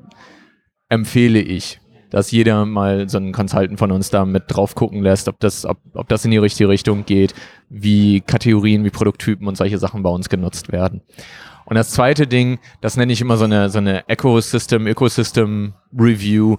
empfehle 0.90 1.40
ich 1.40 1.80
dass 2.10 2.32
jeder 2.32 2.66
mal 2.66 3.10
so 3.10 3.18
einen 3.18 3.32
Consultant 3.32 3.80
von 3.80 3.92
uns 3.92 4.10
da 4.10 4.26
mit 4.26 4.44
drauf 4.48 4.76
gucken 4.76 5.02
lässt, 5.02 5.28
ob 5.28 5.40
das, 5.40 5.66
ob, 5.66 5.78
ob 5.94 6.08
das 6.08 6.26
in 6.26 6.32
die 6.32 6.38
richtige 6.38 6.70
Richtung 6.70 7.06
geht, 7.06 7.34
wie 7.70 8.22
Kategorien, 8.22 8.84
wie 8.84 8.90
Produkttypen 8.90 9.48
und 9.48 9.58
solche 9.58 9.78
Sachen 9.78 10.04
bei 10.04 10.10
uns 10.10 10.30
genutzt 10.30 10.72
werden. 10.72 11.02
Und 11.66 11.76
das 11.76 11.92
zweite 11.92 12.28
Ding, 12.28 12.60
das 12.80 12.96
nenne 12.96 13.12
ich 13.12 13.20
immer 13.20 13.36
so 13.36 13.44
eine, 13.44 13.70
so 13.70 13.80
eine 13.80 14.08
Ecosystem, 14.08 14.88
Ecosystem 14.88 15.74
Review. 15.94 16.56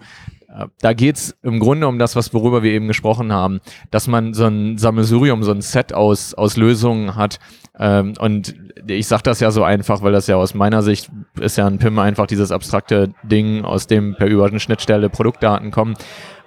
Äh, 0.59 0.67
da 0.81 0.93
geht's 0.93 1.37
im 1.43 1.61
Grunde 1.61 1.89
um 1.89 1.99
das, 1.99 2.17
was 2.17 2.35
worüber 2.35 2.63
wir 2.63 2.73
eben 2.73 2.89
gesprochen 2.89 3.33
haben, 3.33 3.61
dass 3.91 4.07
man 4.07 4.35
so 4.35 4.47
ein 4.47 4.79
Sammelsurium, 4.79 5.43
so 5.43 5.53
ein 5.53 5.63
Set 5.63 5.93
aus, 5.93 6.35
aus 6.35 6.57
Lösungen 6.57 7.17
hat. 7.17 7.39
Ähm, 7.79 8.15
und 8.19 8.55
ich 8.87 9.07
sage 9.07 9.23
das 9.23 9.41
ja 9.41 9.51
so 9.51 9.63
einfach, 9.63 10.03
weil 10.03 10.13
das 10.13 10.27
ja 10.27 10.37
aus 10.37 10.55
meiner 10.55 10.83
Sicht 10.83 11.11
ist 11.41 11.57
ja 11.57 11.67
ein 11.67 11.79
PIM 11.79 11.99
einfach 11.99 12.27
dieses 12.27 12.53
abstrakte 12.53 13.13
Ding, 13.23 13.65
aus 13.65 13.87
dem 13.87 14.15
per 14.17 14.29
Schnittstelle 14.59 15.11
Produktdaten 15.11 15.71
kommen. 15.71 15.95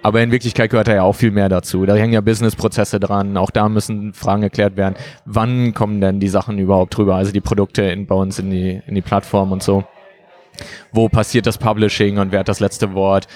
Aber 0.04 0.22
in 0.22 0.32
Wirklichkeit 0.32 0.72
gehört 0.72 0.88
da 0.88 0.96
ja 0.96 1.04
auch 1.04 1.14
viel 1.14 1.30
mehr 1.30 1.48
dazu. 1.48 1.86
Da 1.86 1.94
hängen 1.94 2.14
ja 2.14 2.22
Businessprozesse 2.22 3.00
dran. 3.00 3.38
Auch 3.38 3.52
da 3.52 3.70
müssen 3.70 4.14
Fragen 4.14 4.42
geklärt 4.42 4.76
werden. 4.76 4.96
Wann 5.26 5.76
kommen 5.76 6.02
denn 6.02 6.20
die 6.20 6.28
Sachen 6.28 6.58
überhaupt 6.58 6.98
drüber? 6.98 7.16
Also 7.16 7.32
die 7.32 7.42
Produkte 7.42 7.84
in, 7.84 8.08
bei 8.08 8.16
uns 8.16 8.40
in 8.40 8.50
die, 8.50 8.82
in 8.88 8.96
die 8.96 9.02
Plattform 9.02 9.52
und 9.52 9.62
so. 9.62 9.84
Wo 10.92 11.08
passiert 11.08 11.46
das 11.46 11.60
Publishing 11.60 12.18
und 12.18 12.32
wer 12.32 12.40
hat 12.40 12.50
das 12.50 12.60
letzte 12.60 12.94
Wort? 12.94 13.28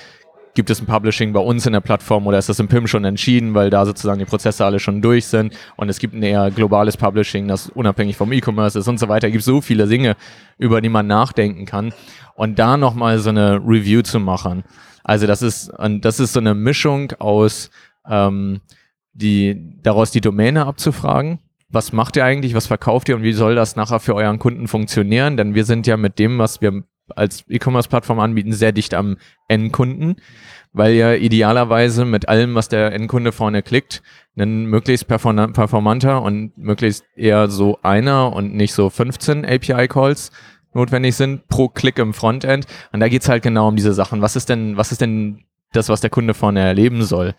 Gibt 0.56 0.70
es 0.72 0.82
ein 0.82 0.88
Publishing 0.88 1.34
bei 1.34 1.40
uns 1.40 1.68
in 1.68 1.74
der 1.74 1.82
Plattform 1.82 2.26
oder 2.26 2.40
ist 2.40 2.50
das 2.50 2.60
im 2.60 2.68
PIM 2.68 2.88
schon 2.88 3.06
entschieden, 3.06 3.54
weil 3.54 3.70
da 3.70 3.86
sozusagen 3.86 4.20
die 4.20 4.26
Prozesse 4.26 4.66
alle 4.66 4.80
schon 4.80 5.02
durch 5.02 5.28
sind 5.28 5.54
und 5.76 5.90
es 5.90 6.00
gibt 6.00 6.16
ein 6.16 6.24
eher 6.24 6.50
globales 6.50 6.98
Publishing, 6.98 7.48
das 7.48 7.70
unabhängig 7.70 8.18
vom 8.18 8.32
E-Commerce 8.32 8.80
ist 8.80 8.88
und 8.88 8.98
so 8.98 9.08
weiter. 9.08 9.28
Es 9.28 9.34
gibt 9.34 9.44
so 9.44 9.62
viele 9.62 9.88
Dinge, 9.88 10.16
über 10.58 10.82
die 10.82 10.90
man 10.90 11.06
nachdenken 11.06 11.66
kann. 11.66 11.94
Und 12.34 12.58
da 12.58 12.76
nochmal 12.76 13.20
so 13.20 13.30
eine 13.30 13.58
Review 13.58 14.02
zu 14.02 14.20
machen 14.20 14.64
also 15.06 15.28
das 15.28 15.44
ist, 15.44 15.72
das 16.02 16.20
ist 16.20 16.34
so 16.34 16.40
eine 16.40 16.56
Mischung 16.56 17.12
aus 17.20 17.70
ähm, 18.10 18.62
die, 19.14 19.80
daraus 19.84 20.10
die 20.10 20.20
Domäne 20.20 20.66
abzufragen. 20.66 21.40
Was 21.70 21.94
macht 21.94 22.16
ihr 22.16 22.26
eigentlich? 22.26 22.56
Was 22.56 22.66
verkauft 22.66 23.08
ihr 23.08 23.16
und 23.16 23.22
wie 23.22 23.34
soll 23.34 23.54
das 23.54 23.76
nachher 23.76 24.00
für 24.00 24.16
euren 24.16 24.40
Kunden 24.40 24.68
funktionieren? 24.68 25.38
Denn 25.38 25.54
wir 25.54 25.64
sind 25.64 25.86
ja 25.86 25.96
mit 25.96 26.18
dem, 26.18 26.40
was 26.40 26.60
wir 26.60 26.84
als 27.16 27.46
E-Commerce-Plattform 27.48 28.20
anbieten, 28.20 28.54
sehr 28.54 28.72
dicht 28.72 28.94
am 28.94 29.18
Endkunden, 29.48 30.16
weil 30.74 30.94
ja 30.94 31.14
idealerweise 31.14 32.06
mit 32.06 32.28
allem, 32.28 32.56
was 32.56 32.70
der 32.70 32.94
Endkunde 32.94 33.32
vorne 33.32 33.62
klickt, 33.62 34.02
ein 34.38 34.66
möglichst 34.66 35.08
performanter 35.08 36.22
und 36.22 36.58
möglichst 36.58 37.06
eher 37.16 37.48
so 37.50 37.80
einer 37.84 38.34
und 38.34 38.54
nicht 38.56 38.74
so 38.74 38.90
15 38.90 39.46
API-Calls 39.46 40.32
notwendig 40.74 41.16
sind 41.16 41.48
pro 41.48 41.70
Klick 41.70 41.98
im 42.00 42.14
Frontend. 42.14 42.68
Und 42.92 43.00
da 43.00 43.08
geht's 43.08 43.30
halt 43.30 43.44
genau 43.44 43.70
um 43.70 43.76
diese 43.76 43.94
Sachen. 43.94 44.22
Was 44.22 44.36
ist 44.36 44.50
denn, 44.50 44.78
was 44.78 44.92
ist 44.92 45.02
denn 45.02 45.46
das, 45.72 45.90
was 45.90 46.02
der 46.02 46.10
Kunde 46.10 46.34
vorne 46.34 46.60
erleben 46.60 47.04
soll 47.04 47.34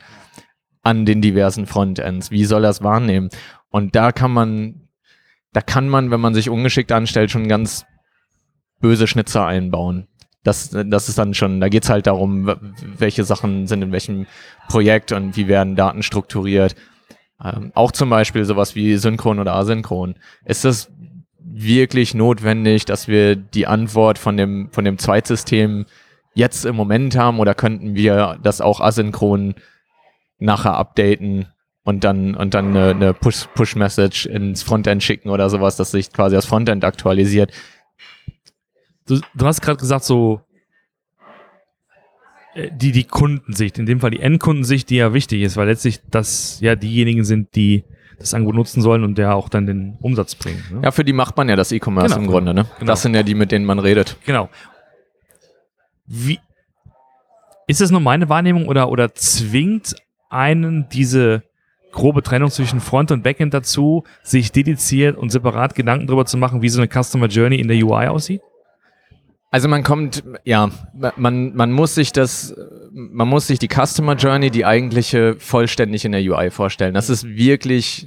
an 0.82 1.04
den 1.04 1.20
diversen 1.20 1.66
Frontends? 1.66 2.30
Wie 2.30 2.44
soll 2.44 2.64
er 2.64 2.70
es 2.70 2.82
wahrnehmen? 2.82 3.28
Und 3.68 3.94
da 3.94 4.12
kann 4.12 4.32
man, 4.32 4.88
da 5.52 5.60
kann 5.60 5.88
man, 5.88 6.10
wenn 6.10 6.20
man 6.20 6.34
sich 6.34 6.48
ungeschickt 6.48 6.92
anstellt, 6.92 7.30
schon 7.30 7.48
ganz 7.48 7.84
böse 8.80 9.06
Schnitzer 9.06 9.46
einbauen. 9.46 10.06
Das, 10.42 10.70
das 10.70 11.08
ist 11.08 11.18
dann 11.18 11.34
schon, 11.34 11.60
da 11.60 11.68
geht's 11.68 11.90
halt 11.90 12.06
darum, 12.06 12.54
welche 12.98 13.24
Sachen 13.24 13.66
sind 13.66 13.82
in 13.82 13.92
welchem 13.92 14.26
Projekt 14.68 15.10
und 15.10 15.36
wie 15.36 15.48
werden 15.48 15.74
Daten 15.74 16.02
strukturiert. 16.04 16.76
Ähm, 17.42 17.72
auch 17.74 17.90
zum 17.90 18.10
Beispiel 18.10 18.44
sowas 18.44 18.74
wie 18.74 18.96
synchron 18.96 19.40
oder 19.40 19.54
asynchron. 19.54 20.14
Ist 20.44 20.64
das 20.64 20.90
wirklich 21.38 22.14
notwendig, 22.14 22.84
dass 22.84 23.08
wir 23.08 23.34
die 23.34 23.66
Antwort 23.66 24.18
von 24.18 24.36
dem, 24.36 24.68
von 24.70 24.84
dem 24.84 24.98
Zweitsystem 24.98 25.86
jetzt 26.34 26.64
im 26.64 26.76
Moment 26.76 27.16
haben 27.16 27.40
oder 27.40 27.54
könnten 27.54 27.94
wir 27.94 28.38
das 28.42 28.60
auch 28.60 28.80
asynchron 28.80 29.54
nachher 30.38 30.74
updaten 30.74 31.46
und 31.82 32.04
dann, 32.04 32.34
und 32.34 32.52
dann 32.52 32.76
eine, 32.76 32.90
eine 32.90 33.14
Push-Message 33.14 34.26
Push 34.26 34.34
ins 34.34 34.62
Frontend 34.62 35.02
schicken 35.02 35.30
oder 35.30 35.48
sowas, 35.48 35.76
dass 35.76 35.92
sich 35.92 36.12
quasi 36.12 36.34
das 36.34 36.44
Frontend 36.44 36.84
aktualisiert. 36.84 37.52
Du, 39.06 39.20
du 39.34 39.46
hast 39.46 39.60
gerade 39.60 39.78
gesagt, 39.78 40.04
so 40.04 40.40
äh, 42.54 42.70
die, 42.72 42.92
die 42.92 43.04
Kundensicht, 43.04 43.78
in 43.78 43.86
dem 43.86 44.00
Fall 44.00 44.10
die 44.10 44.20
Endkundensicht, 44.20 44.90
die 44.90 44.96
ja 44.96 45.12
wichtig 45.12 45.42
ist, 45.42 45.56
weil 45.56 45.68
letztlich 45.68 46.00
das 46.10 46.60
ja 46.60 46.74
diejenigen 46.74 47.24
sind, 47.24 47.54
die 47.54 47.84
das 48.18 48.32
Angebot 48.34 48.54
nutzen 48.54 48.80
sollen 48.80 49.04
und 49.04 49.18
der 49.18 49.34
auch 49.34 49.48
dann 49.48 49.66
den 49.66 49.98
Umsatz 50.00 50.34
bringt. 50.34 50.70
Ne? 50.70 50.80
Ja, 50.82 50.90
für 50.90 51.04
die 51.04 51.12
macht 51.12 51.36
man 51.36 51.48
ja 51.48 51.56
das 51.56 51.70
E-Commerce 51.70 52.14
genau, 52.14 52.24
im 52.24 52.30
Grunde. 52.30 52.54
Ne? 52.54 52.66
Genau. 52.78 52.90
Das 52.90 53.02
sind 53.02 53.14
ja 53.14 53.22
die, 53.22 53.34
mit 53.34 53.52
denen 53.52 53.66
man 53.66 53.78
redet. 53.78 54.16
Genau. 54.24 54.48
Wie, 56.06 56.40
ist 57.66 57.80
es 57.80 57.90
nur 57.90 58.00
meine 58.00 58.28
Wahrnehmung 58.28 58.68
oder, 58.68 58.88
oder 58.90 59.14
zwingt 59.14 59.96
einen 60.30 60.88
diese 60.88 61.42
grobe 61.92 62.22
Trennung 62.22 62.50
zwischen 62.50 62.80
Front 62.80 63.10
und 63.10 63.22
Backend 63.22 63.54
dazu, 63.54 64.04
sich 64.22 64.52
dediziert 64.52 65.16
und 65.16 65.30
separat 65.30 65.74
Gedanken 65.74 66.06
darüber 66.06 66.26
zu 66.26 66.36
machen, 66.36 66.62
wie 66.62 66.68
so 66.68 66.80
eine 66.80 66.88
Customer 66.88 67.26
Journey 67.26 67.56
in 67.56 67.68
der 67.68 67.76
UI 67.76 68.06
aussieht? 68.06 68.40
Also 69.56 69.68
man 69.68 69.82
kommt, 69.82 70.22
ja, 70.44 70.70
man, 71.16 71.56
man 71.56 71.72
muss 71.72 71.94
sich 71.94 72.12
das, 72.12 72.54
man 72.92 73.26
muss 73.26 73.46
sich 73.46 73.58
die 73.58 73.70
Customer 73.70 74.14
Journey, 74.14 74.50
die 74.50 74.66
eigentliche, 74.66 75.36
vollständig 75.38 76.04
in 76.04 76.12
der 76.12 76.20
UI 76.20 76.50
vorstellen. 76.50 76.92
Das 76.92 77.08
ist 77.08 77.24
wirklich, 77.24 78.06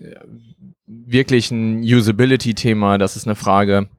wirklich 0.86 1.50
ein 1.50 1.82
Usability-Thema. 1.82 3.00
Das 3.00 3.16
ist 3.16 3.26
eine 3.26 3.34
Frage, 3.34 3.90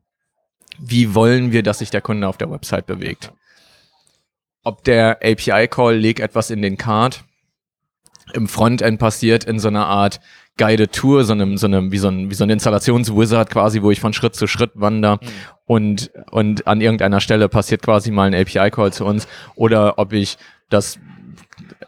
wie 0.79 1.17
wollen 1.17 1.51
wir, 1.51 1.65
dass 1.65 1.81
sich 1.81 1.91
der 1.91 2.03
Kunde 2.03 2.29
auf 2.29 2.37
der 2.37 2.53
Website 2.53 2.87
bewegt? 2.87 3.33
Ob 4.63 4.85
der 4.85 5.19
API-Call 5.21 5.97
legt 5.97 6.21
etwas 6.21 6.51
in 6.51 6.63
den 6.63 6.77
Card, 6.77 7.25
im 8.33 8.47
Frontend 8.47 9.01
passiert 9.01 9.43
in 9.43 9.59
so 9.59 9.67
einer 9.67 9.87
Art 9.87 10.21
Guided 10.61 10.93
Tour, 10.93 11.25
so 11.25 11.33
einem, 11.33 11.57
so 11.57 11.67
einem, 11.67 11.91
wie 11.91 11.97
so 11.97 12.09
ein, 12.09 12.31
wie 12.31 12.35
so 12.35 12.45
ein 12.45 12.51
Installationswizard 12.51 13.49
quasi, 13.49 13.81
wo 13.81 13.91
ich 13.91 13.99
von 13.99 14.13
Schritt 14.13 14.35
zu 14.37 14.47
Schritt 14.47 14.73
wandere 14.75 15.15
mhm. 15.15 15.29
und, 15.65 16.11
und 16.31 16.67
an 16.67 16.83
irgendeiner 16.83 17.23
Stelle 17.23 17.49
passiert 17.49 17.81
quasi 17.81 18.11
mal 18.11 18.31
ein 18.31 18.35
API-Call 18.35 18.93
zu 18.93 19.07
uns 19.07 19.27
oder 19.55 19.99
ob 19.99 20.13
ich 20.13 20.37
das 20.69 20.99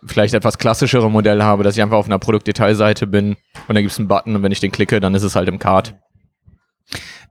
vielleicht 0.07 0.33
etwas 0.33 0.57
klassischere 0.57 1.11
Modell 1.11 1.43
habe, 1.43 1.65
dass 1.65 1.77
ich 1.77 1.83
einfach 1.83 1.99
auf 1.99 2.07
einer 2.07 2.19
Produktdetailseite 2.19 3.07
bin 3.07 3.37
und 3.69 3.75
da 3.75 3.83
gibt 3.83 3.93
es 3.93 3.99
einen 3.99 4.09
Button 4.09 4.37
und 4.37 4.43
wenn 4.43 4.53
ich 4.53 4.61
den 4.61 4.73
klicke, 4.73 5.01
dann 5.01 5.15
ist 5.15 5.23
es 5.23 5.37
halt 5.37 5.49
im 5.51 5.59
Card. 5.59 5.95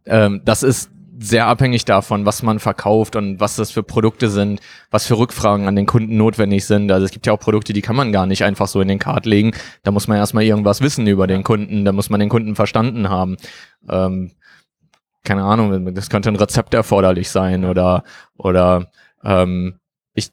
Ähm, 0.06 0.42
das 0.46 0.62
ist 0.62 0.92
sehr 1.22 1.46
abhängig 1.46 1.86
davon, 1.86 2.26
was 2.26 2.42
man 2.42 2.60
verkauft 2.60 3.16
und 3.16 3.40
was 3.40 3.56
das 3.56 3.72
für 3.72 3.84
Produkte 3.84 4.30
sind, 4.30 4.60
was 4.90 5.06
für 5.06 5.18
Rückfragen 5.18 5.68
an 5.68 5.76
den 5.76 5.86
Kunden 5.86 6.18
notwendig 6.18 6.66
sind. 6.66 6.92
Also 6.92 7.06
es 7.06 7.12
gibt 7.12 7.28
ja 7.28 7.34
auch 7.34 7.40
Produkte, 7.40 7.74
die 7.74 7.82
kann 7.82 7.96
man 7.96 8.12
gar 8.12 8.26
nicht 8.26 8.44
einfach 8.44 8.68
so 8.68 8.82
in 8.82 8.88
den 8.88 9.00
Card 9.00 9.26
legen. 9.26 9.52
Da 9.84 9.92
muss 9.92 10.08
man 10.08 10.18
erstmal 10.18 10.44
irgendwas 10.44 10.82
wissen 10.82 11.06
über 11.08 11.28
den 11.28 11.44
Kunden, 11.44 11.86
da 11.86 11.92
muss 11.92 12.10
man 12.10 12.20
den 12.20 12.30
Kunden 12.30 12.56
verstanden 12.56 13.10
haben. 13.10 13.38
Ähm, 13.88 14.32
keine 15.24 15.44
Ahnung, 15.44 15.94
das 15.94 16.10
könnte 16.10 16.30
ein 16.30 16.36
Rezept 16.36 16.74
erforderlich 16.74 17.30
sein 17.30 17.66
oder, 17.66 18.04
oder 18.36 18.92
ähm, 19.24 19.80
ich, 20.14 20.32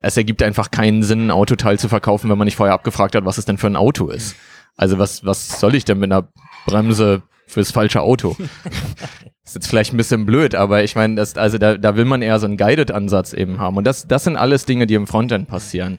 es 0.00 0.16
ergibt 0.16 0.42
einfach 0.42 0.70
keinen 0.70 1.02
Sinn, 1.02 1.26
ein 1.26 1.30
Autoteil 1.30 1.78
zu 1.78 1.88
verkaufen, 1.88 2.30
wenn 2.30 2.38
man 2.38 2.46
nicht 2.46 2.56
vorher 2.56 2.74
abgefragt 2.74 3.14
hat, 3.14 3.26
was 3.26 3.38
es 3.38 3.44
denn 3.44 3.58
für 3.58 3.66
ein 3.66 3.76
Auto 3.76 4.08
ist. 4.08 4.36
Also 4.76 4.98
was, 4.98 5.24
was 5.24 5.60
soll 5.60 5.74
ich 5.74 5.84
denn 5.84 5.98
mit 5.98 6.10
einer 6.10 6.28
Bremse 6.64 7.22
fürs 7.46 7.70
falsche 7.70 8.00
Auto? 8.00 8.36
ist 9.50 9.54
jetzt 9.54 9.68
vielleicht 9.68 9.92
ein 9.92 9.96
bisschen 9.96 10.26
blöd, 10.26 10.54
aber 10.54 10.84
ich 10.84 10.94
meine, 10.94 11.16
das, 11.16 11.36
also 11.36 11.58
da, 11.58 11.76
da 11.76 11.96
will 11.96 12.04
man 12.04 12.22
eher 12.22 12.38
so 12.38 12.46
einen 12.46 12.56
Guided-Ansatz 12.56 13.32
eben 13.32 13.58
haben. 13.58 13.76
Und 13.76 13.84
das, 13.84 14.06
das 14.06 14.24
sind 14.24 14.36
alles 14.36 14.64
Dinge, 14.64 14.86
die 14.86 14.94
im 14.94 15.08
Frontend 15.08 15.48
passieren. 15.48 15.98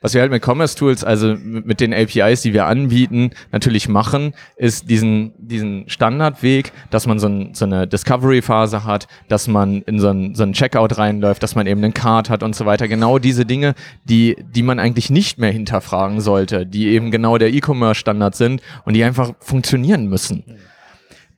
Was 0.00 0.14
wir 0.14 0.20
halt 0.20 0.30
mit 0.30 0.46
Commerce 0.46 0.76
Tools, 0.76 1.02
also 1.02 1.34
mit 1.36 1.80
den 1.80 1.92
APIs, 1.92 2.42
die 2.42 2.54
wir 2.54 2.66
anbieten, 2.66 3.32
natürlich 3.50 3.88
machen, 3.88 4.32
ist 4.56 4.88
diesen, 4.88 5.32
diesen 5.38 5.88
Standardweg, 5.90 6.72
dass 6.90 7.06
man 7.06 7.18
so, 7.18 7.26
ein, 7.26 7.52
so 7.52 7.64
eine 7.64 7.86
Discovery-Phase 7.86 8.84
hat, 8.84 9.08
dass 9.28 9.48
man 9.48 9.82
in 9.82 9.98
so 9.98 10.08
ein, 10.08 10.36
so 10.36 10.44
ein 10.44 10.52
Checkout 10.52 10.96
reinläuft, 10.96 11.42
dass 11.42 11.56
man 11.56 11.66
eben 11.66 11.82
einen 11.82 11.94
Card 11.94 12.30
hat 12.30 12.44
und 12.44 12.54
so 12.54 12.64
weiter. 12.64 12.86
Genau 12.86 13.18
diese 13.18 13.44
Dinge, 13.44 13.74
die, 14.04 14.36
die 14.54 14.62
man 14.62 14.78
eigentlich 14.78 15.10
nicht 15.10 15.38
mehr 15.38 15.50
hinterfragen 15.50 16.20
sollte, 16.20 16.64
die 16.64 16.86
eben 16.86 17.10
genau 17.10 17.36
der 17.36 17.52
E-Commerce-Standard 17.52 18.36
sind 18.36 18.62
und 18.84 18.94
die 18.94 19.02
einfach 19.02 19.32
funktionieren 19.40 20.06
müssen. 20.06 20.44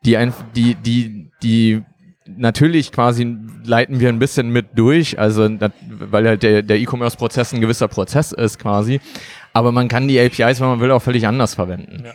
Die, 0.04 0.16
ein, 0.16 0.32
die, 0.54 0.74
die, 0.74 1.30
die 1.42 1.82
natürlich 2.26 2.92
quasi 2.92 3.36
leiten 3.64 4.00
wir 4.00 4.08
ein 4.08 4.18
bisschen 4.18 4.50
mit 4.50 4.78
durch, 4.78 5.18
also 5.18 5.48
weil 5.90 6.26
halt 6.26 6.42
der, 6.42 6.62
der 6.62 6.78
E-Commerce-Prozess 6.78 7.52
ein 7.52 7.60
gewisser 7.60 7.88
Prozess 7.88 8.32
ist 8.32 8.58
quasi. 8.58 9.00
Aber 9.52 9.72
man 9.72 9.88
kann 9.88 10.08
die 10.08 10.20
APIs, 10.20 10.60
wenn 10.60 10.68
man 10.68 10.80
will, 10.80 10.90
auch 10.90 11.02
völlig 11.02 11.26
anders 11.26 11.54
verwenden. 11.54 12.04
Ja. 12.04 12.12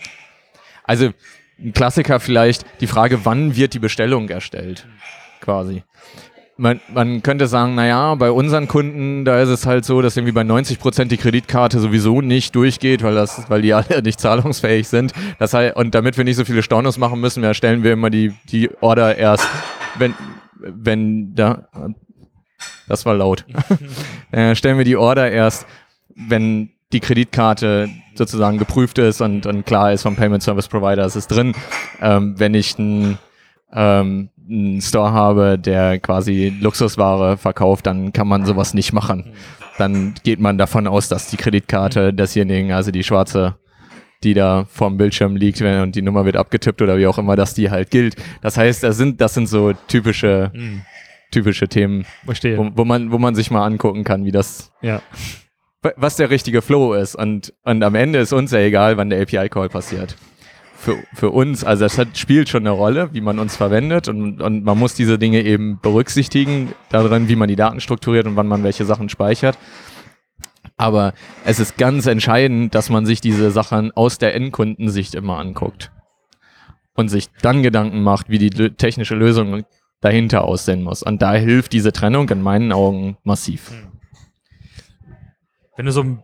Also 0.83 1.11
ein 1.59 1.73
Klassiker 1.73 2.19
vielleicht 2.19 2.65
die 2.81 2.87
Frage, 2.87 3.25
wann 3.25 3.55
wird 3.55 3.73
die 3.73 3.79
Bestellung 3.79 4.29
erstellt? 4.29 4.87
Quasi 5.41 5.83
man, 6.57 6.79
man 6.93 7.21
könnte 7.21 7.47
sagen, 7.47 7.75
naja, 7.75 8.15
bei 8.15 8.31
unseren 8.31 8.67
Kunden, 8.67 9.25
da 9.25 9.41
ist 9.41 9.49
es 9.49 9.65
halt 9.65 9.83
so, 9.83 10.01
dass 10.01 10.15
irgendwie 10.15 10.31
bei 10.31 10.43
90 10.43 10.79
Prozent 10.79 11.11
die 11.11 11.17
Kreditkarte 11.17 11.79
sowieso 11.79 12.21
nicht 12.21 12.55
durchgeht, 12.55 13.03
weil 13.03 13.15
das, 13.15 13.49
weil 13.49 13.61
die 13.61 13.73
alle 13.73 14.01
nicht 14.03 14.19
zahlungsfähig 14.19 14.87
sind. 14.87 15.13
Das 15.37 15.53
heißt, 15.53 15.75
und 15.75 15.93
damit 15.95 16.17
wir 16.17 16.23
nicht 16.23 16.37
so 16.37 16.45
viele 16.45 16.63
Stornos 16.63 16.97
machen 16.97 17.19
müssen, 17.19 17.43
erstellen 17.43 17.83
wir 17.83 17.93
immer 17.93 18.09
die, 18.09 18.33
die 18.49 18.69
Order 18.81 19.17
erst, 19.17 19.47
wenn, 19.97 20.13
wenn 20.59 21.35
da, 21.35 21.67
das 22.87 23.05
war 23.05 23.15
laut, 23.15 23.45
äh, 24.31 24.55
stellen 24.55 24.77
wir 24.77 24.85
die 24.85 24.97
Order 24.97 25.29
erst, 25.29 25.67
wenn 26.15 26.69
die 26.93 27.01
Kreditkarte 27.01 27.89
sozusagen 28.13 28.57
geprüft 28.57 28.97
ist 28.99 29.19
und, 29.19 29.45
und 29.45 29.65
klar 29.65 29.91
ist 29.91 30.03
vom 30.03 30.15
Payment 30.15 30.41
Service 30.41 30.69
Provider, 30.69 31.03
es 31.03 31.17
ist 31.17 31.27
drin. 31.27 31.53
Ähm, 31.99 32.39
wenn 32.39 32.53
ich 32.53 32.79
ein 32.79 33.17
ähm, 33.73 34.29
einen 34.49 34.81
Store 34.81 35.11
habe, 35.11 35.57
der 35.57 35.99
quasi 35.99 36.53
Luxusware 36.59 37.37
verkauft, 37.37 37.85
dann 37.85 38.13
kann 38.13 38.27
man 38.27 38.45
sowas 38.45 38.73
nicht 38.73 38.93
machen. 38.93 39.33
Dann 39.77 40.13
geht 40.23 40.39
man 40.39 40.57
davon 40.57 40.87
aus, 40.87 41.09
dass 41.09 41.29
die 41.29 41.37
Kreditkarte 41.37 42.13
desjenigen, 42.13 42.71
also 42.71 42.91
die 42.91 43.03
schwarze, 43.03 43.55
die 44.23 44.33
da 44.33 44.65
vorm 44.69 44.97
Bildschirm 44.97 45.35
liegt 45.35 45.61
und 45.61 45.95
die 45.95 46.01
Nummer 46.01 46.25
wird 46.25 46.37
abgetippt 46.37 46.81
oder 46.81 46.97
wie 46.97 47.07
auch 47.07 47.17
immer, 47.17 47.35
dass 47.35 47.53
die 47.53 47.69
halt 47.69 47.91
gilt. 47.91 48.15
Das 48.41 48.57
heißt, 48.57 48.83
das 48.83 48.97
sind, 48.97 49.19
das 49.21 49.33
sind 49.33 49.47
so 49.47 49.73
typische, 49.87 50.51
mhm. 50.53 50.81
typische 51.31 51.67
Themen, 51.67 52.05
wo, 52.25 52.33
wo, 52.75 52.85
man, 52.85 53.11
wo 53.11 53.17
man 53.17 53.35
sich 53.35 53.51
mal 53.51 53.65
angucken 53.65 54.03
kann, 54.03 54.25
wie 54.25 54.31
das, 54.31 54.71
ja. 54.81 55.01
was 55.97 56.15
der 56.15 56.29
richtige 56.29 56.61
Flow 56.61 56.93
ist. 56.93 57.15
Und, 57.15 57.53
und 57.63 57.83
am 57.83 57.95
Ende 57.95 58.19
ist 58.19 58.33
uns 58.33 58.51
ja 58.51 58.59
egal, 58.59 58.97
wann 58.97 59.09
der 59.09 59.21
API-Call 59.21 59.69
passiert 59.69 60.15
für, 60.75 60.97
für 61.13 61.31
uns, 61.31 61.63
also 61.63 61.85
das 61.85 61.97
hat, 61.97 62.17
spielt 62.17 62.49
schon 62.49 62.63
eine 62.63 62.71
Rolle, 62.71 63.09
wie 63.13 63.21
man 63.21 63.39
uns 63.39 63.55
verwendet 63.55 64.07
und, 64.07 64.41
und 64.41 64.63
man 64.63 64.77
muss 64.77 64.93
diese 64.93 65.17
Dinge 65.17 65.41
eben 65.41 65.79
berücksichtigen, 65.81 66.73
darin, 66.89 67.29
wie 67.29 67.35
man 67.35 67.47
die 67.47 67.55
Daten 67.55 67.79
strukturiert 67.79 68.27
und 68.27 68.35
wann 68.35 68.47
man 68.47 68.63
welche 68.63 68.85
Sachen 68.85 69.09
speichert. 69.09 69.57
Aber 70.77 71.13
es 71.45 71.59
ist 71.59 71.77
ganz 71.77 72.05
entscheidend, 72.05 72.75
dass 72.75 72.89
man 72.89 73.05
sich 73.05 73.21
diese 73.21 73.51
Sachen 73.51 73.91
aus 73.91 74.17
der 74.17 74.35
Endkundensicht 74.35 75.15
immer 75.15 75.37
anguckt 75.39 75.91
und 76.95 77.09
sich 77.09 77.29
dann 77.41 77.63
Gedanken 77.63 78.03
macht, 78.03 78.29
wie 78.29 78.39
die 78.39 78.49
technische 78.49 79.15
Lösung 79.15 79.63
dahinter 80.01 80.43
aussehen 80.43 80.83
muss. 80.83 81.01
Und 81.01 81.21
da 81.21 81.33
hilft 81.33 81.73
diese 81.73 81.93
Trennung 81.93 82.29
in 82.29 82.41
meinen 82.41 82.71
Augen 82.71 83.17
massiv. 83.23 83.71
Wenn 85.77 85.85
du 85.85 85.91
so 85.91 86.17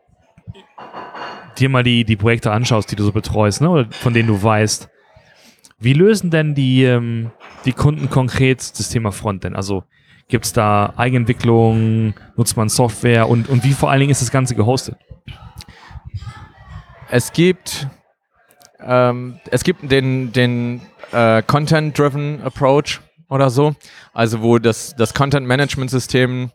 dir 1.62 1.70
mal 1.70 1.84
die, 1.84 2.03
die 2.03 2.16
Projekte 2.16 2.51
anschaust, 2.51 2.91
die 2.91 2.95
du 2.95 3.03
so 3.03 3.12
betreust, 3.12 3.62
ne, 3.62 3.70
oder 3.70 3.88
von 3.91 4.14
denen 4.14 4.28
du 4.28 4.41
weißt, 4.41 4.89
wie 5.80 5.93
lösen 5.93 6.30
denn 6.30 6.53
die, 6.53 6.84
ähm, 6.84 7.32
die 7.66 7.74
Kunden 7.74 8.09
konkret 8.09 8.59
das 8.59 8.89
Thema 8.89 9.12
Frontend? 9.12 9.55
Also 9.55 9.84
gibt 10.28 10.45
es 10.45 10.53
da 10.53 10.93
Eigenentwicklung, 10.95 12.14
nutzt 12.36 12.55
man 12.55 12.70
Software 12.70 13.28
und, 13.28 13.49
und 13.49 13.64
wie 13.64 13.74
vor 13.74 13.89
allen 13.89 13.99
Dingen 13.99 14.12
ist 14.12 14.22
das 14.22 14.32
Ganze 14.32 14.55
gehostet? 14.55 14.97
Es 17.09 17.34
gibt, 17.34 17.88
ähm, 18.80 19.39
es 19.49 19.64
gibt 19.64 19.91
den, 19.91 20.32
den 20.32 20.82
äh, 21.12 21.41
Content-Driven 21.41 22.41
Approach 22.43 23.01
oder 23.28 23.49
so, 23.49 23.76
also 24.14 24.41
wo 24.41 24.59
das, 24.59 24.95
das 24.95 25.14
Content-Management-System 25.14 26.51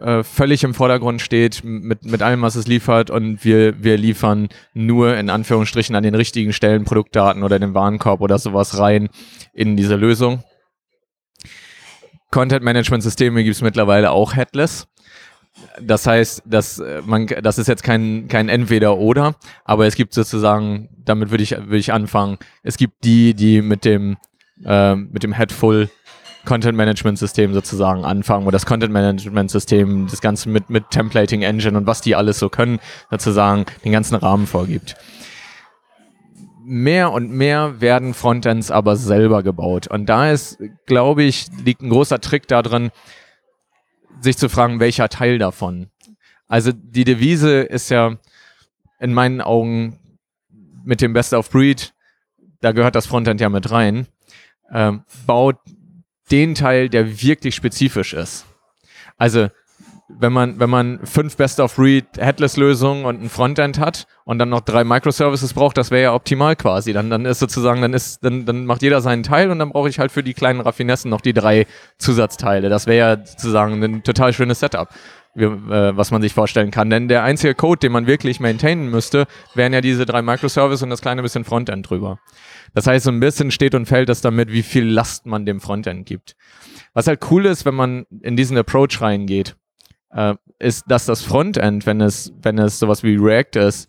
äh, 0.00 0.24
völlig 0.24 0.64
im 0.64 0.74
Vordergrund 0.74 1.20
steht 1.20 1.62
mit, 1.62 2.04
mit 2.04 2.22
allem, 2.22 2.42
was 2.42 2.54
es 2.54 2.66
liefert 2.66 3.10
und 3.10 3.44
wir, 3.44 3.82
wir 3.82 3.96
liefern 3.96 4.48
nur 4.74 5.16
in 5.16 5.30
Anführungsstrichen 5.30 5.94
an 5.94 6.02
den 6.02 6.14
richtigen 6.14 6.52
Stellen 6.52 6.84
Produktdaten 6.84 7.42
oder 7.42 7.58
den 7.58 7.74
Warenkorb 7.74 8.20
oder 8.20 8.38
sowas 8.38 8.78
rein 8.78 9.08
in 9.52 9.76
diese 9.76 9.96
Lösung. 9.96 10.42
Content-Management-Systeme 12.30 13.42
gibt 13.44 13.56
es 13.56 13.62
mittlerweile 13.62 14.10
auch 14.12 14.34
headless. 14.34 14.86
Das 15.80 16.06
heißt, 16.06 16.42
dass 16.46 16.78
äh, 16.78 17.02
man, 17.04 17.26
das 17.26 17.58
ist 17.58 17.66
jetzt 17.66 17.82
kein, 17.82 18.28
kein 18.28 18.48
Entweder-Oder, 18.48 19.34
aber 19.64 19.86
es 19.86 19.96
gibt 19.96 20.14
sozusagen, 20.14 20.88
damit 21.04 21.30
würde 21.30 21.42
ich, 21.42 21.50
würde 21.50 21.78
ich 21.78 21.92
anfangen, 21.92 22.38
es 22.62 22.76
gibt 22.76 23.04
die, 23.04 23.34
die 23.34 23.60
mit 23.60 23.84
dem, 23.84 24.16
äh, 24.64 24.94
mit 24.94 25.22
dem 25.22 25.32
Headful 25.32 25.90
Content 26.44 26.76
Management 26.76 27.18
System 27.18 27.52
sozusagen 27.52 28.04
anfangen, 28.04 28.46
wo 28.46 28.50
das 28.50 28.66
Content 28.66 28.92
Management 28.92 29.50
System 29.50 30.06
das 30.08 30.20
Ganze 30.20 30.48
mit, 30.48 30.70
mit 30.70 30.90
Templating 30.90 31.42
Engine 31.42 31.76
und 31.76 31.86
was 31.86 32.00
die 32.00 32.16
alles 32.16 32.38
so 32.38 32.48
können, 32.48 32.78
sozusagen 33.10 33.66
den 33.84 33.92
ganzen 33.92 34.14
Rahmen 34.16 34.46
vorgibt. 34.46 34.96
Mehr 36.64 37.12
und 37.12 37.30
mehr 37.30 37.80
werden 37.80 38.14
Frontends 38.14 38.70
aber 38.70 38.96
selber 38.96 39.42
gebaut. 39.42 39.88
Und 39.88 40.06
da 40.06 40.30
ist, 40.30 40.58
glaube 40.86 41.24
ich, 41.24 41.48
liegt 41.64 41.82
ein 41.82 41.90
großer 41.90 42.20
Trick 42.20 42.46
darin, 42.48 42.90
sich 44.20 44.36
zu 44.36 44.48
fragen, 44.48 44.80
welcher 44.80 45.08
Teil 45.08 45.38
davon. 45.38 45.88
Also 46.48 46.72
die 46.72 47.04
Devise 47.04 47.60
ist 47.60 47.90
ja 47.90 48.16
in 48.98 49.14
meinen 49.14 49.40
Augen 49.40 49.98
mit 50.84 51.00
dem 51.00 51.12
Best 51.12 51.32
of 51.32 51.50
Breed, 51.50 51.92
da 52.60 52.72
gehört 52.72 52.94
das 52.94 53.06
Frontend 53.06 53.40
ja 53.40 53.48
mit 53.48 53.70
rein, 53.70 54.06
ähm, 54.72 55.04
baut 55.26 55.56
den 56.30 56.54
Teil, 56.54 56.88
der 56.88 57.22
wirklich 57.22 57.54
spezifisch 57.54 58.14
ist. 58.14 58.46
Also 59.16 59.48
wenn 60.18 60.32
man, 60.32 60.58
wenn 60.58 60.70
man 60.70 61.00
fünf 61.04 61.36
Best-of-Breed 61.36 62.04
Headless-Lösungen 62.18 63.04
und 63.04 63.22
ein 63.22 63.28
Frontend 63.28 63.78
hat 63.78 64.06
und 64.24 64.38
dann 64.38 64.48
noch 64.48 64.60
drei 64.60 64.84
Microservices 64.84 65.54
braucht, 65.54 65.76
das 65.78 65.90
wäre 65.90 66.02
ja 66.02 66.14
optimal 66.14 66.56
quasi. 66.56 66.92
Dann, 66.92 67.10
dann 67.10 67.24
ist 67.24 67.38
sozusagen, 67.38 67.80
dann 67.80 67.94
ist, 67.94 68.24
dann, 68.24 68.44
dann 68.44 68.66
macht 68.66 68.82
jeder 68.82 69.00
seinen 69.00 69.22
Teil 69.22 69.50
und 69.50 69.58
dann 69.58 69.70
brauche 69.70 69.88
ich 69.88 69.98
halt 69.98 70.10
für 70.12 70.22
die 70.22 70.34
kleinen 70.34 70.60
Raffinessen 70.60 71.10
noch 71.10 71.20
die 71.20 71.32
drei 71.32 71.66
Zusatzteile. 71.98 72.68
Das 72.68 72.86
wäre 72.86 73.16
ja 73.16 73.24
sozusagen 73.24 73.82
ein 73.82 74.02
total 74.02 74.32
schönes 74.32 74.60
Setup, 74.60 74.88
wie, 75.34 75.44
äh, 75.44 75.96
was 75.96 76.10
man 76.10 76.22
sich 76.22 76.34
vorstellen 76.34 76.70
kann. 76.70 76.90
Denn 76.90 77.08
der 77.08 77.22
einzige 77.22 77.54
Code, 77.54 77.80
den 77.80 77.92
man 77.92 78.06
wirklich 78.06 78.40
maintainen 78.40 78.90
müsste, 78.90 79.26
wären 79.54 79.72
ja 79.72 79.80
diese 79.80 80.06
drei 80.06 80.22
Microservices 80.22 80.82
und 80.82 80.90
das 80.90 81.02
kleine 81.02 81.22
bisschen 81.22 81.44
Frontend 81.44 81.88
drüber. 81.88 82.18
Das 82.74 82.86
heißt, 82.86 83.04
so 83.04 83.10
ein 83.10 83.20
bisschen 83.20 83.50
steht 83.50 83.74
und 83.74 83.86
fällt 83.86 84.08
das 84.08 84.20
damit, 84.20 84.52
wie 84.52 84.62
viel 84.62 84.86
Last 84.86 85.26
man 85.26 85.46
dem 85.46 85.60
Frontend 85.60 86.06
gibt. 86.06 86.36
Was 86.94 87.06
halt 87.06 87.20
cool 87.30 87.46
ist, 87.46 87.64
wenn 87.64 87.74
man 87.74 88.06
in 88.22 88.36
diesen 88.36 88.56
Approach 88.56 89.00
reingeht, 89.00 89.56
äh, 90.12 90.34
ist, 90.58 90.84
dass 90.88 91.06
das 91.06 91.22
Frontend, 91.22 91.86
wenn 91.86 92.00
es, 92.00 92.32
wenn 92.42 92.58
es 92.58 92.78
sowas 92.78 93.02
wie 93.02 93.16
React 93.16 93.56
ist, 93.56 93.88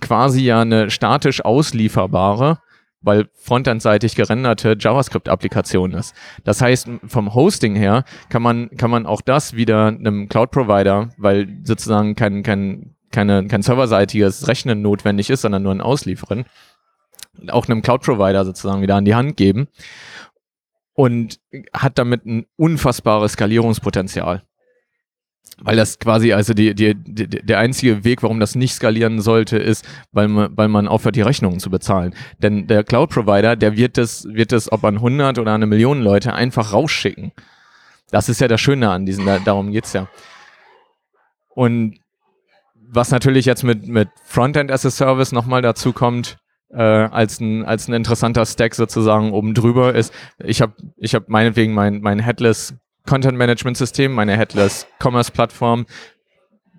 quasi 0.00 0.42
ja 0.42 0.60
eine 0.60 0.90
statisch 0.90 1.44
auslieferbare, 1.44 2.58
weil 3.02 3.28
frontendseitig 3.34 4.14
gerenderte 4.14 4.76
JavaScript-Applikation 4.78 5.92
ist. 5.92 6.14
Das 6.44 6.60
heißt, 6.60 6.88
vom 7.06 7.34
Hosting 7.34 7.74
her 7.74 8.04
kann 8.28 8.42
man, 8.42 8.70
kann 8.76 8.90
man 8.90 9.06
auch 9.06 9.22
das 9.22 9.54
wieder 9.54 9.86
einem 9.86 10.28
Cloud-Provider, 10.28 11.10
weil 11.16 11.60
sozusagen 11.64 12.14
kein, 12.14 12.42
kein, 12.42 12.94
keine, 13.10 13.46
kein 13.46 13.62
serverseitiges 13.62 14.48
Rechnen 14.48 14.82
notwendig 14.82 15.30
ist, 15.30 15.42
sondern 15.42 15.62
nur 15.62 15.72
ein 15.72 15.80
Ausliefern, 15.80 16.44
auch 17.48 17.68
einem 17.68 17.82
Cloud-Provider 17.82 18.44
sozusagen 18.44 18.82
wieder 18.82 18.96
an 18.96 19.04
die 19.04 19.14
Hand 19.14 19.36
geben. 19.36 19.68
und 21.00 21.40
hat 21.72 21.98
damit 21.98 22.26
ein 22.26 22.44
unfassbares 22.56 23.32
Skalierungspotenzial. 23.32 24.42
Weil 25.62 25.76
das 25.76 25.98
quasi, 25.98 26.34
also 26.34 26.52
die, 26.52 26.74
die, 26.74 26.94
die, 26.94 27.26
der 27.26 27.58
einzige 27.58 28.04
Weg, 28.04 28.22
warum 28.22 28.38
das 28.38 28.54
nicht 28.54 28.74
skalieren 28.74 29.20
sollte, 29.20 29.56
ist, 29.56 29.86
weil 30.12 30.28
man, 30.28 30.56
weil 30.56 30.68
man 30.68 30.88
aufhört, 30.88 31.16
die 31.16 31.22
Rechnungen 31.22 31.58
zu 31.58 31.70
bezahlen. 31.70 32.14
Denn 32.38 32.66
der 32.66 32.84
Cloud-Provider, 32.84 33.56
der 33.56 33.76
wird 33.76 33.96
das, 33.96 34.24
wird 34.24 34.52
das, 34.52 34.70
ob 34.70 34.84
an 34.84 34.96
100 34.96 35.38
oder 35.38 35.52
an 35.52 35.56
eine 35.56 35.66
Million 35.66 36.02
Leute, 36.02 36.34
einfach 36.34 36.74
rausschicken. 36.74 37.32
Das 38.10 38.28
ist 38.28 38.40
ja 38.42 38.48
das 38.48 38.60
Schöne 38.60 38.90
an 38.90 39.06
diesen, 39.06 39.24
darum 39.44 39.70
geht's 39.70 39.94
ja. 39.94 40.08
Und 41.48 41.98
was 42.74 43.10
natürlich 43.10 43.46
jetzt 43.46 43.62
mit, 43.62 43.86
mit 43.86 44.08
Frontend 44.24 44.70
as 44.70 44.84
a 44.84 44.90
Service 44.90 45.32
nochmal 45.32 45.62
dazu 45.62 45.92
kommt, 45.92 46.39
äh, 46.72 46.80
als, 46.80 47.40
ein, 47.40 47.64
als 47.64 47.88
ein 47.88 47.94
interessanter 47.94 48.46
Stack 48.46 48.74
sozusagen 48.74 49.32
oben 49.32 49.54
drüber 49.54 49.94
ist, 49.94 50.12
ich 50.42 50.60
habe 50.62 50.72
ich 50.96 51.14
hab 51.14 51.28
meinetwegen 51.28 51.74
mein, 51.74 52.00
mein 52.00 52.18
Headless 52.18 52.74
Content 53.06 53.36
Management 53.36 53.76
System, 53.76 54.12
meine 54.12 54.36
Headless 54.36 54.86
Commerce 55.00 55.32
Plattform, 55.32 55.86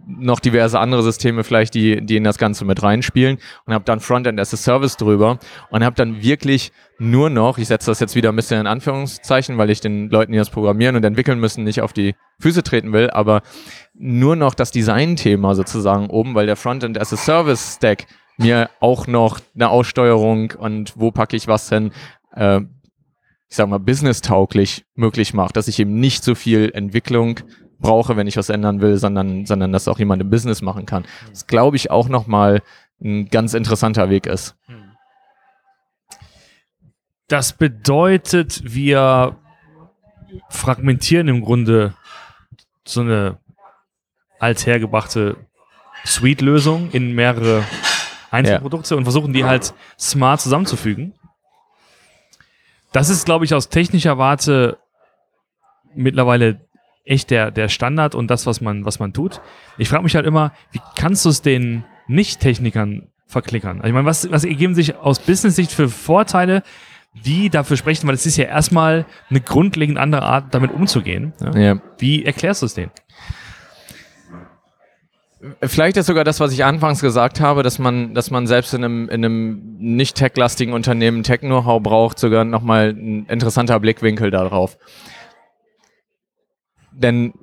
noch 0.07 0.39
diverse 0.39 0.79
andere 0.79 1.03
Systeme 1.03 1.43
vielleicht, 1.43 1.73
die, 1.73 2.03
die 2.03 2.17
in 2.17 2.23
das 2.23 2.37
Ganze 2.37 2.65
mit 2.65 2.81
reinspielen 2.81 3.37
und 3.65 3.73
habe 3.73 3.85
dann 3.85 3.99
Frontend 3.99 4.39
as 4.39 4.53
a 4.53 4.57
Service 4.57 4.97
drüber 4.97 5.39
und 5.69 5.83
habe 5.83 5.95
dann 5.95 6.21
wirklich 6.21 6.71
nur 6.97 7.29
noch, 7.29 7.57
ich 7.57 7.67
setze 7.67 7.91
das 7.91 7.99
jetzt 7.99 8.15
wieder 8.15 8.29
ein 8.29 8.35
bisschen 8.35 8.61
in 8.61 8.67
Anführungszeichen, 8.67 9.57
weil 9.57 9.69
ich 9.69 9.81
den 9.81 10.09
Leuten, 10.09 10.31
die 10.31 10.37
das 10.37 10.49
programmieren 10.49 10.95
und 10.95 11.03
entwickeln 11.03 11.39
müssen, 11.39 11.63
nicht 11.63 11.81
auf 11.81 11.93
die 11.93 12.15
Füße 12.39 12.63
treten 12.63 12.93
will, 12.93 13.09
aber 13.09 13.41
nur 13.93 14.35
noch 14.35 14.53
das 14.53 14.71
Design-Thema 14.71 15.55
sozusagen 15.55 16.07
oben, 16.07 16.35
weil 16.35 16.45
der 16.45 16.55
Frontend 16.55 16.99
as 16.99 17.13
a 17.13 17.17
Service 17.17 17.75
Stack 17.75 18.07
mir 18.41 18.69
auch 18.79 19.07
noch 19.07 19.39
eine 19.55 19.69
Aussteuerung 19.69 20.51
und 20.51 20.93
wo 20.95 21.11
packe 21.11 21.35
ich 21.35 21.47
was 21.47 21.69
hin, 21.69 21.91
äh, 22.35 22.61
ich 23.49 23.57
sag 23.57 23.67
mal, 23.67 23.79
business-tauglich 23.79 24.85
möglich 24.95 25.33
macht, 25.33 25.57
dass 25.57 25.67
ich 25.67 25.79
eben 25.79 25.99
nicht 25.99 26.23
so 26.23 26.35
viel 26.35 26.71
Entwicklung 26.73 27.39
brauche, 27.79 28.15
wenn 28.15 28.27
ich 28.27 28.37
was 28.37 28.49
ändern 28.49 28.79
will, 28.79 28.97
sondern, 28.97 29.45
sondern 29.45 29.71
dass 29.73 29.87
auch 29.87 29.99
jemand 29.99 30.21
im 30.21 30.29
Business 30.29 30.61
machen 30.61 30.85
kann. 30.85 31.05
Das 31.29 31.47
glaube 31.47 31.75
ich 31.75 31.91
auch 31.91 32.07
nochmal 32.07 32.61
ein 33.03 33.27
ganz 33.29 33.53
interessanter 33.53 34.09
Weg 34.09 34.25
ist. 34.27 34.55
Das 37.27 37.53
bedeutet, 37.53 38.61
wir 38.63 39.37
fragmentieren 40.49 41.27
im 41.27 41.41
Grunde 41.41 41.93
so 42.85 43.01
eine 43.01 43.37
althergebrachte 44.39 45.37
Suite-Lösung 46.05 46.91
in 46.91 47.13
mehrere 47.13 47.63
Einzelprodukte 48.31 48.95
ja. 48.95 48.97
und 48.97 49.03
versuchen 49.03 49.33
die 49.33 49.45
halt 49.45 49.73
smart 49.99 50.41
zusammenzufügen. 50.41 51.13
Das 52.91 53.09
ist, 53.09 53.25
glaube 53.25 53.45
ich, 53.45 53.53
aus 53.53 53.69
technischer 53.69 54.17
Warte 54.17 54.77
mittlerweile 55.93 56.61
echt 57.05 57.29
der, 57.29 57.51
der 57.51 57.69
Standard 57.69 58.15
und 58.15 58.29
das, 58.29 58.45
was 58.45 58.61
man, 58.61 58.85
was 58.85 58.99
man 58.99 59.13
tut. 59.13 59.41
Ich 59.77 59.89
frage 59.89 60.03
mich 60.03 60.15
halt 60.15 60.25
immer, 60.25 60.53
wie 60.71 60.81
kannst 60.95 61.25
du 61.25 61.29
es 61.29 61.41
den 61.41 61.83
Nicht-Technikern 62.07 63.07
verklickern? 63.27 63.77
Also 63.77 63.87
ich 63.87 63.93
meine, 63.93 64.05
was, 64.05 64.31
was 64.31 64.43
ergeben 64.43 64.75
sich 64.75 64.95
aus 64.95 65.19
Business-Sicht 65.19 65.71
für 65.71 65.89
Vorteile, 65.89 66.63
die 67.13 67.49
dafür 67.49 67.75
sprechen, 67.77 68.07
weil 68.07 68.15
es 68.15 68.25
ist 68.25 68.37
ja 68.37 68.45
erstmal 68.45 69.05
eine 69.29 69.41
grundlegend 69.41 69.97
andere 69.97 70.21
Art, 70.21 70.53
damit 70.53 70.71
umzugehen. 70.71 71.33
Ja? 71.41 71.57
Ja. 71.57 71.81
Wie 71.97 72.23
erklärst 72.23 72.61
du 72.61 72.67
es 72.67 72.73
denen? 72.73 72.91
Vielleicht 75.63 75.97
ist 75.97 76.05
sogar 76.05 76.23
das, 76.23 76.39
was 76.39 76.53
ich 76.53 76.63
anfangs 76.63 77.01
gesagt 77.01 77.39
habe, 77.41 77.63
dass 77.63 77.79
man, 77.79 78.13
dass 78.13 78.29
man 78.29 78.45
selbst 78.45 78.73
in 78.73 78.83
einem, 78.83 79.09
in 79.09 79.25
einem 79.25 79.77
nicht 79.79 80.15
tech-lastigen 80.15 80.73
Unternehmen 80.73 81.23
Tech-Know-how 81.23 81.81
braucht, 81.81 82.19
sogar 82.19 82.45
nochmal 82.45 82.89
ein 82.89 83.25
interessanter 83.25 83.79
Blickwinkel 83.79 84.29
darauf. 84.29 84.77
Denn 86.91 87.33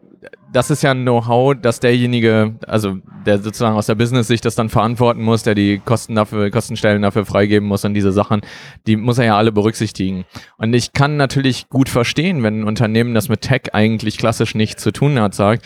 das 0.52 0.70
ist 0.70 0.82
ja 0.82 0.92
ein 0.92 1.02
Know-how, 1.02 1.54
dass 1.60 1.80
derjenige, 1.80 2.56
also 2.66 2.98
der 3.26 3.38
sozusagen 3.38 3.76
aus 3.76 3.86
der 3.86 3.94
Business-Sicht 3.94 4.44
das 4.44 4.54
dann 4.54 4.68
verantworten 4.68 5.22
muss, 5.22 5.42
der 5.42 5.54
die 5.54 5.80
Kosten 5.84 6.14
dafür, 6.14 6.50
Kostenstellen 6.50 7.02
dafür 7.02 7.26
freigeben 7.26 7.68
muss 7.68 7.84
und 7.84 7.94
diese 7.94 8.12
Sachen, 8.12 8.40
die 8.86 8.96
muss 8.96 9.18
er 9.18 9.26
ja 9.26 9.36
alle 9.36 9.52
berücksichtigen. 9.52 10.24
Und 10.56 10.72
ich 10.72 10.92
kann 10.92 11.16
natürlich 11.16 11.68
gut 11.68 11.88
verstehen, 11.88 12.42
wenn 12.42 12.60
ein 12.60 12.64
Unternehmen, 12.64 13.14
das 13.14 13.28
mit 13.28 13.42
Tech 13.42 13.74
eigentlich 13.74 14.18
klassisch 14.18 14.54
nichts 14.54 14.82
zu 14.82 14.92
tun 14.92 15.20
hat, 15.20 15.34
sagt, 15.34 15.64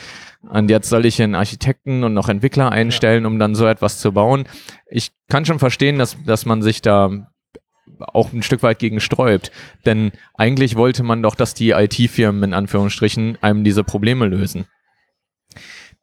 und 0.48 0.70
jetzt 0.70 0.88
soll 0.88 1.06
ich 1.06 1.22
einen 1.22 1.34
Architekten 1.34 2.02
und 2.04 2.14
noch 2.14 2.28
Entwickler 2.28 2.72
einstellen, 2.72 3.26
um 3.26 3.38
dann 3.38 3.54
so 3.54 3.66
etwas 3.66 4.00
zu 4.00 4.12
bauen. 4.12 4.44
Ich 4.86 5.12
kann 5.28 5.44
schon 5.44 5.58
verstehen, 5.58 5.98
dass, 5.98 6.16
dass 6.24 6.46
man 6.46 6.62
sich 6.62 6.82
da 6.82 7.32
auch 7.98 8.32
ein 8.32 8.42
Stück 8.42 8.62
weit 8.62 8.78
gegen 8.78 9.00
sträubt. 9.00 9.52
Denn 9.86 10.12
eigentlich 10.34 10.76
wollte 10.76 11.02
man 11.02 11.22
doch, 11.22 11.34
dass 11.34 11.54
die 11.54 11.70
IT-Firmen 11.70 12.42
in 12.42 12.54
Anführungsstrichen 12.54 13.38
einem 13.40 13.64
diese 13.64 13.84
Probleme 13.84 14.26
lösen. 14.26 14.66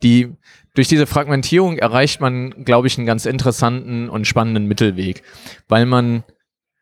Die, 0.03 0.33
durch 0.75 0.87
diese 0.87 1.07
Fragmentierung 1.07 1.77
erreicht 1.77 2.21
man, 2.21 2.63
glaube 2.63 2.87
ich, 2.87 2.97
einen 2.97 3.07
ganz 3.07 3.25
interessanten 3.25 4.09
und 4.09 4.25
spannenden 4.25 4.65
Mittelweg, 4.65 5.23
weil 5.67 5.85
man, 5.85 6.23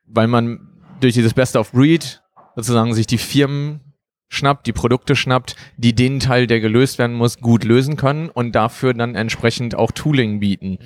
weil 0.06 0.28
man 0.28 0.60
durch 1.00 1.16
dieses 1.16 1.34
Best 1.34 1.56
of 1.56 1.72
Breed 1.72 2.22
sozusagen 2.56 2.94
sich 2.94 3.08
die 3.08 3.18
Firmen 3.18 3.87
schnappt, 4.30 4.68
die 4.68 4.74
Produkte 4.74 5.16
schnappt, 5.16 5.56
die 5.78 5.94
den 5.94 6.20
Teil, 6.20 6.48
der 6.48 6.60
gelöst 6.60 6.98
werden 7.00 7.16
muss, 7.16 7.40
gut 7.40 7.64
lösen 7.64 7.96
können 7.96 8.30
und 8.30 8.54
dafür 8.54 8.94
dann 8.94 9.16
entsprechend 9.16 9.76
auch 9.76 9.92
Tooling 9.92 10.40
bieten. 10.40 10.80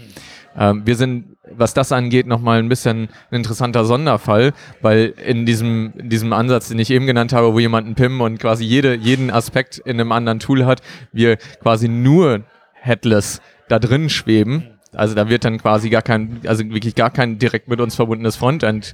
Ähm, 0.57 0.85
wir 0.85 0.95
sind, 0.95 1.37
was 1.49 1.73
das 1.73 1.91
angeht, 1.91 2.27
nochmal 2.27 2.59
ein 2.59 2.69
bisschen 2.69 3.09
ein 3.31 3.35
interessanter 3.37 3.85
Sonderfall, 3.85 4.53
weil 4.81 5.13
in 5.25 5.45
diesem, 5.45 5.93
in 5.97 6.09
diesem 6.09 6.33
Ansatz, 6.33 6.69
den 6.69 6.79
ich 6.79 6.91
eben 6.91 7.07
genannt 7.07 7.33
habe, 7.33 7.53
wo 7.53 7.59
jemand 7.59 7.85
einen 7.85 7.95
PIM 7.95 8.21
und 8.21 8.39
quasi 8.39 8.65
jede, 8.65 8.95
jeden 8.95 9.31
Aspekt 9.31 9.77
in 9.79 9.99
einem 9.99 10.11
anderen 10.11 10.39
Tool 10.39 10.65
hat, 10.65 10.81
wir 11.11 11.37
quasi 11.61 11.87
nur 11.87 12.43
Headless 12.73 13.41
da 13.69 13.79
drin 13.79 14.09
schweben. 14.09 14.67
Also 14.93 15.15
da 15.15 15.29
wird 15.29 15.45
dann 15.45 15.57
quasi 15.57 15.89
gar 15.89 16.01
kein, 16.01 16.41
also 16.45 16.67
wirklich 16.69 16.95
gar 16.95 17.11
kein 17.11 17.37
direkt 17.37 17.69
mit 17.69 17.79
uns 17.79 17.95
verbundenes 17.95 18.35
Frontend 18.35 18.93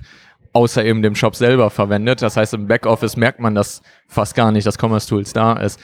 außer 0.54 0.84
eben 0.84 1.02
dem 1.02 1.16
Shop 1.16 1.36
selber 1.36 1.70
verwendet. 1.70 2.22
Das 2.22 2.38
heißt, 2.38 2.54
im 2.54 2.68
Backoffice 2.68 3.18
merkt 3.18 3.40
man 3.40 3.56
das 3.56 3.82
fast 4.08 4.36
gar 4.36 4.52
nicht, 4.52 4.66
dass 4.66 4.78
Commerce 4.78 5.08
Tools 5.08 5.34
da 5.34 5.54
ist. 5.54 5.80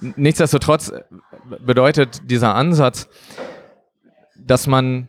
Nichtsdestotrotz 0.00 0.92
bedeutet 1.64 2.30
dieser 2.30 2.54
Ansatz, 2.54 3.08
dass 4.36 4.66
man 4.66 5.08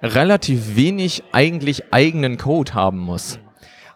relativ 0.00 0.76
wenig 0.76 1.24
eigentlich 1.32 1.92
eigenen 1.92 2.38
Code 2.38 2.74
haben 2.74 2.98
muss. 2.98 3.40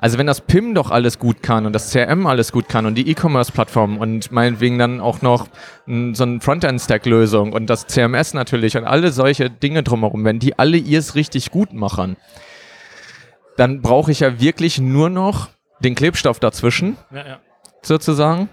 Also 0.03 0.19
wenn 0.19 0.27
das 0.27 0.41
PIM 0.41 0.75
doch 0.75 0.91
alles 0.91 1.21
gut 1.21 1.45
kann 1.45 1.65
und 1.65 1.73
das 1.75 1.93
CRM 1.93 2.27
alles 2.27 2.51
gut 2.51 2.69
kann 2.69 2.87
und 2.87 2.97
die 2.97 3.09
E-Commerce-Plattform 3.09 3.99
und 3.99 4.33
meinetwegen 4.33 4.77
dann 4.77 5.01
auch 5.01 5.23
noch 5.23 5.47
so 5.87 6.25
eine 6.25 6.41
Frontend-Stack-Lösung 6.41 7.53
und 7.53 7.71
das 7.71 7.87
CMS 7.87 8.35
natürlich 8.35 8.77
und 8.77 8.85
alle 8.85 9.13
solche 9.13 9.49
Dinge 9.49 9.85
drumherum, 9.85 10.25
wenn 10.25 10.41
die 10.41 10.59
alle 10.59 10.77
ihrs 10.77 11.15
richtig 11.15 11.53
gut 11.53 11.73
machen, 11.73 12.17
dann 13.57 13.83
brauche 13.83 14.11
ich 14.11 14.21
ja 14.21 14.41
wirklich 14.41 14.79
nur 14.79 15.11
noch 15.11 15.49
den 15.81 15.95
Klebstoff 15.95 16.41
dazwischen, 16.41 16.97
ja, 17.11 17.27
ja. 17.27 17.41
sozusagen, 17.83 18.49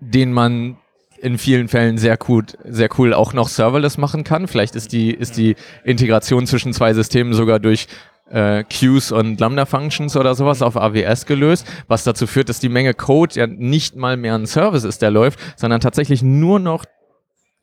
den 0.00 0.32
man 0.32 0.76
in 1.20 1.38
vielen 1.38 1.68
Fällen 1.68 1.98
sehr 1.98 2.16
gut, 2.16 2.56
sehr 2.64 2.88
cool 2.98 3.12
auch 3.12 3.32
noch 3.32 3.48
serverless 3.48 3.98
machen 3.98 4.24
kann. 4.24 4.48
Vielleicht 4.48 4.74
ist 4.74 4.92
die, 4.92 5.10
ist 5.10 5.36
die 5.36 5.54
Integration 5.84 6.46
zwischen 6.46 6.72
zwei 6.72 6.94
Systemen 6.94 7.34
sogar 7.34 7.58
durch 7.58 7.88
äh, 8.30 8.64
Queues 8.64 9.12
und 9.12 9.38
Lambda-Functions 9.40 10.16
oder 10.16 10.34
sowas 10.34 10.62
auf 10.62 10.76
AWS 10.76 11.26
gelöst, 11.26 11.66
was 11.88 12.04
dazu 12.04 12.26
führt, 12.26 12.48
dass 12.48 12.60
die 12.60 12.68
Menge 12.68 12.94
Code 12.94 13.34
ja 13.34 13.46
nicht 13.46 13.96
mal 13.96 14.16
mehr 14.16 14.34
ein 14.34 14.46
Service 14.46 14.84
ist, 14.84 15.02
der 15.02 15.10
läuft, 15.10 15.38
sondern 15.56 15.80
tatsächlich 15.80 16.22
nur 16.22 16.58
noch, 16.58 16.84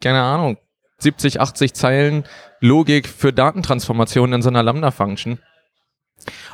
keine 0.01 0.21
Ahnung, 0.21 0.57
70, 0.99 1.39
80 1.39 1.73
Zeilen 1.73 2.23
Logik 2.59 3.07
für 3.07 3.31
Datentransformationen 3.31 4.35
in 4.35 4.41
so 4.41 4.49
einer 4.49 4.63
Lambda-Function. 4.63 5.39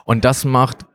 Und 0.06 0.26
das 0.26 0.46
macht 0.46 0.86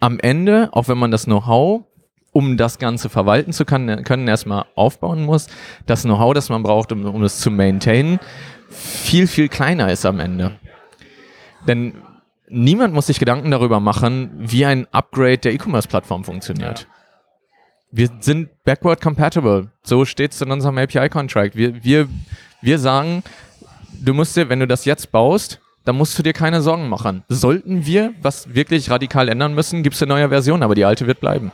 am 0.00 0.18
Ende, 0.18 0.70
auch 0.72 0.88
wenn 0.88 0.98
man 0.98 1.10
das 1.10 1.24
Know-how 1.24 1.84
um 2.32 2.56
das 2.56 2.78
Ganze 2.78 3.08
verwalten 3.08 3.52
zu 3.52 3.64
können, 3.64 4.04
können 4.04 4.28
erstmal 4.28 4.66
aufbauen 4.76 5.24
muss, 5.24 5.48
das 5.86 6.02
Know-how, 6.02 6.32
das 6.32 6.48
man 6.48 6.62
braucht, 6.62 6.92
um, 6.92 7.04
um 7.04 7.22
es 7.24 7.40
zu 7.40 7.50
maintainen, 7.50 8.20
viel, 8.68 9.26
viel 9.26 9.48
kleiner 9.48 9.90
ist 9.90 10.06
am 10.06 10.20
Ende. 10.20 10.52
Denn 11.66 11.94
niemand 12.48 12.94
muss 12.94 13.06
sich 13.06 13.18
Gedanken 13.18 13.50
darüber 13.50 13.80
machen, 13.80 14.30
wie 14.38 14.64
ein 14.64 14.86
Upgrade 14.92 15.38
der 15.38 15.54
E-Commerce-Plattform 15.54 16.24
funktioniert. 16.24 16.80
Ja. 16.80 16.86
Wir 17.92 18.10
sind 18.20 18.48
backward 18.64 19.00
compatible. 19.00 19.72
So 19.82 20.04
steht 20.04 20.32
es 20.32 20.40
in 20.40 20.52
unserem 20.52 20.78
API-Contract. 20.78 21.56
Wir, 21.56 21.82
wir, 21.82 22.08
wir 22.62 22.78
sagen, 22.78 23.24
du 24.00 24.14
musst 24.14 24.36
dir, 24.36 24.48
wenn 24.48 24.60
du 24.60 24.68
das 24.68 24.84
jetzt 24.84 25.10
baust, 25.10 25.60
dann 25.84 25.96
musst 25.96 26.18
du 26.18 26.22
dir 26.22 26.32
keine 26.32 26.60
Sorgen 26.60 26.88
machen. 26.88 27.24
Sollten 27.28 27.86
wir 27.86 28.12
was 28.22 28.54
wirklich 28.54 28.90
radikal 28.90 29.28
ändern 29.28 29.54
müssen, 29.54 29.82
gibt 29.82 29.96
es 29.96 30.02
eine 30.02 30.12
neue 30.12 30.28
Version, 30.28 30.62
aber 30.62 30.74
die 30.74 30.84
alte 30.84 31.06
wird 31.06 31.20
bleiben. 31.20 31.52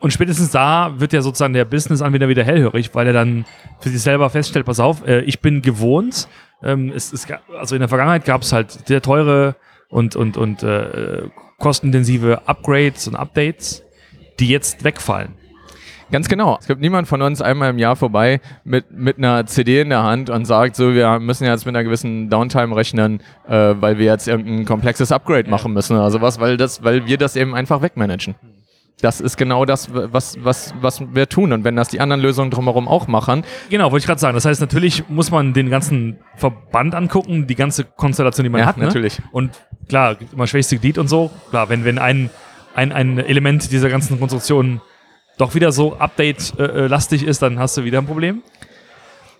Und 0.00 0.12
spätestens 0.12 0.50
da 0.50 0.94
wird 0.98 1.12
ja 1.12 1.22
sozusagen 1.22 1.54
der 1.54 1.64
Business-Anbieter 1.64 2.28
wieder 2.28 2.42
hellhörig, 2.42 2.92
weil 2.94 3.06
er 3.06 3.12
dann 3.12 3.44
für 3.78 3.88
sich 3.88 4.02
selber 4.02 4.30
feststellt, 4.30 4.66
pass 4.66 4.80
auf, 4.80 5.06
äh, 5.06 5.20
ich 5.20 5.40
bin 5.40 5.62
gewohnt, 5.62 6.26
ähm, 6.62 6.92
es, 6.94 7.12
es, 7.12 7.26
also 7.56 7.76
in 7.76 7.80
der 7.80 7.88
Vergangenheit 7.88 8.24
gab 8.24 8.42
es 8.42 8.52
halt 8.52 8.72
sehr 8.88 9.00
teure 9.00 9.54
und, 9.88 10.16
und, 10.16 10.36
und 10.36 10.64
äh, 10.64 11.28
kostenintensive 11.58 12.48
Upgrades 12.48 13.06
und 13.06 13.14
Updates. 13.14 13.84
die 14.40 14.48
jetzt 14.48 14.82
wegfallen. 14.82 15.34
Ganz 16.12 16.28
genau. 16.28 16.58
Es 16.60 16.66
gibt 16.66 16.82
niemand 16.82 17.08
von 17.08 17.22
uns 17.22 17.40
einmal 17.40 17.70
im 17.70 17.78
Jahr 17.78 17.96
vorbei 17.96 18.42
mit, 18.64 18.92
mit 18.92 19.16
einer 19.16 19.46
CD 19.46 19.80
in 19.80 19.88
der 19.88 20.02
Hand 20.02 20.28
und 20.28 20.44
sagt, 20.44 20.76
so, 20.76 20.92
wir 20.92 21.18
müssen 21.18 21.46
jetzt 21.46 21.64
mit 21.64 21.74
einer 21.74 21.84
gewissen 21.84 22.28
Downtime 22.28 22.76
rechnen, 22.76 23.20
äh, 23.48 23.74
weil 23.80 23.96
wir 23.96 24.04
jetzt 24.06 24.28
irgendein 24.28 24.66
komplexes 24.66 25.10
Upgrade 25.10 25.48
machen 25.48 25.72
müssen 25.72 25.96
oder 25.96 26.10
sowas, 26.10 26.38
weil, 26.38 26.58
das, 26.58 26.84
weil 26.84 27.06
wir 27.06 27.16
das 27.16 27.34
eben 27.34 27.54
einfach 27.54 27.80
wegmanagen. 27.80 28.34
Das 29.00 29.22
ist 29.22 29.38
genau 29.38 29.64
das, 29.64 29.88
was, 29.90 30.36
was, 30.44 30.74
was 30.80 31.02
wir 31.14 31.28
tun. 31.30 31.52
Und 31.52 31.64
wenn 31.64 31.76
das 31.76 31.88
die 31.88 31.98
anderen 31.98 32.20
Lösungen 32.20 32.50
drumherum 32.50 32.86
auch 32.86 33.08
machen. 33.08 33.42
Genau, 33.70 33.90
wollte 33.90 34.02
ich 34.02 34.06
gerade 34.06 34.20
sagen. 34.20 34.34
Das 34.34 34.44
heißt, 34.44 34.60
natürlich 34.60 35.08
muss 35.08 35.30
man 35.30 35.54
den 35.54 35.70
ganzen 35.70 36.18
Verband 36.36 36.94
angucken, 36.94 37.46
die 37.46 37.56
ganze 37.56 37.84
Konstellation, 37.84 38.44
die 38.44 38.50
man 38.50 38.60
ja, 38.60 38.66
hat. 38.66 38.76
Ne? 38.76 38.84
natürlich. 38.84 39.18
Und 39.32 39.50
klar, 39.88 40.16
immer 40.32 40.46
schwächste 40.46 40.76
Glied 40.76 40.98
und 40.98 41.08
so. 41.08 41.30
Klar, 41.50 41.68
wenn, 41.70 41.84
wenn 41.84 41.98
ein, 41.98 42.30
ein, 42.74 42.92
ein 42.92 43.18
Element 43.18 43.72
dieser 43.72 43.88
ganzen 43.88 44.20
Konstruktion 44.20 44.82
doch 45.42 45.54
wieder 45.54 45.72
so 45.72 45.96
Update-lastig 45.96 47.24
ist, 47.24 47.42
dann 47.42 47.58
hast 47.58 47.76
du 47.76 47.84
wieder 47.84 47.98
ein 47.98 48.06
Problem. 48.06 48.42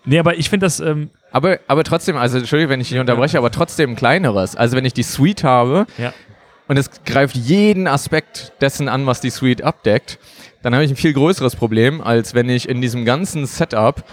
Nee, 0.05 0.19
aber 0.19 0.37
ich 0.37 0.49
finde 0.49 0.65
das. 0.65 0.79
Ähm 0.79 1.09
aber, 1.31 1.59
aber 1.67 1.83
trotzdem, 1.83 2.17
also 2.17 2.37
Entschuldigung, 2.37 2.71
wenn 2.71 2.81
ich 2.81 2.89
dich 2.89 2.99
unterbreche, 2.99 3.35
ja. 3.35 3.39
aber 3.39 3.51
trotzdem 3.51 3.91
ein 3.91 3.95
kleineres. 3.95 4.55
Also 4.55 4.75
wenn 4.75 4.85
ich 4.85 4.93
die 4.93 5.03
Suite 5.03 5.43
habe 5.43 5.87
ja. 5.97 6.13
und 6.67 6.77
es 6.77 6.89
greift 7.05 7.35
jeden 7.35 7.87
Aspekt 7.87 8.51
dessen 8.61 8.89
an, 8.89 9.05
was 9.05 9.21
die 9.21 9.29
Suite 9.29 9.63
abdeckt, 9.63 10.19
dann 10.61 10.75
habe 10.75 10.83
ich 10.83 10.91
ein 10.91 10.97
viel 10.97 11.13
größeres 11.13 11.55
Problem, 11.55 12.01
als 12.01 12.33
wenn 12.33 12.49
ich 12.49 12.67
in 12.67 12.81
diesem 12.81 13.05
ganzen 13.05 13.45
Setup 13.45 14.03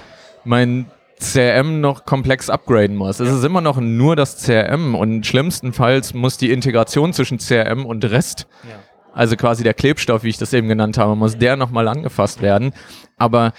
mein 0.45 0.86
CRM 1.18 1.80
noch 1.80 2.07
komplex 2.07 2.49
upgraden 2.49 2.97
muss. 2.97 3.20
Es 3.20 3.30
ist 3.30 3.45
immer 3.45 3.61
noch 3.61 3.78
nur 3.78 4.16
das 4.16 4.38
CRM 4.38 4.95
und 4.95 5.26
schlimmstenfalls 5.26 6.14
muss 6.14 6.38
die 6.38 6.51
Integration 6.51 7.12
zwischen 7.12 7.38
CRM 7.38 7.84
und 7.84 8.05
Rest 8.05 8.47
ja 8.62 8.78
also 9.12 9.36
quasi 9.36 9.62
der 9.62 9.74
Klebstoff, 9.74 10.22
wie 10.22 10.28
ich 10.28 10.38
das 10.38 10.52
eben 10.52 10.68
genannt 10.68 10.98
habe, 10.98 11.16
muss 11.16 11.38
der 11.38 11.56
nochmal 11.56 11.88
angefasst 11.88 12.42
werden. 12.42 12.72
Aber 13.16 13.52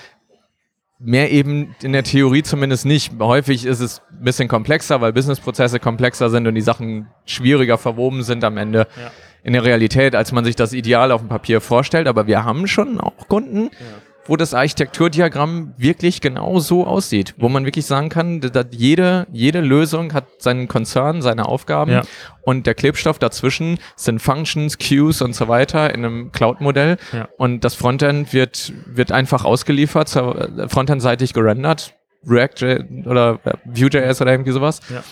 mehr 1.00 1.32
eben 1.32 1.76
in 1.82 1.94
der 1.94 2.04
Theorie 2.04 2.44
zumindest 2.44 2.86
nicht. 2.86 3.14
Häufig 3.20 3.66
ist 3.66 3.80
es 3.80 4.02
ein 4.12 4.24
bisschen 4.24 4.48
komplexer, 4.48 5.02
weil 5.02 5.14
Businessprozesse 5.14 5.80
komplexer 5.80 6.30
sind 6.30 6.48
und 6.48 6.56
die 6.56 6.62
Sachen 6.62 7.08
schwieriger 7.26 7.78
verwoben 7.78 8.24
sind 8.24 8.44
am 8.44 8.58
Ende 8.58 8.88
ja. 8.96 9.12
in 9.44 9.54
der 9.54 9.64
Realität, 9.64 10.16
als 10.16 10.32
man 10.32 10.46
sich 10.46 10.56
das 10.56 10.74
ideal 10.74 11.12
auf 11.12 11.22
dem 11.22 11.30
Papier 11.30 11.60
vorstellt. 11.60 12.08
Aber 12.08 12.28
wir 12.28 12.44
haben 12.44 12.68
schon 12.68 13.00
auch 13.00 13.28
Kunden, 13.28 13.66
ja 13.66 14.11
wo 14.26 14.38
das 14.38 14.54
Architekturdiagramm 14.54 15.74
wirklich 15.78 16.22
genau 16.22 16.60
so 16.60 16.86
aussieht, 16.86 17.34
wo 17.38 17.50
man 17.50 17.66
wirklich 17.66 17.86
sagen 17.86 18.10
kann, 18.10 18.42
dass 18.42 18.68
jede, 18.72 19.28
jede 19.32 19.62
Lösung 19.62 20.14
hat 20.14 20.26
seinen 20.40 20.68
Konzern, 20.68 21.22
seine 21.22 21.48
Aufgaben 21.48 21.92
ja. 21.92 22.02
und 22.44 22.68
der 22.68 22.76
Klebstoff 22.76 23.20
dazwischen 23.20 23.80
sind 23.96 24.22
Functions, 24.22 24.78
Queues 24.78 25.22
und 25.22 25.34
so 25.34 25.48
weiter 25.48 25.94
in 25.94 26.06
einem 26.06 26.32
Cloud-Modell 26.32 26.98
ja. 27.14 27.28
und 27.38 27.64
das 27.64 27.76
Frontend 27.76 28.34
wird, 28.34 28.74
wird 28.86 29.12
einfach 29.12 29.46
ausgeliefert, 29.46 30.16
äh, 30.16 30.68
Frontend-seitig 30.68 31.34
gerendert, 31.34 31.94
React 32.28 33.06
oder 33.06 33.40
Vue.js 33.66 34.22
oder 34.22 34.32
irgendwie 34.32 34.52
sowas. 34.52 34.82
Ja. 34.90 35.04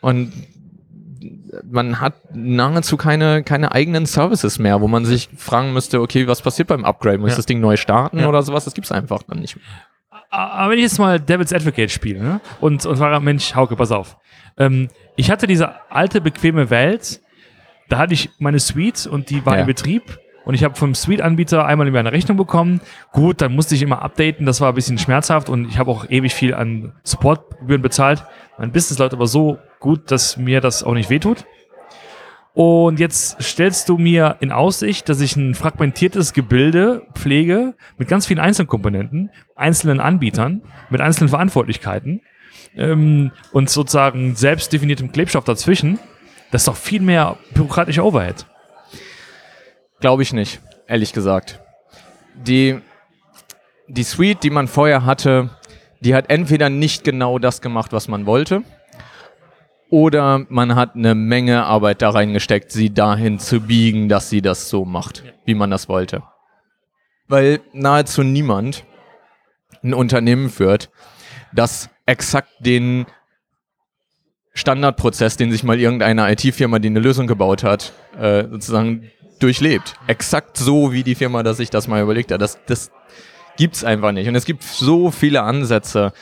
Und 0.00 0.32
man 1.68 2.00
hat 2.00 2.14
nahezu 2.34 2.96
keine, 2.96 3.42
keine 3.42 3.72
eigenen 3.72 4.06
Services 4.06 4.58
mehr, 4.58 4.80
wo 4.80 4.88
man 4.88 5.04
sich 5.04 5.28
fragen 5.36 5.72
müsste, 5.72 6.00
okay, 6.00 6.26
was 6.26 6.42
passiert 6.42 6.68
beim 6.68 6.84
Upgrade? 6.84 7.18
Muss 7.18 7.30
ja. 7.30 7.36
das 7.36 7.46
Ding 7.46 7.60
neu 7.60 7.76
starten 7.76 8.20
ja. 8.20 8.28
oder 8.28 8.42
sowas? 8.42 8.64
Das 8.64 8.74
gibt 8.74 8.86
es 8.86 8.92
einfach 8.92 9.22
dann 9.24 9.40
nicht 9.40 9.56
mehr. 9.56 9.64
Aber 10.30 10.70
wenn 10.70 10.78
ich 10.78 10.84
jetzt 10.84 10.98
mal 10.98 11.18
Devil's 11.18 11.52
Advocate 11.52 11.90
spiele 11.90 12.22
ne? 12.22 12.40
und, 12.60 12.86
und 12.86 12.96
sage, 12.96 13.18
Mensch, 13.20 13.54
Hauke, 13.54 13.74
pass 13.74 13.90
auf. 13.90 14.16
Ähm, 14.58 14.88
ich 15.16 15.30
hatte 15.30 15.46
diese 15.46 15.74
alte, 15.90 16.20
bequeme 16.20 16.70
Welt, 16.70 17.20
da 17.88 17.98
hatte 17.98 18.14
ich 18.14 18.30
meine 18.38 18.60
Suite 18.60 19.06
und 19.06 19.30
die 19.30 19.44
war 19.44 19.54
ja. 19.54 19.60
in 19.62 19.66
Betrieb 19.66 20.18
und 20.44 20.54
ich 20.54 20.62
habe 20.62 20.76
vom 20.76 20.94
Suite-Anbieter 20.94 21.66
einmal 21.66 21.88
in 21.88 21.96
eine 21.96 22.12
Rechnung 22.12 22.36
bekommen. 22.36 22.80
Gut, 23.12 23.40
dann 23.40 23.54
musste 23.54 23.74
ich 23.74 23.82
immer 23.82 24.02
updaten, 24.02 24.46
das 24.46 24.60
war 24.60 24.68
ein 24.68 24.74
bisschen 24.74 24.98
schmerzhaft 24.98 25.48
und 25.48 25.68
ich 25.68 25.78
habe 25.78 25.90
auch 25.90 26.08
ewig 26.08 26.32
viel 26.32 26.54
an 26.54 26.92
Supportgebühren 27.02 27.82
bezahlt. 27.82 28.24
Mein 28.56 28.70
Business 28.72 28.98
läuft 28.98 29.14
aber 29.14 29.26
so 29.26 29.58
gut, 29.80 30.10
dass 30.10 30.36
mir 30.36 30.60
das 30.60 30.82
auch 30.82 30.94
nicht 30.94 31.10
wehtut. 31.10 31.44
Und 32.52 32.98
jetzt 32.98 33.42
stellst 33.42 33.88
du 33.88 33.96
mir 33.96 34.36
in 34.40 34.52
Aussicht, 34.52 35.08
dass 35.08 35.20
ich 35.20 35.36
ein 35.36 35.54
fragmentiertes 35.54 36.32
Gebilde 36.32 37.06
pflege 37.14 37.74
mit 37.96 38.08
ganz 38.08 38.26
vielen 38.26 38.40
Einzelkomponenten, 38.40 39.30
einzelnen 39.54 40.00
Anbietern, 40.00 40.62
mit 40.90 41.00
einzelnen 41.00 41.28
Verantwortlichkeiten 41.28 42.22
ähm, 42.76 43.30
und 43.52 43.70
sozusagen 43.70 44.34
selbst 44.34 44.72
definiertem 44.72 45.12
Klebstoff 45.12 45.44
dazwischen. 45.44 45.98
Das 46.50 46.62
ist 46.62 46.68
doch 46.68 46.76
viel 46.76 47.00
mehr 47.00 47.36
bürokratischer 47.54 48.04
Overhead. 48.04 48.46
Glaube 50.00 50.22
ich 50.22 50.32
nicht, 50.32 50.60
ehrlich 50.88 51.12
gesagt. 51.12 51.60
Die, 52.34 52.78
die 53.86 54.02
Suite, 54.02 54.42
die 54.42 54.50
man 54.50 54.66
vorher 54.66 55.04
hatte, 55.04 55.50
die 56.00 56.14
hat 56.14 56.30
entweder 56.30 56.68
nicht 56.68 57.04
genau 57.04 57.38
das 57.38 57.60
gemacht, 57.60 57.92
was 57.92 58.08
man 58.08 58.26
wollte, 58.26 58.64
oder 59.90 60.46
man 60.48 60.76
hat 60.76 60.94
eine 60.94 61.14
Menge 61.14 61.64
Arbeit 61.64 62.00
da 62.00 62.10
reingesteckt, 62.10 62.70
sie 62.70 62.94
dahin 62.94 63.38
zu 63.38 63.60
biegen, 63.60 64.08
dass 64.08 64.30
sie 64.30 64.40
das 64.40 64.68
so 64.68 64.84
macht, 64.84 65.24
wie 65.44 65.54
man 65.54 65.70
das 65.70 65.88
wollte. 65.88 66.22
Weil 67.28 67.60
nahezu 67.72 68.22
niemand 68.22 68.84
ein 69.82 69.94
Unternehmen 69.94 70.48
führt, 70.48 70.90
das 71.52 71.90
exakt 72.06 72.50
den 72.60 73.06
Standardprozess, 74.52 75.36
den 75.36 75.50
sich 75.50 75.64
mal 75.64 75.78
irgendeine 75.78 76.30
IT-Firma, 76.32 76.78
die 76.78 76.88
eine 76.88 77.00
Lösung 77.00 77.26
gebaut 77.26 77.64
hat, 77.64 77.92
äh, 78.18 78.44
sozusagen 78.48 79.10
durchlebt. 79.38 79.94
Exakt 80.06 80.56
so, 80.56 80.92
wie 80.92 81.02
die 81.02 81.14
Firma 81.14 81.42
das 81.42 81.56
sich 81.56 81.70
das 81.70 81.88
mal 81.88 82.02
überlegt 82.02 82.30
hat. 82.30 82.42
Das, 82.42 82.58
das 82.66 82.90
gibt's 83.56 83.84
einfach 83.84 84.12
nicht. 84.12 84.28
Und 84.28 84.34
es 84.34 84.44
gibt 84.44 84.62
so 84.62 85.10
viele 85.10 85.42
Ansätze. 85.42 86.12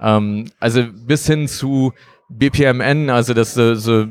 Ähm, 0.00 0.50
also 0.60 0.84
bis 0.92 1.26
hin 1.26 1.48
zu 1.48 1.92
BPMN, 2.28 3.10
also 3.10 3.34
das 3.34 3.54
so, 3.54 3.74
so 3.74 4.06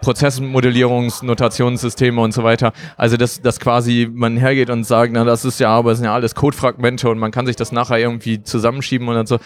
Prozessmodellierungsnotationssysteme 0.00 2.20
und 2.20 2.32
so 2.32 2.44
weiter. 2.44 2.72
Also 2.96 3.16
dass, 3.16 3.40
dass 3.40 3.58
quasi 3.60 4.08
man 4.12 4.36
hergeht 4.36 4.70
und 4.70 4.84
sagt, 4.84 5.12
na 5.12 5.24
das 5.24 5.44
ist 5.44 5.60
ja, 5.60 5.70
aber 5.70 5.92
es 5.92 5.98
sind 5.98 6.06
ja 6.06 6.14
alles 6.14 6.34
Codefragmente 6.34 7.08
und 7.10 7.18
man 7.18 7.30
kann 7.30 7.46
sich 7.46 7.56
das 7.56 7.72
nachher 7.72 7.98
irgendwie 7.98 8.42
zusammenschieben 8.42 9.08
und 9.08 9.28
so 9.28 9.38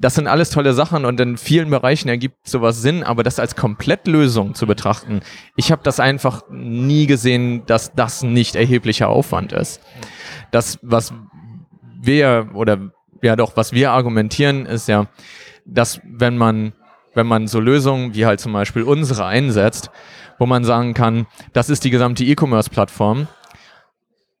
das 0.00 0.14
sind 0.14 0.28
alles 0.28 0.50
tolle 0.50 0.74
Sachen 0.74 1.04
und 1.04 1.20
in 1.20 1.36
vielen 1.36 1.70
Bereichen 1.70 2.08
ergibt 2.08 2.48
sowas 2.48 2.80
Sinn, 2.80 3.02
aber 3.02 3.24
das 3.24 3.40
als 3.40 3.56
Komplettlösung 3.56 4.54
zu 4.54 4.66
betrachten, 4.66 5.20
ich 5.56 5.72
habe 5.72 5.82
das 5.82 5.98
einfach 5.98 6.42
nie 6.50 7.06
gesehen, 7.06 7.66
dass 7.66 7.94
das 7.94 8.22
nicht 8.22 8.54
erheblicher 8.54 9.08
Aufwand 9.08 9.52
ist. 9.52 9.80
Das, 10.52 10.78
was 10.82 11.12
wir 12.00 12.50
oder 12.54 12.92
ja 13.22 13.34
doch, 13.34 13.56
was 13.56 13.72
wir 13.72 13.90
argumentieren, 13.90 14.66
ist 14.66 14.88
ja, 14.88 15.06
dass 15.66 16.00
wenn 16.04 16.38
man 16.38 16.74
wenn 17.18 17.26
man 17.26 17.48
so 17.48 17.60
Lösungen 17.60 18.14
wie 18.14 18.24
halt 18.24 18.40
zum 18.40 18.54
Beispiel 18.54 18.82
unsere 18.82 19.26
einsetzt, 19.26 19.90
wo 20.38 20.46
man 20.46 20.64
sagen 20.64 20.94
kann, 20.94 21.26
das 21.52 21.68
ist 21.68 21.84
die 21.84 21.90
gesamte 21.90 22.24
E-Commerce-Plattform, 22.24 23.26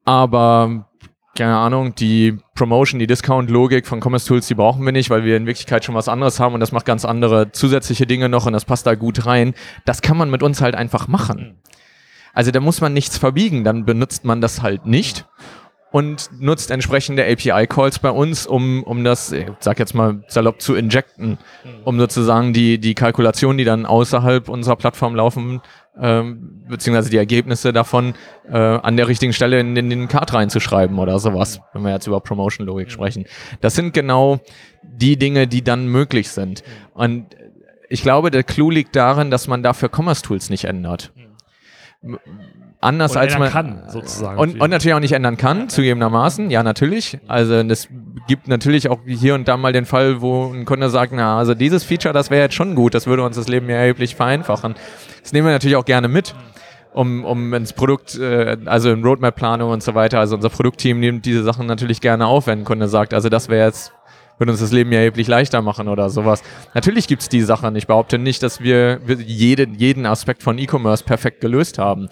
aber 0.04 0.88
keine 1.36 1.56
Ahnung, 1.56 1.94
die 1.94 2.38
Promotion, 2.54 2.98
die 2.98 3.06
Discount-Logik 3.06 3.86
von 3.86 4.00
Commerce 4.00 4.26
Tools, 4.26 4.46
die 4.46 4.54
brauchen 4.54 4.84
wir 4.84 4.92
nicht, 4.92 5.10
weil 5.10 5.24
wir 5.24 5.36
in 5.36 5.46
Wirklichkeit 5.46 5.84
schon 5.84 5.94
was 5.94 6.08
anderes 6.08 6.40
haben 6.40 6.54
und 6.54 6.60
das 6.60 6.72
macht 6.72 6.86
ganz 6.86 7.04
andere 7.04 7.52
zusätzliche 7.52 8.06
Dinge 8.06 8.28
noch 8.28 8.46
und 8.46 8.54
das 8.54 8.64
passt 8.64 8.86
da 8.86 8.94
gut 8.94 9.26
rein. 9.26 9.54
Das 9.84 10.02
kann 10.02 10.16
man 10.16 10.30
mit 10.30 10.42
uns 10.42 10.60
halt 10.60 10.74
einfach 10.74 11.06
machen. 11.06 11.60
Also 12.32 12.50
da 12.50 12.60
muss 12.60 12.80
man 12.80 12.92
nichts 12.92 13.18
verbiegen, 13.18 13.64
dann 13.64 13.84
benutzt 13.84 14.24
man 14.24 14.40
das 14.40 14.62
halt 14.62 14.86
nicht 14.86 15.27
und 15.90 16.30
nutzt 16.38 16.70
entsprechende 16.70 17.24
API-Calls 17.24 17.98
bei 18.00 18.10
uns, 18.10 18.46
um, 18.46 18.82
um 18.82 19.04
das, 19.04 19.32
ich 19.32 19.46
sag 19.60 19.78
jetzt 19.78 19.94
mal 19.94 20.22
salopp 20.28 20.60
zu 20.60 20.74
injecten, 20.74 21.38
um 21.84 21.98
sozusagen 21.98 22.52
die, 22.52 22.78
die 22.78 22.94
Kalkulationen, 22.94 23.56
die 23.56 23.64
dann 23.64 23.86
außerhalb 23.86 24.48
unserer 24.48 24.76
Plattform 24.76 25.14
laufen, 25.14 25.62
ähm, 26.00 26.62
beziehungsweise 26.68 27.10
die 27.10 27.16
Ergebnisse 27.16 27.72
davon 27.72 28.14
äh, 28.48 28.56
an 28.56 28.96
der 28.96 29.08
richtigen 29.08 29.32
Stelle 29.32 29.60
in, 29.60 29.76
in 29.76 29.88
den 29.88 30.08
Card 30.08 30.32
reinzuschreiben 30.34 30.98
oder 30.98 31.18
sowas, 31.18 31.60
wenn 31.72 31.82
wir 31.82 31.92
jetzt 31.92 32.06
über 32.06 32.20
Promotion-Logik 32.20 32.90
sprechen. 32.90 33.24
Das 33.60 33.74
sind 33.74 33.94
genau 33.94 34.40
die 34.82 35.18
Dinge, 35.18 35.46
die 35.46 35.62
dann 35.62 35.88
möglich 35.88 36.28
sind. 36.28 36.62
Und 36.92 37.34
ich 37.88 38.02
glaube, 38.02 38.30
der 38.30 38.44
Clou 38.44 38.70
liegt 38.70 38.94
darin, 38.94 39.30
dass 39.30 39.48
man 39.48 39.62
dafür 39.62 39.88
Commerce-Tools 39.88 40.50
nicht 40.50 40.64
ändert. 40.64 41.12
Anders 42.80 43.12
und 43.12 43.18
als 43.18 43.36
man 43.36 43.50
kann, 43.50 43.82
sozusagen. 43.88 44.38
Und, 44.38 44.60
und 44.60 44.70
natürlich 44.70 44.94
auch 44.94 45.00
nicht 45.00 45.12
ändern 45.12 45.36
kann, 45.36 45.68
zugegebenermaßen. 45.68 46.48
Ja, 46.50 46.62
natürlich. 46.62 47.18
Also 47.26 47.54
es 47.54 47.88
gibt 48.28 48.46
natürlich 48.46 48.88
auch 48.88 49.00
hier 49.04 49.34
und 49.34 49.48
da 49.48 49.56
mal 49.56 49.72
den 49.72 49.84
Fall, 49.84 50.20
wo 50.20 50.52
ein 50.52 50.64
Kunde 50.64 50.88
sagt, 50.88 51.12
na, 51.12 51.38
also 51.38 51.54
dieses 51.54 51.82
Feature, 51.82 52.14
das 52.14 52.30
wäre 52.30 52.42
jetzt 52.42 52.54
schon 52.54 52.76
gut, 52.76 52.94
das 52.94 53.08
würde 53.08 53.24
uns 53.24 53.34
das 53.34 53.48
Leben 53.48 53.68
ja 53.68 53.76
erheblich 53.76 54.14
vereinfachen. 54.14 54.76
Das 55.22 55.32
nehmen 55.32 55.48
wir 55.48 55.52
natürlich 55.52 55.74
auch 55.74 55.84
gerne 55.84 56.06
mit, 56.06 56.36
um, 56.94 57.24
um 57.24 57.52
ins 57.52 57.72
Produkt, 57.72 58.16
äh, 58.16 58.56
also 58.66 58.92
in 58.92 59.02
Roadmap-Planung 59.02 59.70
und 59.72 59.82
so 59.82 59.96
weiter. 59.96 60.20
Also 60.20 60.36
unser 60.36 60.50
Produktteam 60.50 61.00
nimmt 61.00 61.26
diese 61.26 61.42
Sachen 61.42 61.66
natürlich 61.66 62.00
gerne 62.00 62.26
auf, 62.26 62.46
wenn 62.46 62.60
ein 62.60 62.64
Kunde 62.64 62.86
sagt, 62.86 63.12
also 63.12 63.28
das 63.28 63.48
wäre 63.48 63.66
jetzt 63.66 63.92
würde 64.38 64.52
uns 64.52 64.60
das 64.60 64.72
Leben 64.72 64.92
ja 64.92 65.00
erheblich 65.00 65.26
leichter 65.26 65.62
machen 65.62 65.88
oder 65.88 66.10
sowas. 66.10 66.42
Natürlich 66.74 67.08
gibt 67.08 67.22
es 67.22 67.28
die 67.28 67.42
Sachen. 67.42 67.74
Ich 67.76 67.86
behaupte 67.86 68.18
nicht, 68.18 68.42
dass 68.42 68.60
wir 68.60 69.00
jede, 69.26 69.66
jeden 69.76 70.06
Aspekt 70.06 70.42
von 70.42 70.58
E-Commerce 70.58 71.04
perfekt 71.04 71.40
gelöst 71.40 71.78
haben. 71.78 72.08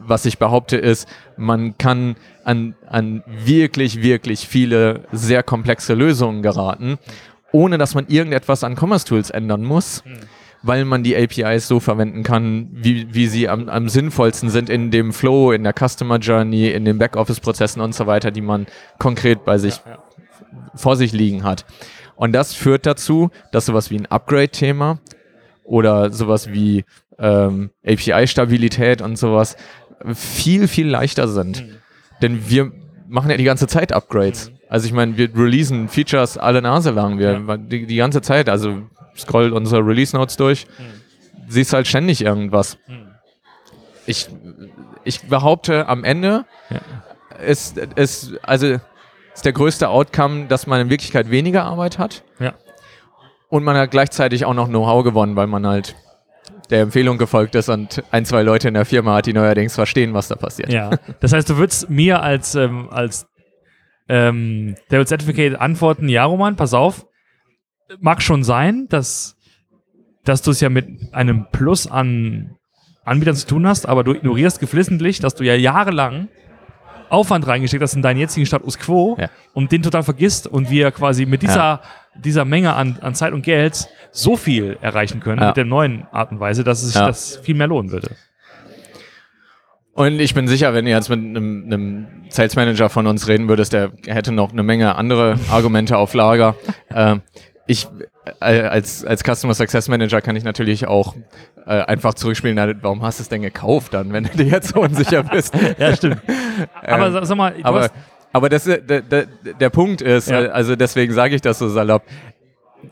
Was 0.00 0.26
ich 0.26 0.38
behaupte 0.38 0.76
ist, 0.76 1.08
man 1.36 1.78
kann 1.78 2.16
an, 2.44 2.74
an 2.86 3.22
wirklich, 3.26 4.02
wirklich 4.02 4.46
viele 4.46 5.02
sehr 5.12 5.42
komplexe 5.42 5.94
Lösungen 5.94 6.42
geraten, 6.42 6.98
ohne 7.52 7.78
dass 7.78 7.94
man 7.94 8.06
irgendetwas 8.08 8.64
an 8.64 8.76
Commerce 8.76 9.06
Tools 9.06 9.30
ändern 9.30 9.62
muss. 9.64 10.02
Weil 10.66 10.86
man 10.86 11.02
die 11.02 11.14
APIs 11.14 11.68
so 11.68 11.78
verwenden 11.78 12.22
kann, 12.22 12.70
wie, 12.72 13.12
wie 13.12 13.26
sie 13.26 13.50
am, 13.50 13.68
am 13.68 13.90
sinnvollsten 13.90 14.48
sind 14.48 14.70
in 14.70 14.90
dem 14.90 15.12
Flow, 15.12 15.52
in 15.52 15.62
der 15.62 15.74
Customer 15.74 16.16
Journey, 16.16 16.70
in 16.70 16.86
den 16.86 16.96
Backoffice-Prozessen 16.96 17.82
und 17.82 17.94
so 17.94 18.06
weiter, 18.06 18.30
die 18.30 18.40
man 18.40 18.66
konkret 18.98 19.44
bei 19.44 19.58
sich 19.58 19.82
ja, 19.84 19.92
ja. 19.92 19.98
vor 20.74 20.96
sich 20.96 21.12
liegen 21.12 21.44
hat. 21.44 21.66
Und 22.16 22.32
das 22.32 22.54
führt 22.54 22.86
dazu, 22.86 23.30
dass 23.52 23.66
sowas 23.66 23.90
wie 23.90 23.98
ein 23.98 24.06
Upgrade-Thema 24.06 25.00
oder 25.64 26.10
sowas 26.10 26.50
wie 26.50 26.84
ähm, 27.18 27.70
API-Stabilität 27.86 29.02
und 29.02 29.16
sowas 29.16 29.56
viel, 30.12 30.68
viel 30.68 30.88
leichter 30.88 31.28
sind. 31.28 31.66
Mhm. 31.66 31.76
Denn 32.22 32.48
wir 32.48 32.72
machen 33.08 33.30
ja 33.30 33.36
die 33.36 33.44
ganze 33.44 33.66
Zeit 33.66 33.92
Upgrades. 33.92 34.50
Mhm. 34.50 34.54
Also 34.68 34.86
ich 34.86 34.92
meine, 34.92 35.16
wir 35.16 35.34
releasen 35.36 35.88
Features 35.88 36.36
alle 36.36 36.60
Nase 36.62 36.90
lang. 36.90 37.18
Wir 37.18 37.40
ja. 37.46 37.56
die, 37.56 37.86
die 37.86 37.96
ganze 37.96 38.22
Zeit, 38.22 38.48
also 38.48 38.82
scroll 39.16 39.52
unsere 39.52 39.86
Release 39.86 40.16
Notes 40.16 40.36
durch, 40.36 40.66
hm. 40.76 40.86
siehst 41.48 41.72
halt 41.72 41.86
ständig 41.86 42.22
irgendwas. 42.22 42.78
Hm. 42.86 43.06
Ich, 44.06 44.28
ich 45.04 45.22
behaupte, 45.22 45.86
am 45.86 46.04
Ende 46.04 46.44
ja. 46.70 46.80
ist, 47.44 47.78
ist, 47.78 48.32
also 48.42 48.78
ist 49.32 49.44
der 49.44 49.52
größte 49.52 49.88
Outcome, 49.88 50.46
dass 50.46 50.66
man 50.66 50.80
in 50.80 50.90
Wirklichkeit 50.90 51.30
weniger 51.30 51.64
Arbeit 51.64 51.98
hat. 51.98 52.22
Ja. 52.38 52.54
Und 53.48 53.64
man 53.64 53.76
hat 53.76 53.90
gleichzeitig 53.90 54.44
auch 54.44 54.54
noch 54.54 54.68
Know-how 54.68 55.04
gewonnen, 55.04 55.36
weil 55.36 55.46
man 55.46 55.66
halt 55.66 55.94
der 56.70 56.82
Empfehlung 56.82 57.18
gefolgt 57.18 57.54
ist 57.54 57.68
und 57.68 58.02
ein, 58.10 58.24
zwei 58.24 58.42
Leute 58.42 58.68
in 58.68 58.74
der 58.74 58.84
Firma 58.84 59.16
hat, 59.16 59.26
die 59.26 59.32
neuerdings 59.32 59.74
verstehen, 59.74 60.14
was 60.14 60.28
da 60.28 60.36
passiert. 60.36 60.72
Ja, 60.72 60.90
das 61.20 61.32
heißt, 61.32 61.48
du 61.50 61.56
würdest 61.56 61.90
mir 61.90 62.22
als, 62.22 62.54
ähm, 62.54 62.88
als 62.90 63.26
ähm, 64.08 64.74
Devil 64.90 65.06
Certificate 65.06 65.60
antworten, 65.60 66.08
ja, 66.08 66.24
Roman, 66.24 66.56
pass 66.56 66.74
auf, 66.74 67.06
mag 68.00 68.22
schon 68.22 68.44
sein, 68.44 68.86
dass, 68.88 69.36
dass 70.24 70.42
du 70.42 70.50
es 70.50 70.60
ja 70.60 70.68
mit 70.68 70.86
einem 71.12 71.46
Plus 71.52 71.86
an 71.86 72.56
Anbietern 73.04 73.36
zu 73.36 73.46
tun 73.46 73.66
hast, 73.66 73.86
aber 73.86 74.02
du 74.02 74.14
ignorierst 74.14 74.60
geflissentlich, 74.60 75.20
dass 75.20 75.34
du 75.34 75.44
ja 75.44 75.54
jahrelang 75.54 76.28
Aufwand 77.10 77.46
reingesteckt 77.46 77.82
hast 77.82 77.94
in 77.94 78.02
deinen 78.02 78.18
jetzigen 78.18 78.46
Status 78.46 78.78
quo 78.78 79.16
ja. 79.18 79.28
und 79.52 79.72
den 79.72 79.82
total 79.82 80.02
vergisst 80.02 80.46
und 80.46 80.70
wir 80.70 80.90
quasi 80.90 81.26
mit 81.26 81.42
dieser, 81.42 81.54
ja. 81.56 81.82
Dieser 82.16 82.44
Menge 82.44 82.74
an, 82.74 82.98
an 83.00 83.14
Zeit 83.14 83.32
und 83.32 83.42
Geld 83.42 83.88
so 84.10 84.36
viel 84.36 84.78
erreichen 84.80 85.20
können 85.20 85.40
ja. 85.40 85.48
mit 85.48 85.56
der 85.56 85.64
neuen 85.64 86.06
Art 86.12 86.30
und 86.30 86.40
Weise, 86.40 86.64
dass 86.64 86.82
es 86.82 86.92
sich 86.92 87.02
das 87.02 87.36
viel 87.36 87.54
mehr 87.54 87.66
lohnen 87.66 87.90
würde. 87.90 88.10
Und 89.92 90.18
ich 90.18 90.34
bin 90.34 90.48
sicher, 90.48 90.74
wenn 90.74 90.86
ihr 90.86 90.96
jetzt 90.96 91.08
mit 91.08 91.20
einem, 91.20 91.64
einem 91.66 92.06
Sales 92.28 92.56
Manager 92.56 92.88
von 92.88 93.06
uns 93.06 93.28
reden 93.28 93.48
würdest, 93.48 93.72
der 93.72 93.92
hätte 94.06 94.32
noch 94.32 94.52
eine 94.52 94.64
Menge 94.64 94.96
andere 94.96 95.38
Argumente 95.50 95.96
auf 95.96 96.14
Lager. 96.14 96.56
äh, 96.90 97.16
ich 97.66 97.88
als, 98.40 99.04
als 99.04 99.22
Customer 99.22 99.54
Success 99.54 99.88
Manager 99.88 100.20
kann 100.20 100.36
ich 100.36 100.44
natürlich 100.44 100.86
auch 100.86 101.14
äh, 101.66 101.70
einfach 101.70 102.14
zurückspielen, 102.14 102.56
na, 102.56 102.72
warum 102.82 103.02
hast 103.02 103.18
du 103.18 103.22
es 103.22 103.28
denn 103.28 103.42
gekauft 103.42 103.94
dann, 103.94 104.12
wenn 104.12 104.24
du 104.24 104.36
dir 104.36 104.46
jetzt 104.46 104.68
so 104.74 104.80
unsicher 104.80 105.22
bist? 105.22 105.54
ja, 105.78 105.94
stimmt. 105.94 106.22
Aber 106.82 107.06
ähm, 107.06 107.24
sag 107.24 107.36
mal, 107.36 107.54
aber, 107.62 107.90
aber 108.34 108.48
das, 108.48 108.64
der, 108.64 108.80
der, 108.80 109.26
der 109.60 109.70
Punkt 109.70 110.02
ist, 110.02 110.28
ja. 110.28 110.46
also 110.46 110.74
deswegen 110.74 111.12
sage 111.12 111.36
ich 111.36 111.40
das 111.40 111.60
so 111.60 111.68
salopp, 111.68 112.02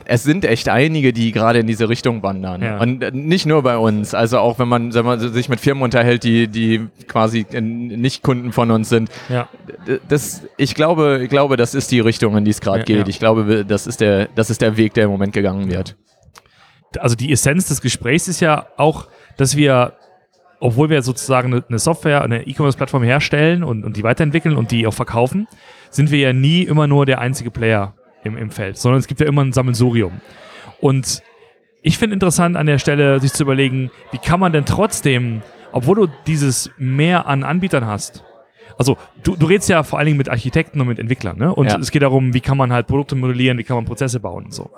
es 0.05 0.22
sind 0.22 0.45
echt 0.45 0.68
einige, 0.68 1.12
die 1.12 1.32
gerade 1.32 1.59
in 1.59 1.66
diese 1.66 1.88
Richtung 1.88 2.22
wandern. 2.22 2.62
Ja. 2.62 2.80
Und 2.80 3.12
nicht 3.12 3.45
nur 3.45 3.64
bei 3.64 3.76
uns. 3.76 4.14
Also 4.14 4.38
auch 4.38 4.61
wenn 4.61 4.68
man, 4.68 4.95
wenn 4.95 5.05
man 5.05 5.18
sich 5.18 5.49
mit 5.49 5.59
Firmen 5.59 5.82
unterhält, 5.82 6.22
die, 6.22 6.47
die 6.47 6.86
quasi 7.09 7.45
nicht 7.61 8.22
Kunden 8.22 8.53
von 8.53 8.70
uns 8.70 8.88
sind. 8.88 9.11
Ja. 9.28 9.49
Das, 10.09 10.43
ich 10.57 10.76
glaube, 10.76 11.20
ich 11.24 11.28
glaube, 11.28 11.57
das 11.57 11.74
ist 11.74 11.90
die 11.90 12.01
Richtung, 12.01 12.36
in 12.36 12.45
die 12.45 12.53
es 12.53 12.61
gerade 12.61 12.84
geht. 12.84 13.09
Ich 13.09 13.18
glaube, 13.18 13.64
das 13.64 13.88
ist 13.88 14.01
der, 14.01 14.28
das 14.36 14.49
ist 14.49 14.61
der 14.61 14.76
Weg, 14.76 14.95
der 14.95 15.07
im 15.07 15.11
Moment 15.11 15.32
gegangen 15.32 15.68
wird. 15.72 15.97
Also 17.01 17.16
die 17.16 17.32
Essenz 17.32 17.66
des 17.66 17.80
Gesprächs 17.80 18.28
ist 18.28 18.38
ja 18.38 18.68
auch, 18.76 19.09
dass 19.36 19.57
wir 19.57 19.95
obwohl 20.62 20.90
wir 20.90 21.02
sozusagen 21.02 21.64
eine 21.68 21.78
Software, 21.80 22.22
eine 22.22 22.46
E-Commerce-Plattform 22.46 23.02
herstellen 23.02 23.64
und, 23.64 23.84
und 23.84 23.96
die 23.96 24.04
weiterentwickeln 24.04 24.56
und 24.56 24.70
die 24.70 24.86
auch 24.86 24.94
verkaufen, 24.94 25.48
sind 25.90 26.12
wir 26.12 26.20
ja 26.20 26.32
nie 26.32 26.62
immer 26.62 26.86
nur 26.86 27.04
der 27.04 27.20
einzige 27.20 27.50
Player 27.50 27.94
im, 28.22 28.36
im 28.36 28.50
Feld, 28.50 28.78
sondern 28.78 29.00
es 29.00 29.08
gibt 29.08 29.20
ja 29.20 29.26
immer 29.26 29.42
ein 29.42 29.52
Sammelsurium. 29.52 30.20
Und 30.80 31.20
ich 31.82 31.98
finde 31.98 32.14
interessant 32.14 32.56
an 32.56 32.66
der 32.66 32.78
Stelle, 32.78 33.18
sich 33.18 33.32
zu 33.32 33.42
überlegen, 33.42 33.90
wie 34.12 34.18
kann 34.18 34.38
man 34.38 34.52
denn 34.52 34.64
trotzdem, 34.64 35.42
obwohl 35.72 35.96
du 35.96 36.06
dieses 36.28 36.70
mehr 36.78 37.26
an 37.26 37.42
Anbietern 37.42 37.84
hast, 37.84 38.22
also 38.78 38.96
du, 39.24 39.34
du 39.34 39.46
redest 39.46 39.68
ja 39.68 39.82
vor 39.82 39.98
allen 39.98 40.06
Dingen 40.06 40.18
mit 40.18 40.28
Architekten 40.28 40.80
und 40.80 40.86
mit 40.86 41.00
Entwicklern, 41.00 41.38
ne? 41.38 41.52
Und 41.52 41.66
ja. 41.66 41.78
es 41.78 41.90
geht 41.90 42.02
darum, 42.02 42.34
wie 42.34 42.40
kann 42.40 42.56
man 42.56 42.72
halt 42.72 42.86
Produkte 42.86 43.16
modellieren, 43.16 43.58
wie 43.58 43.64
kann 43.64 43.76
man 43.76 43.84
Prozesse 43.84 44.20
bauen 44.20 44.44
und 44.44 44.54
so. 44.54 44.70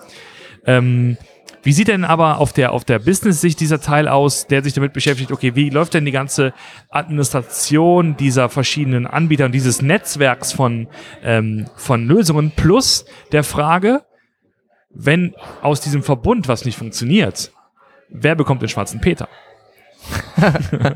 Ähm, 0.66 1.18
wie 1.64 1.72
sieht 1.72 1.88
denn 1.88 2.04
aber 2.04 2.38
auf 2.38 2.52
der, 2.52 2.72
auf 2.72 2.84
der 2.84 2.98
Business-Sicht 2.98 3.58
dieser 3.58 3.80
Teil 3.80 4.06
aus, 4.06 4.46
der 4.46 4.62
sich 4.62 4.74
damit 4.74 4.92
beschäftigt, 4.92 5.32
okay, 5.32 5.56
wie 5.56 5.70
läuft 5.70 5.94
denn 5.94 6.04
die 6.04 6.12
ganze 6.12 6.52
Administration 6.90 8.16
dieser 8.16 8.50
verschiedenen 8.50 9.06
Anbieter 9.06 9.46
und 9.46 9.52
dieses 9.52 9.82
Netzwerks 9.82 10.52
von, 10.52 10.88
ähm, 11.22 11.66
von 11.74 12.06
Lösungen 12.06 12.52
plus 12.54 13.06
der 13.32 13.44
Frage, 13.44 14.04
wenn 14.90 15.34
aus 15.62 15.80
diesem 15.80 16.02
Verbund 16.02 16.48
was 16.48 16.64
nicht 16.64 16.78
funktioniert, 16.78 17.50
wer 18.10 18.34
bekommt 18.34 18.62
den 18.62 18.68
schwarzen 18.68 19.00
Peter? 19.00 19.28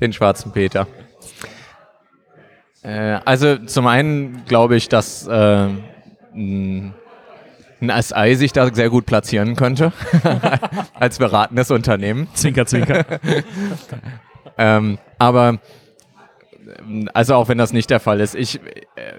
den 0.00 0.12
schwarzen 0.12 0.52
Peter. 0.52 0.88
Äh, 2.82 3.20
also 3.24 3.56
zum 3.58 3.86
einen 3.86 4.44
glaube 4.46 4.76
ich, 4.76 4.88
dass 4.88 5.26
äh, 5.26 5.68
ein 7.80 8.02
SI 8.02 8.34
sich 8.34 8.52
da 8.52 8.72
sehr 8.72 8.90
gut 8.90 9.06
platzieren 9.06 9.56
könnte 9.56 9.92
als 10.94 11.18
beratendes 11.18 11.70
Unternehmen. 11.70 12.28
Zwinker, 12.34 12.66
zwinker. 12.66 13.04
ähm, 14.58 14.98
aber 15.18 15.58
also 17.14 17.34
auch 17.34 17.48
wenn 17.48 17.58
das 17.58 17.72
nicht 17.72 17.90
der 17.90 18.00
Fall 18.00 18.20
ist. 18.20 18.34
Ich, 18.34 18.60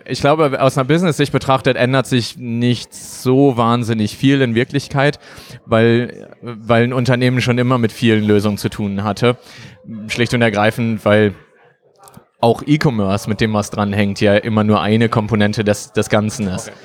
ich 0.06 0.22
glaube, 0.22 0.62
aus 0.62 0.78
einer 0.78 0.86
Business-Sicht 0.86 1.32
betrachtet 1.32 1.78
ändert 1.78 2.08
sich 2.08 2.38
nicht 2.38 2.94
so 2.94 3.58
wahnsinnig 3.58 4.16
viel 4.18 4.42
in 4.42 4.56
Wirklichkeit, 4.56 5.20
weil, 5.66 6.30
weil 6.42 6.84
ein 6.84 6.94
Unternehmen 6.94 7.42
schon 7.42 7.58
immer 7.58 7.78
mit 7.78 7.92
vielen 7.92 8.24
Lösungen 8.24 8.58
zu 8.58 8.70
tun 8.70 9.04
hatte. 9.04 9.38
Schlicht 10.08 10.34
und 10.34 10.42
ergreifend, 10.42 11.04
weil 11.06 11.36
auch 12.40 12.64
E-Commerce, 12.66 13.30
mit 13.30 13.42
dem 13.42 13.54
was 13.54 13.70
dranhängt, 13.70 14.20
ja 14.22 14.36
immer 14.36 14.64
nur 14.64 14.82
eine 14.82 15.10
Komponente 15.10 15.64
des, 15.64 15.94
des 15.94 16.10
Ganzen 16.10 16.48
ist. 16.48 16.70
Okay 16.70 16.78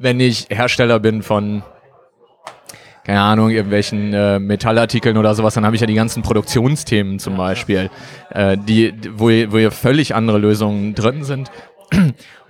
wenn 0.00 0.18
ich 0.18 0.46
Hersteller 0.48 0.98
bin 0.98 1.22
von, 1.22 1.62
keine 3.04 3.20
Ahnung, 3.20 3.50
irgendwelchen 3.50 4.12
äh, 4.12 4.38
Metallartikeln 4.38 5.16
oder 5.16 5.34
sowas, 5.34 5.54
dann 5.54 5.64
habe 5.64 5.76
ich 5.76 5.80
ja 5.80 5.86
die 5.86 5.94
ganzen 5.94 6.22
Produktionsthemen 6.22 7.18
zum 7.18 7.36
Beispiel, 7.36 7.90
äh, 8.30 8.56
die, 8.56 8.94
wo, 9.12 9.26
wo 9.26 9.58
hier 9.58 9.70
völlig 9.70 10.14
andere 10.14 10.38
Lösungen 10.38 10.94
drin 10.94 11.22
sind. 11.22 11.50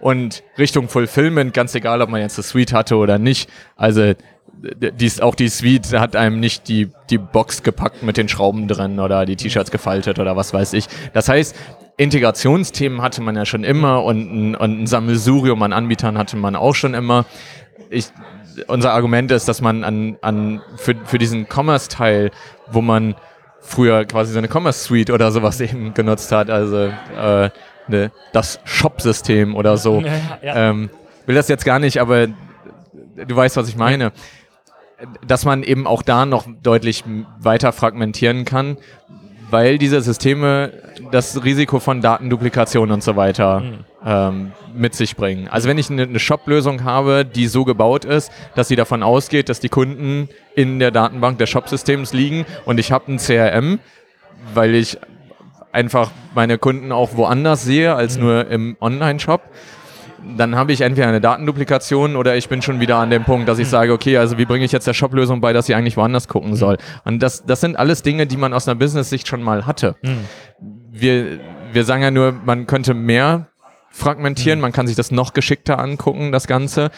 Und 0.01 0.43
Richtung 0.59 0.89
Fulfillment, 0.89 1.53
ganz 1.53 1.75
egal, 1.75 2.01
ob 2.01 2.09
man 2.09 2.21
jetzt 2.21 2.39
eine 2.39 2.45
Suite 2.45 2.73
hatte 2.73 2.97
oder 2.97 3.19
nicht. 3.19 3.51
Also 3.77 4.15
dies, 4.63 5.21
auch 5.21 5.35
die 5.35 5.49
Suite 5.49 5.93
hat 5.99 6.17
einem 6.17 6.41
nicht 6.41 6.69
die, 6.69 6.89
die 7.09 7.19
Box 7.19 7.63
gepackt 7.63 8.03
mit 8.03 8.17
den 8.17 8.29
Schrauben 8.29 8.69
drin 8.69 9.01
oder 9.01 9.27
die 9.27 9.37
T-Shirts 9.37 9.71
gefaltet 9.71 10.19
oder 10.19 10.37
was 10.37 10.53
weiß 10.53 10.75
ich. 10.75 10.87
Das 11.13 11.29
heißt, 11.29 11.57
Integrationsthemen 12.01 13.03
hatte 13.03 13.21
man 13.21 13.37
ja 13.37 13.45
schon 13.45 13.63
immer 13.63 14.03
und 14.05 14.33
ein, 14.33 14.55
und 14.55 14.83
ein 14.83 14.87
Sammelsurium 14.87 15.63
an 15.63 15.75
Anbietern 15.75 16.17
hatte 16.17 16.39
man 16.39 16.57
auch 16.57 16.75
schon 16.75 16.95
immer. 16.95 17.27
Ich, 17.91 18.07
unser 18.69 18.95
Argument 18.95 19.31
ist, 19.31 19.49
dass 19.49 19.61
man 19.61 19.85
an, 19.85 20.17
an 20.23 20.63
für, 20.77 20.95
für 21.05 21.19
diesen 21.19 21.47
Commerce-Teil, 21.47 22.31
wo 22.73 22.81
man 22.81 23.17
früher 23.61 24.07
quasi 24.07 24.33
so 24.33 24.39
eine 24.39 24.49
Commerce-Suite 24.49 25.11
oder 25.11 25.31
sowas 25.31 25.61
eben 25.61 25.93
genutzt 25.93 26.33
hat, 26.33 26.49
also 26.49 26.91
äh, 27.19 27.51
ne, 27.87 28.11
das 28.33 28.61
Shop-System 28.65 29.55
oder 29.55 29.77
so. 29.77 30.01
Ja, 30.11 30.39
ja. 30.41 30.71
Ähm, 30.71 30.89
will 31.27 31.35
das 31.35 31.49
jetzt 31.49 31.67
gar 31.67 31.79
nicht, 31.79 32.01
aber 32.01 32.29
du 32.29 33.37
weißt, 33.37 33.59
was 33.59 33.69
ich 33.69 33.77
meine. 33.77 34.13
Dass 35.27 35.45
man 35.45 35.63
eben 35.63 35.87
auch 35.87 36.03
da 36.03 36.25
noch 36.25 36.47
deutlich 36.63 37.05
weiter 37.39 37.73
fragmentieren 37.73 38.47
kann, 38.47 38.79
weil 39.51 39.79
diese 39.79 40.01
Systeme 40.01 40.73
das 41.11 41.45
Risiko 41.45 41.81
von 41.81 42.01
Datenduplikation 42.01 42.91
und 42.91 43.03
so 43.03 43.17
weiter 43.17 43.61
mhm. 43.61 43.79
ähm, 44.05 44.53
mit 44.75 44.95
sich 44.95 45.17
bringen. 45.17 45.49
Also 45.49 45.69
wenn 45.69 45.79
ich 45.79 45.91
eine, 45.91 46.03
eine 46.03 46.19
Shop-Lösung 46.19 46.85
habe, 46.85 47.25
die 47.25 47.47
so 47.47 47.65
gebaut 47.65 48.05
ist, 48.05 48.31
dass 48.55 48.69
sie 48.69 48.77
davon 48.77 49.03
ausgeht, 49.03 49.49
dass 49.49 49.61
die 49.61 49.69
Kunden 49.69 50.29
in 50.55 50.79
der 50.79 50.91
Datenbank 50.91 51.39
des 51.39 51.51
Shop-Systems 51.51 52.13
liegen 52.13 52.47
und 52.65 52.79
ich 52.79 52.93
habe 52.93 53.13
ein 53.13 53.19
CRM, 53.19 53.79
weil 54.55 54.75
ich 54.75 54.99
einfach 55.73 56.11
meine 56.35 56.59
Kunden 56.59 56.93
auch 56.93 57.17
woanders 57.17 57.65
sehe 57.65 57.95
als 57.95 58.17
mhm. 58.17 58.23
nur 58.23 58.49
im 58.49 58.77
Online-Shop, 58.81 59.43
dann 60.37 60.57
habe 60.57 60.73
ich 60.73 60.81
entweder 60.81 61.09
eine 61.09 61.21
Datenduplikation 61.21 62.17
oder 62.17 62.37
ich 62.37 62.49
bin 62.49 62.63
schon 62.63 62.81
wieder 62.81 62.97
an 62.97 63.11
dem 63.11 63.25
Punkt, 63.25 63.49
dass 63.49 63.59
ich 63.59 63.67
mhm. 63.67 63.71
sage, 63.71 63.93
okay, 63.93 64.17
also 64.17 64.39
wie 64.39 64.45
bringe 64.45 64.65
ich 64.65 64.73
jetzt 64.73 64.87
der 64.87 64.95
Shop-Lösung 64.95 65.41
bei, 65.41 65.53
dass 65.53 65.67
sie 65.67 65.75
eigentlich 65.75 65.97
woanders 65.97 66.29
gucken 66.29 66.57
soll. 66.57 66.79
Und 67.05 67.23
das, 67.23 67.45
das 67.45 67.61
sind 67.61 67.79
alles 67.79 68.03
Dinge, 68.03 68.27
die 68.27 68.37
man 68.37 68.53
aus 68.53 68.69
einer 68.69 68.75
Business-Sicht 68.75 69.27
schon 69.27 69.43
mal 69.43 69.67
hatte. 69.67 69.97
Mhm. 70.03 70.25
Wir, 70.91 71.41
wir 71.73 71.85
sagen 71.85 72.03
ja 72.03 72.11
nur, 72.11 72.33
man 72.33 72.67
könnte 72.67 72.95
mehr 72.95 73.49
fragmentieren, 73.91 74.61
man 74.61 74.73
kann 74.73 74.87
sich 74.87 74.97
das 74.97 75.11
noch 75.11 75.33
geschickter 75.33 75.79
angucken, 75.79 76.33
das 76.33 76.47
Ganze. 76.47 76.91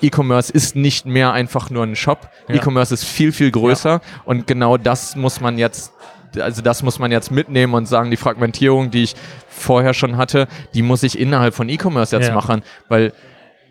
E-Commerce 0.00 0.52
ist 0.52 0.76
nicht 0.76 1.06
mehr 1.06 1.32
einfach 1.32 1.70
nur 1.70 1.82
ein 1.82 1.96
Shop. 1.96 2.30
Ja. 2.48 2.56
E-Commerce 2.56 2.94
ist 2.94 3.04
viel, 3.04 3.32
viel 3.32 3.50
größer 3.50 3.90
ja. 3.90 4.00
und 4.24 4.46
genau 4.46 4.76
das 4.76 5.16
muss 5.16 5.40
man 5.40 5.58
jetzt 5.58 5.92
also 6.40 6.62
das 6.62 6.82
muss 6.82 6.98
man 6.98 7.10
jetzt 7.10 7.30
mitnehmen 7.30 7.74
und 7.74 7.86
sagen, 7.86 8.10
die 8.10 8.16
Fragmentierung, 8.16 8.90
die 8.90 9.04
ich 9.04 9.14
vorher 9.48 9.94
schon 9.94 10.16
hatte, 10.16 10.48
die 10.74 10.82
muss 10.82 11.02
ich 11.02 11.18
innerhalb 11.18 11.54
von 11.54 11.68
E-Commerce 11.68 12.16
jetzt 12.16 12.28
ja. 12.28 12.34
machen, 12.34 12.62
weil 12.88 13.12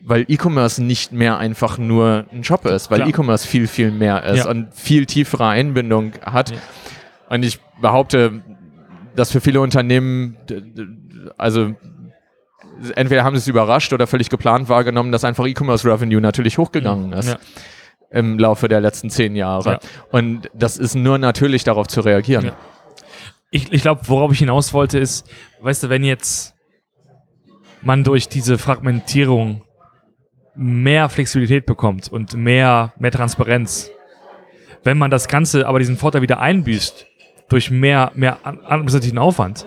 weil 0.04 0.26
E-Commerce 0.30 0.82
nicht 0.82 1.12
mehr 1.12 1.38
einfach 1.38 1.78
nur 1.78 2.26
ein 2.32 2.44
Shop 2.44 2.66
ist, 2.66 2.90
weil 2.90 3.10
E-Commerce 3.10 3.46
viel, 3.46 3.68
viel 3.68 3.92
mehr 3.92 4.24
ist 4.24 4.46
ja. 4.46 4.50
und 4.50 4.74
viel 4.74 5.06
tiefere 5.06 5.48
Einbindung 5.48 6.14
hat. 6.24 6.52
Ja. 6.52 6.58
Und 7.30 7.44
ich 7.44 7.60
behaupte, 7.82 8.42
dass 9.18 9.32
für 9.32 9.42
viele 9.42 9.60
Unternehmen, 9.60 10.38
also 11.38 11.74
entweder 12.96 13.24
haben 13.26 13.36
sie 13.36 13.42
es 13.42 13.48
überrascht 13.48 13.92
oder 13.92 14.08
völlig 14.08 14.30
geplant 14.30 14.70
wahrgenommen, 14.70 15.12
dass 15.12 15.24
einfach 15.26 15.46
E-Commerce 15.46 15.86
Revenue 15.86 16.22
natürlich 16.22 16.58
hochgegangen 16.58 17.12
ist. 17.14 17.38
Im 18.10 18.40
Laufe 18.40 18.68
der 18.68 18.80
letzten 18.80 19.10
zehn 19.10 19.36
Jahre. 19.36 19.72
Ja. 19.72 19.80
Und 20.12 20.50
das 20.54 20.78
ist 20.78 20.96
nur 20.96 21.18
natürlich 21.18 21.64
darauf 21.64 21.88
zu 21.88 22.02
reagieren. 22.02 22.46
Ja. 22.46 22.56
Ich, 23.52 23.72
ich 23.72 23.82
glaube, 23.82 24.02
worauf 24.06 24.32
ich 24.32 24.40
hinaus 24.40 24.74
wollte, 24.74 25.00
ist, 25.00 25.30
weißt 25.62 25.84
du, 25.84 25.90
wenn 25.90 26.04
jetzt 26.04 26.54
man 27.82 28.04
durch 28.04 28.30
diese 28.30 28.58
Fragmentierung 28.58 29.64
mehr 30.56 31.10
Flexibilität 31.10 31.66
bekommt 31.66 32.12
und 32.12 32.34
mehr, 32.34 32.94
mehr 32.98 33.12
Transparenz, 33.12 33.92
wenn 34.84 34.98
man 34.98 35.12
das 35.12 35.28
Ganze 35.28 35.68
aber 35.68 35.80
diesen 35.80 35.98
Vorteil 35.98 36.22
wieder 36.22 36.40
einbüßt 36.40 37.06
durch 37.50 37.72
mehr, 37.72 38.12
mehr 38.16 38.40
administrativen 38.44 39.18
Aufwand, 39.18 39.66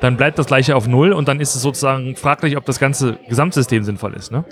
dann 0.00 0.16
bleibt 0.16 0.38
das 0.38 0.46
gleiche 0.46 0.76
auf 0.76 0.86
Null 0.86 1.12
und 1.12 1.28
dann 1.28 1.40
ist 1.40 1.54
es 1.54 1.62
sozusagen 1.62 2.16
fraglich, 2.16 2.56
ob 2.56 2.64
das 2.64 2.78
ganze 2.78 3.18
Gesamtsystem 3.28 3.82
sinnvoll 3.82 4.14
ist. 4.14 4.30
Ne? 4.30 4.44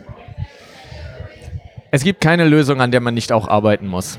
Es 1.95 2.03
gibt 2.03 2.21
keine 2.21 2.45
Lösung, 2.45 2.81
an 2.81 2.91
der 2.91 3.01
man 3.01 3.15
nicht 3.15 3.31
auch 3.31 3.47
arbeiten 3.47 3.87
muss. 3.87 4.19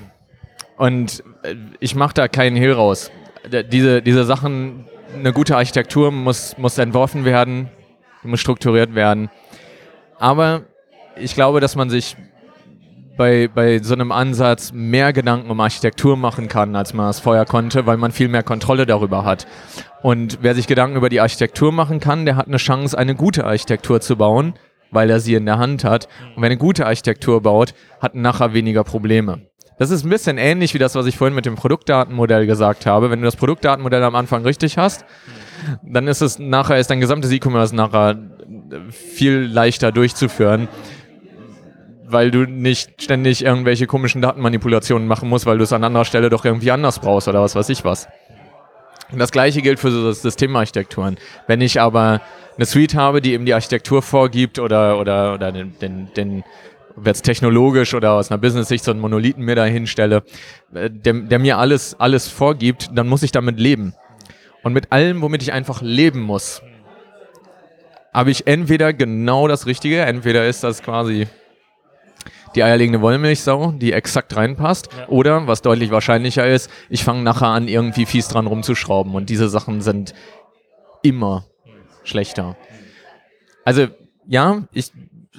Und 0.77 1.25
äh, 1.43 1.55
ich 1.81 1.93
mache 1.93 2.13
da 2.13 2.29
keinen 2.29 2.55
Hehl 2.55 2.71
raus. 2.71 3.11
Diese, 3.69 4.01
diese 4.01 4.23
Sachen, 4.23 4.85
eine 5.13 5.33
gute 5.33 5.57
Architektur 5.57 6.09
muss, 6.09 6.57
muss 6.57 6.77
entworfen 6.77 7.25
werden, 7.25 7.67
muss 8.23 8.39
strukturiert 8.39 8.95
werden. 8.95 9.29
Aber 10.19 10.61
ich 11.17 11.35
glaube, 11.35 11.59
dass 11.59 11.75
man 11.75 11.89
sich 11.89 12.15
bei, 13.17 13.49
bei 13.53 13.79
so 13.79 13.93
einem 13.93 14.13
Ansatz 14.13 14.71
mehr 14.71 15.11
Gedanken 15.11 15.51
um 15.51 15.59
Architektur 15.59 16.15
machen 16.15 16.47
kann, 16.47 16.77
als 16.77 16.93
man 16.93 17.09
es 17.09 17.19
vorher 17.19 17.43
konnte, 17.43 17.85
weil 17.85 17.97
man 17.97 18.13
viel 18.13 18.29
mehr 18.29 18.43
Kontrolle 18.43 18.85
darüber 18.85 19.25
hat. 19.25 19.47
Und 20.01 20.37
wer 20.41 20.55
sich 20.55 20.67
Gedanken 20.67 20.95
über 20.95 21.09
die 21.09 21.19
Architektur 21.19 21.73
machen 21.73 21.99
kann, 21.99 22.25
der 22.25 22.37
hat 22.37 22.47
eine 22.47 22.55
Chance, 22.55 22.97
eine 22.97 23.15
gute 23.15 23.43
Architektur 23.43 23.99
zu 23.99 24.15
bauen, 24.15 24.53
weil 24.95 25.11
er 25.11 25.19
sie 25.19 25.35
in 25.35 25.45
der 25.45 25.59
Hand 25.59 25.83
hat. 25.83 26.07
Und 26.35 26.41
wer 26.41 26.47
eine 26.47 26.57
gute 26.57 26.87
Architektur 26.87 27.41
baut, 27.41 27.75
hat 28.01 28.15
nachher 28.15 28.53
weniger 28.53 28.83
Probleme. 28.83 29.41
Das 29.77 29.91
ist 29.91 30.05
ein 30.05 30.09
bisschen 30.09 30.37
ähnlich 30.37 30.73
wie 30.73 30.79
das, 30.79 30.95
was 30.95 31.05
ich 31.05 31.17
vorhin 31.17 31.35
mit 31.35 31.45
dem 31.45 31.55
Produktdatenmodell 31.55 32.47
gesagt 32.47 32.85
habe. 32.85 33.11
Wenn 33.11 33.19
du 33.19 33.25
das 33.25 33.35
Produktdatenmodell 33.35 34.03
am 34.03 34.15
Anfang 34.15 34.43
richtig 34.43 34.77
hast, 34.77 35.05
dann 35.83 36.07
ist 36.07 36.21
es 36.21 36.39
nachher, 36.39 36.79
ist 36.79 36.89
dein 36.89 37.01
gesamtes 37.01 37.31
E-Commerce 37.31 37.75
nachher 37.75 38.17
viel 38.89 39.41
leichter 39.41 39.91
durchzuführen 39.91 40.69
weil 42.07 42.31
du 42.31 42.45
nicht 42.45 43.01
ständig 43.01 43.43
irgendwelche 43.43 43.87
komischen 43.87 44.21
Datenmanipulationen 44.21 45.07
machen 45.07 45.29
musst, 45.29 45.45
weil 45.45 45.57
du 45.57 45.63
es 45.63 45.73
an 45.73 45.83
anderer 45.83 46.05
Stelle 46.05 46.29
doch 46.29 46.45
irgendwie 46.45 46.71
anders 46.71 46.99
brauchst 46.99 47.27
oder 47.27 47.41
was 47.41 47.55
weiß 47.55 47.69
ich 47.69 47.83
was. 47.83 48.07
Und 49.11 49.19
das 49.19 49.31
gleiche 49.31 49.61
gilt 49.61 49.79
für 49.79 49.91
so 49.91 50.11
Systemarchitekturen. 50.11 51.17
Wenn 51.47 51.61
ich 51.61 51.79
aber 51.79 52.21
eine 52.55 52.65
Suite 52.65 52.95
habe, 52.95 53.21
die 53.21 53.33
eben 53.33 53.45
die 53.45 53.53
Architektur 53.53 54.01
vorgibt 54.01 54.59
oder, 54.59 54.99
oder, 54.99 55.33
oder 55.33 55.51
den, 55.51 55.77
den, 55.79 56.13
den 56.15 56.43
jetzt 57.03 57.23
technologisch 57.23 57.93
oder 57.93 58.13
aus 58.13 58.31
einer 58.31 58.37
Business-Sicht 58.37 58.83
so 58.83 58.91
einen 58.91 58.99
Monolithen 58.99 59.43
mir 59.43 59.55
da 59.55 59.65
hinstelle, 59.65 60.23
äh, 60.73 60.89
der, 60.89 61.13
der 61.13 61.39
mir 61.39 61.57
alles, 61.57 61.99
alles 61.99 62.27
vorgibt, 62.27 62.89
dann 62.93 63.07
muss 63.07 63.23
ich 63.23 63.31
damit 63.31 63.59
leben. 63.59 63.93
Und 64.63 64.73
mit 64.73 64.91
allem, 64.91 65.21
womit 65.21 65.43
ich 65.43 65.53
einfach 65.53 65.81
leben 65.81 66.21
muss, 66.21 66.61
habe 68.13 68.31
ich 68.31 68.47
entweder 68.47 68.93
genau 68.93 69.47
das 69.47 69.65
Richtige, 69.65 70.01
entweder 70.01 70.47
ist 70.47 70.63
das 70.63 70.81
quasi 70.81 71.27
die 72.55 72.63
eierlegende 72.63 73.01
Wollmilchsau, 73.01 73.73
die 73.73 73.93
exakt 73.93 74.35
reinpasst. 74.35 74.89
Ja. 74.97 75.07
Oder, 75.09 75.47
was 75.47 75.61
deutlich 75.61 75.91
wahrscheinlicher 75.91 76.47
ist, 76.47 76.69
ich 76.89 77.03
fange 77.03 77.21
nachher 77.23 77.47
an, 77.47 77.67
irgendwie 77.67 78.05
fies 78.05 78.27
dran 78.27 78.47
rumzuschrauben. 78.47 79.13
Und 79.13 79.29
diese 79.29 79.49
Sachen 79.49 79.81
sind 79.81 80.13
immer 81.03 81.45
schlechter. 82.03 82.55
Also, 83.63 83.87
ja, 84.27 84.63
ich, 84.71 84.91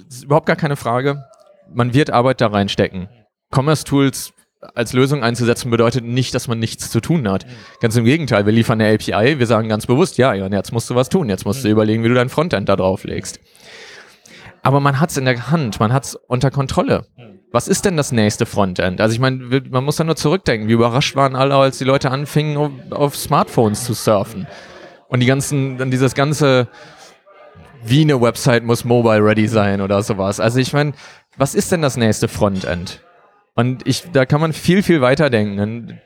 ist 0.08 0.24
überhaupt 0.24 0.46
gar 0.46 0.56
keine 0.56 0.76
Frage. 0.76 1.24
Man 1.72 1.94
wird 1.94 2.10
Arbeit 2.10 2.40
da 2.40 2.48
reinstecken. 2.48 3.08
Commerce 3.50 3.84
Tools 3.84 4.32
als 4.74 4.92
Lösung 4.92 5.22
einzusetzen 5.22 5.70
bedeutet 5.70 6.04
nicht, 6.04 6.34
dass 6.34 6.48
man 6.48 6.58
nichts 6.58 6.90
zu 6.90 7.00
tun 7.00 7.28
hat. 7.28 7.46
Mhm. 7.46 7.50
Ganz 7.80 7.96
im 7.96 8.04
Gegenteil, 8.04 8.46
wir 8.46 8.52
liefern 8.52 8.80
eine 8.80 8.92
API, 8.94 9.38
wir 9.38 9.46
sagen 9.46 9.68
ganz 9.68 9.86
bewusst, 9.86 10.18
ja, 10.18 10.34
jetzt 10.34 10.72
musst 10.72 10.90
du 10.90 10.94
was 10.94 11.08
tun, 11.08 11.28
jetzt 11.28 11.44
musst 11.44 11.62
du 11.62 11.68
mhm. 11.68 11.72
überlegen, 11.72 12.04
wie 12.04 12.08
du 12.08 12.14
dein 12.14 12.28
Frontend 12.28 12.68
da 12.68 12.74
drauf 12.74 13.04
legst 13.04 13.38
aber 14.66 14.80
man 14.80 14.98
hat 14.98 15.10
es 15.10 15.16
in 15.16 15.26
der 15.26 15.52
Hand, 15.52 15.78
man 15.78 15.92
hat 15.92 16.06
es 16.06 16.16
unter 16.16 16.50
Kontrolle. 16.50 17.06
Was 17.52 17.68
ist 17.68 17.84
denn 17.84 17.96
das 17.96 18.10
nächste 18.10 18.46
Frontend? 18.46 19.00
Also 19.00 19.14
ich 19.14 19.20
meine, 19.20 19.62
man 19.70 19.84
muss 19.84 19.94
da 19.94 20.02
nur 20.02 20.16
zurückdenken, 20.16 20.68
wie 20.68 20.72
überrascht 20.72 21.14
waren 21.14 21.36
alle, 21.36 21.54
als 21.54 21.78
die 21.78 21.84
Leute 21.84 22.10
anfingen, 22.10 22.82
auf, 22.90 23.16
Smartphones 23.16 23.84
zu 23.84 23.94
surfen. 23.94 24.48
Und 25.06 25.20
die 25.20 25.26
ganzen, 25.26 25.78
dann 25.78 25.92
dieses 25.92 26.16
ganze, 26.16 26.66
wie 27.84 28.00
eine 28.00 28.20
Website 28.20 28.64
muss 28.64 28.84
mobile 28.84 29.24
ready 29.24 29.46
sein 29.46 29.80
oder 29.80 30.02
sowas. 30.02 30.40
Also 30.40 30.58
ich 30.58 30.72
meine, 30.72 30.94
was 31.36 31.54
ist 31.54 31.70
denn 31.70 31.80
das 31.80 31.96
nächste 31.96 32.26
Frontend? 32.26 33.04
Und 33.54 33.86
ich, 33.86 34.10
da 34.12 34.26
kann 34.26 34.40
man 34.40 34.52
viel, 34.52 34.82
viel 34.82 35.00
weiter 35.00 35.30
denken. 35.30 36.00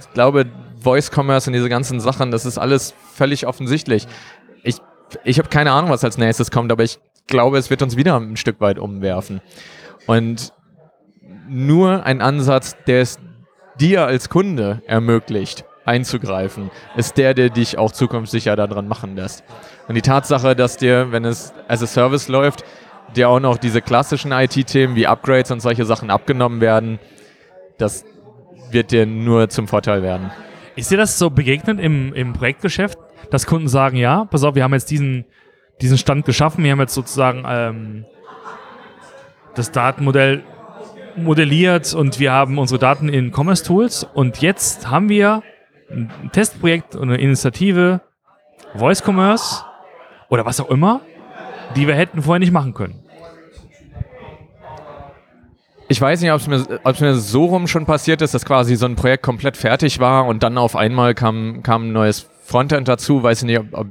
Ich 0.00 0.12
glaube, 0.12 0.44
Voice 0.82 1.10
Commerce 1.10 1.48
und 1.48 1.54
diese 1.54 1.70
ganzen 1.70 2.00
Sachen, 2.00 2.30
das 2.30 2.44
ist 2.44 2.58
alles 2.58 2.92
völlig 3.14 3.46
offensichtlich. 3.46 4.06
Ich, 4.64 4.76
ich 5.24 5.38
habe 5.38 5.48
keine 5.48 5.72
Ahnung, 5.72 5.88
was 5.88 6.04
als 6.04 6.18
nächstes 6.18 6.50
kommt, 6.50 6.70
aber 6.70 6.84
ich 6.84 6.98
glaube, 7.26 7.58
es 7.58 7.70
wird 7.70 7.82
uns 7.82 7.96
wieder 7.96 8.18
ein 8.18 8.36
Stück 8.36 8.60
weit 8.60 8.78
umwerfen. 8.78 9.40
Und 10.06 10.52
nur 11.48 12.04
ein 12.04 12.20
Ansatz, 12.20 12.76
der 12.86 13.00
es 13.02 13.18
dir 13.78 14.06
als 14.06 14.28
Kunde 14.28 14.82
ermöglicht, 14.86 15.64
einzugreifen, 15.84 16.70
ist 16.96 17.16
der, 17.16 17.34
der 17.34 17.50
dich 17.50 17.78
auch 17.78 17.92
zukunftssicher 17.92 18.56
daran 18.56 18.88
machen 18.88 19.16
lässt. 19.16 19.44
Und 19.88 19.94
die 19.94 20.02
Tatsache, 20.02 20.56
dass 20.56 20.76
dir, 20.76 21.12
wenn 21.12 21.24
es 21.24 21.52
as 21.68 21.82
a 21.82 21.86
Service 21.86 22.28
läuft, 22.28 22.64
dir 23.14 23.28
auch 23.28 23.40
noch 23.40 23.56
diese 23.56 23.80
klassischen 23.80 24.32
IT-Themen 24.32 24.96
wie 24.96 25.06
Upgrades 25.06 25.50
und 25.50 25.60
solche 25.60 25.84
Sachen 25.84 26.10
abgenommen 26.10 26.60
werden, 26.60 26.98
das 27.78 28.04
wird 28.70 28.90
dir 28.90 29.06
nur 29.06 29.48
zum 29.48 29.68
Vorteil 29.68 30.02
werden. 30.02 30.32
Ist 30.74 30.90
dir 30.90 30.98
das 30.98 31.18
so 31.18 31.30
begegnet 31.30 31.78
im, 31.78 32.12
im 32.14 32.32
Projektgeschäft, 32.32 32.98
dass 33.30 33.46
Kunden 33.46 33.68
sagen, 33.68 33.96
ja, 33.96 34.24
pass 34.24 34.42
auf, 34.44 34.54
wir 34.56 34.64
haben 34.64 34.74
jetzt 34.74 34.90
diesen, 34.90 35.24
diesen 35.80 35.98
Stand 35.98 36.24
geschaffen. 36.24 36.64
Wir 36.64 36.72
haben 36.72 36.80
jetzt 36.80 36.94
sozusagen 36.94 37.44
ähm, 37.46 38.04
das 39.54 39.72
Datenmodell 39.72 40.44
modelliert 41.16 41.94
und 41.94 42.18
wir 42.18 42.32
haben 42.32 42.58
unsere 42.58 42.78
Daten 42.78 43.08
in 43.08 43.32
Commerce 43.32 43.64
Tools 43.64 44.04
und 44.04 44.42
jetzt 44.42 44.90
haben 44.90 45.08
wir 45.08 45.42
ein 45.90 46.30
Testprojekt 46.32 46.94
und 46.94 47.08
eine 47.08 47.18
Initiative, 47.18 48.00
Voice 48.74 49.02
Commerce 49.06 49.64
oder 50.28 50.44
was 50.44 50.60
auch 50.60 50.70
immer, 50.70 51.00
die 51.74 51.86
wir 51.86 51.94
hätten 51.94 52.22
vorher 52.22 52.40
nicht 52.40 52.52
machen 52.52 52.74
können. 52.74 53.02
Ich 55.88 56.00
weiß 56.00 56.20
nicht, 56.20 56.32
ob 56.32 56.40
es 56.40 56.48
mir, 56.48 56.80
mir 57.00 57.14
so 57.14 57.44
rum 57.44 57.68
schon 57.68 57.86
passiert 57.86 58.20
ist, 58.20 58.34
dass 58.34 58.44
quasi 58.44 58.74
so 58.74 58.86
ein 58.86 58.96
Projekt 58.96 59.22
komplett 59.22 59.56
fertig 59.56 60.00
war 60.00 60.26
und 60.26 60.42
dann 60.42 60.58
auf 60.58 60.74
einmal 60.74 61.14
kam, 61.14 61.62
kam 61.62 61.88
ein 61.88 61.92
neues 61.92 62.28
Frontend 62.42 62.88
dazu. 62.88 63.22
Weiß 63.22 63.44
nicht, 63.44 63.60
ob, 63.60 63.66
ob 63.72 63.86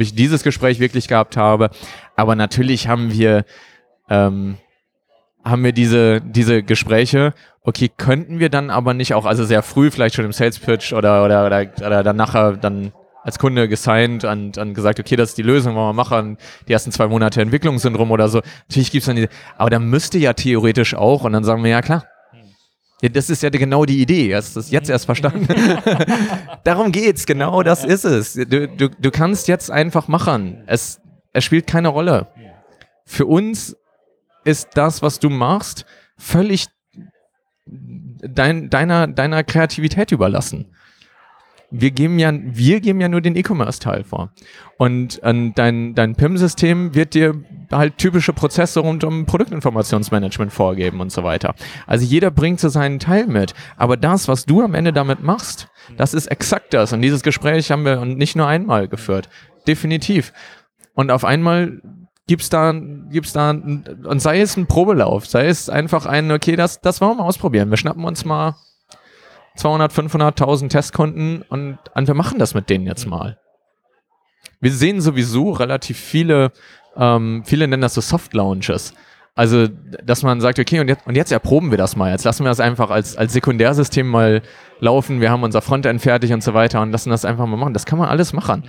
ich 0.00 0.14
dieses 0.14 0.42
Gespräch 0.42 0.80
wirklich 0.80 1.08
gehabt 1.08 1.36
habe. 1.36 1.70
Aber 2.16 2.36
natürlich 2.36 2.88
haben 2.88 3.12
wir, 3.12 3.44
ähm, 4.08 4.58
haben 5.44 5.64
wir 5.64 5.72
diese, 5.72 6.20
diese 6.20 6.62
Gespräche. 6.62 7.34
Okay, 7.62 7.90
könnten 7.94 8.38
wir 8.38 8.48
dann 8.48 8.70
aber 8.70 8.94
nicht 8.94 9.14
auch, 9.14 9.26
also 9.26 9.44
sehr 9.44 9.62
früh, 9.62 9.90
vielleicht 9.90 10.14
schon 10.14 10.24
im 10.24 10.32
Sales 10.32 10.58
Pitch 10.58 10.92
oder, 10.92 11.24
oder, 11.24 11.46
oder, 11.46 11.66
oder 11.78 12.02
dann 12.02 12.16
nachher 12.16 12.52
dann 12.52 12.92
als 13.24 13.38
Kunde 13.38 13.68
gesigned 13.68 14.24
und, 14.24 14.56
und 14.56 14.74
gesagt, 14.74 15.00
okay, 15.00 15.16
das 15.16 15.30
ist 15.30 15.38
die 15.38 15.42
Lösung, 15.42 15.74
wollen 15.74 15.88
wir 15.88 15.92
machen. 15.92 16.38
Die 16.66 16.72
ersten 16.72 16.92
zwei 16.92 17.08
Monate 17.08 17.42
Entwicklung 17.42 17.78
sind 17.78 17.94
rum 17.94 18.10
oder 18.10 18.28
so. 18.28 18.40
Natürlich 18.68 18.90
gibt's 18.90 19.06
dann 19.06 19.16
diese, 19.16 19.28
aber 19.58 19.70
da 19.70 19.78
müsste 19.78 20.18
ja 20.18 20.32
theoretisch 20.32 20.94
auch 20.94 21.24
und 21.24 21.32
dann 21.32 21.44
sagen 21.44 21.62
wir, 21.62 21.70
ja 21.70 21.82
klar, 21.82 22.04
ja, 23.00 23.08
das 23.08 23.30
ist 23.30 23.42
ja 23.42 23.50
genau 23.50 23.84
die 23.84 24.00
Idee. 24.00 24.34
Hast 24.34 24.56
du 24.56 24.60
das 24.60 24.70
jetzt 24.70 24.90
erst 24.90 25.06
verstanden? 25.06 25.46
Darum 26.64 26.90
geht's. 26.90 27.26
Genau 27.26 27.62
das 27.62 27.84
ist 27.84 28.04
es. 28.04 28.34
Du, 28.34 28.66
du, 28.66 28.88
du 28.88 29.10
kannst 29.10 29.48
jetzt 29.48 29.70
einfach 29.70 30.08
machen. 30.08 30.64
Es, 30.66 31.00
es 31.32 31.44
spielt 31.44 31.66
keine 31.66 31.88
Rolle. 31.88 32.28
für 33.04 33.26
uns 33.26 33.76
ist 34.44 34.70
das, 34.74 35.02
was 35.02 35.18
du 35.20 35.30
machst, 35.30 35.84
völlig 36.16 36.66
dein, 37.66 38.70
deiner, 38.70 39.06
deiner 39.06 39.44
Kreativität 39.44 40.10
überlassen 40.12 40.74
wir 41.70 41.90
geben 41.90 42.18
ja, 42.18 42.32
wir 42.32 42.80
geben 42.80 43.00
ja 43.00 43.08
nur 43.08 43.20
den 43.20 43.36
E-Commerce-Teil 43.36 44.04
vor. 44.04 44.30
Und 44.78 45.22
äh, 45.22 45.50
dein, 45.54 45.94
dein 45.94 46.14
PIM-System 46.14 46.94
wird 46.94 47.14
dir 47.14 47.34
halt 47.70 47.98
typische 47.98 48.32
Prozesse 48.32 48.80
rund 48.80 49.04
um 49.04 49.26
Produktinformationsmanagement 49.26 50.52
vorgeben 50.52 51.00
und 51.00 51.12
so 51.12 51.24
weiter. 51.24 51.54
Also 51.86 52.06
jeder 52.06 52.30
bringt 52.30 52.60
so 52.60 52.68
seinen 52.68 52.98
Teil 52.98 53.26
mit. 53.26 53.54
Aber 53.76 53.96
das, 53.96 54.28
was 54.28 54.46
du 54.46 54.62
am 54.62 54.74
Ende 54.74 54.92
damit 54.92 55.22
machst, 55.22 55.68
das 55.96 56.14
ist 56.14 56.26
exakt 56.28 56.72
das. 56.72 56.92
Und 56.92 57.02
dieses 57.02 57.22
Gespräch 57.22 57.70
haben 57.70 57.84
wir 57.84 58.04
nicht 58.04 58.34
nur 58.34 58.46
einmal 58.46 58.88
geführt. 58.88 59.28
Definitiv. 59.66 60.32
Und 60.94 61.10
auf 61.10 61.24
einmal 61.24 61.82
gibt's 62.26 62.48
da, 62.48 62.72
gibt's 63.10 63.32
da, 63.32 63.50
und 63.50 64.20
sei 64.20 64.40
es 64.40 64.56
ein 64.56 64.66
Probelauf, 64.66 65.26
sei 65.26 65.46
es 65.46 65.68
einfach 65.68 66.06
ein, 66.06 66.30
okay, 66.30 66.56
das, 66.56 66.80
das 66.80 67.00
wollen 67.00 67.12
wir 67.12 67.22
mal 67.22 67.28
ausprobieren. 67.28 67.70
Wir 67.70 67.76
schnappen 67.76 68.04
uns 68.04 68.24
mal 68.24 68.56
200, 69.58 69.92
500.000 69.92 70.68
Testkunden 70.68 71.42
und, 71.42 71.78
und 71.94 72.06
wir 72.06 72.14
machen 72.14 72.38
das 72.38 72.54
mit 72.54 72.70
denen 72.70 72.86
jetzt 72.86 73.06
mal. 73.06 73.38
Wir 74.60 74.72
sehen 74.72 75.00
sowieso 75.00 75.50
relativ 75.50 75.98
viele, 75.98 76.52
ähm, 76.96 77.42
viele 77.44 77.68
nennen 77.68 77.82
das 77.82 77.94
so 77.94 78.00
Soft 78.00 78.34
Launches. 78.34 78.94
Also, 79.34 79.68
dass 79.68 80.24
man 80.24 80.40
sagt, 80.40 80.58
okay, 80.58 80.80
und 80.80 80.88
jetzt, 80.88 81.06
und 81.06 81.16
jetzt 81.16 81.30
erproben 81.30 81.70
wir 81.70 81.78
das 81.78 81.94
mal. 81.94 82.10
Jetzt 82.10 82.24
lassen 82.24 82.42
wir 82.42 82.48
das 82.48 82.58
einfach 82.58 82.90
als, 82.90 83.16
als 83.16 83.32
Sekundärsystem 83.32 84.04
mal 84.04 84.42
laufen. 84.80 85.20
Wir 85.20 85.30
haben 85.30 85.44
unser 85.44 85.62
Frontend 85.62 86.00
fertig 86.02 86.32
und 86.32 86.42
so 86.42 86.54
weiter 86.54 86.82
und 86.82 86.90
lassen 86.90 87.10
das 87.10 87.24
einfach 87.24 87.46
mal 87.46 87.56
machen. 87.56 87.72
Das 87.72 87.86
kann 87.86 88.00
man 88.00 88.08
alles 88.08 88.32
machen. 88.32 88.64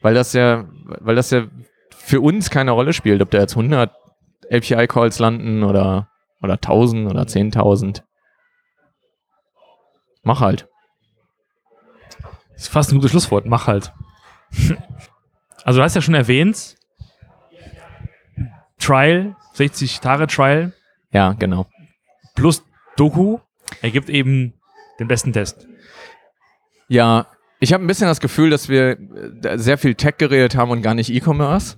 Weil 0.00 0.14
das 0.14 0.34
ja, 0.34 0.66
weil 1.00 1.16
das 1.16 1.32
ja 1.32 1.46
für 1.90 2.20
uns 2.20 2.50
keine 2.50 2.70
Rolle 2.70 2.92
spielt, 2.92 3.22
ob 3.22 3.30
da 3.32 3.38
jetzt 3.38 3.56
100 3.56 3.90
API-Calls 4.52 5.18
landen 5.18 5.64
oder, 5.64 6.08
oder 6.42 6.54
1000 6.54 7.10
oder 7.10 7.22
10.000. 7.22 8.02
Mach 10.22 10.40
halt. 10.40 10.68
Das 12.52 12.62
ist 12.62 12.68
fast 12.68 12.92
ein 12.92 12.96
gutes 12.96 13.10
Schlusswort. 13.10 13.46
Mach 13.46 13.66
halt. 13.66 13.92
also 15.64 15.78
du 15.78 15.84
hast 15.84 15.94
ja 15.94 16.02
schon 16.02 16.14
erwähnt, 16.14 16.76
Trial, 18.78 19.36
60 19.54 20.00
Tage 20.00 20.26
Trial. 20.26 20.72
Ja, 21.12 21.32
genau. 21.32 21.66
Plus 22.34 22.64
Doku 22.96 23.38
ergibt 23.80 24.10
eben 24.10 24.54
den 24.98 25.08
besten 25.08 25.32
Test. 25.32 25.66
Ja, 26.88 27.26
ich 27.60 27.72
habe 27.72 27.84
ein 27.84 27.86
bisschen 27.86 28.08
das 28.08 28.20
Gefühl, 28.20 28.50
dass 28.50 28.68
wir 28.68 28.98
äh, 29.44 29.56
sehr 29.58 29.78
viel 29.78 29.94
Tech 29.94 30.16
geredet 30.18 30.56
haben 30.56 30.70
und 30.70 30.82
gar 30.82 30.94
nicht 30.94 31.10
E-Commerce. 31.10 31.76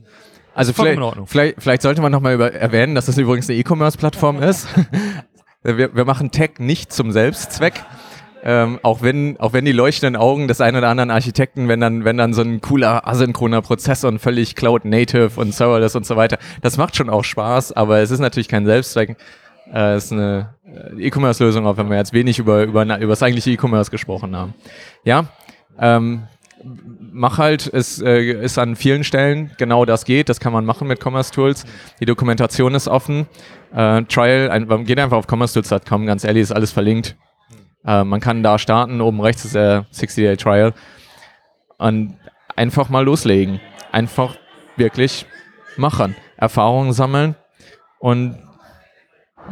Also 0.54 0.72
vielleicht, 0.72 1.00
vielleicht, 1.26 1.62
vielleicht, 1.62 1.82
sollte 1.82 2.00
man 2.00 2.12
nochmal 2.12 2.40
erwähnen, 2.40 2.94
dass 2.94 3.06
das 3.06 3.18
übrigens 3.18 3.50
eine 3.50 3.58
E-Commerce-Plattform 3.58 4.42
ist. 4.42 4.68
wir, 5.62 5.94
wir 5.94 6.04
machen 6.04 6.30
Tech 6.30 6.52
nicht 6.58 6.92
zum 6.92 7.12
Selbstzweck. 7.12 7.74
Ähm, 8.46 8.78
auch 8.82 9.00
wenn, 9.00 9.40
auch 9.40 9.54
wenn 9.54 9.64
die 9.64 9.72
leuchtenden 9.72 10.20
Augen 10.20 10.48
des 10.48 10.60
einen 10.60 10.76
oder 10.76 10.90
anderen 10.90 11.10
Architekten, 11.10 11.66
wenn 11.66 11.80
dann, 11.80 12.04
wenn 12.04 12.18
dann 12.18 12.34
so 12.34 12.42
ein 12.42 12.60
cooler 12.60 13.08
asynchroner 13.08 13.62
Prozessor 13.62 14.08
und 14.08 14.18
völlig 14.18 14.54
Cloud 14.54 14.84
Native 14.84 15.30
und 15.36 15.54
Serverless 15.54 15.96
und 15.96 16.04
so 16.04 16.16
weiter, 16.16 16.36
das 16.60 16.76
macht 16.76 16.94
schon 16.94 17.08
auch 17.08 17.24
Spaß, 17.24 17.72
aber 17.72 18.00
es 18.00 18.10
ist 18.10 18.20
natürlich 18.20 18.48
kein 18.48 18.66
Selbstzweck. 18.66 19.16
Äh, 19.72 19.94
es 19.94 20.04
ist 20.06 20.12
eine 20.12 20.50
äh, 20.66 21.06
E-Commerce-Lösung, 21.06 21.66
auch 21.66 21.78
wenn 21.78 21.88
wir 21.88 21.96
jetzt 21.96 22.12
wenig 22.12 22.38
über, 22.38 22.64
über, 22.64 22.84
über 22.84 23.12
das 23.12 23.22
eigentliche 23.22 23.50
E-Commerce 23.50 23.90
gesprochen 23.90 24.36
haben. 24.36 24.52
Ja, 25.04 25.24
ähm, 25.80 26.24
mach 27.12 27.38
halt, 27.38 27.66
es 27.72 28.02
äh, 28.02 28.20
ist 28.20 28.58
an 28.58 28.76
vielen 28.76 29.04
Stellen 29.04 29.52
genau 29.56 29.86
das 29.86 30.04
geht, 30.04 30.28
das 30.28 30.38
kann 30.38 30.52
man 30.52 30.66
machen 30.66 30.86
mit 30.86 31.02
Commerce 31.02 31.32
Tools. 31.32 31.64
Die 31.98 32.04
Dokumentation 32.04 32.74
ist 32.74 32.88
offen. 32.88 33.26
Äh, 33.74 34.02
Trial, 34.02 34.50
ein, 34.50 34.84
geht 34.84 34.98
einfach 34.98 35.16
auf 35.16 35.26
commercetools.com, 35.26 36.04
ganz 36.04 36.24
ehrlich, 36.24 36.42
ist 36.42 36.52
alles 36.52 36.72
verlinkt. 36.72 37.16
Äh, 37.84 38.04
man 38.04 38.20
kann 38.20 38.42
da 38.42 38.58
starten, 38.58 39.00
oben 39.00 39.20
rechts 39.20 39.44
ist 39.44 39.54
der 39.54 39.86
60-Day-Trial. 39.92 40.72
Und 41.78 42.16
einfach 42.56 42.88
mal 42.88 43.04
loslegen. 43.04 43.60
Einfach 43.92 44.36
wirklich 44.76 45.26
machen. 45.76 46.16
Erfahrungen 46.36 46.92
sammeln 46.92 47.36
und 47.98 48.38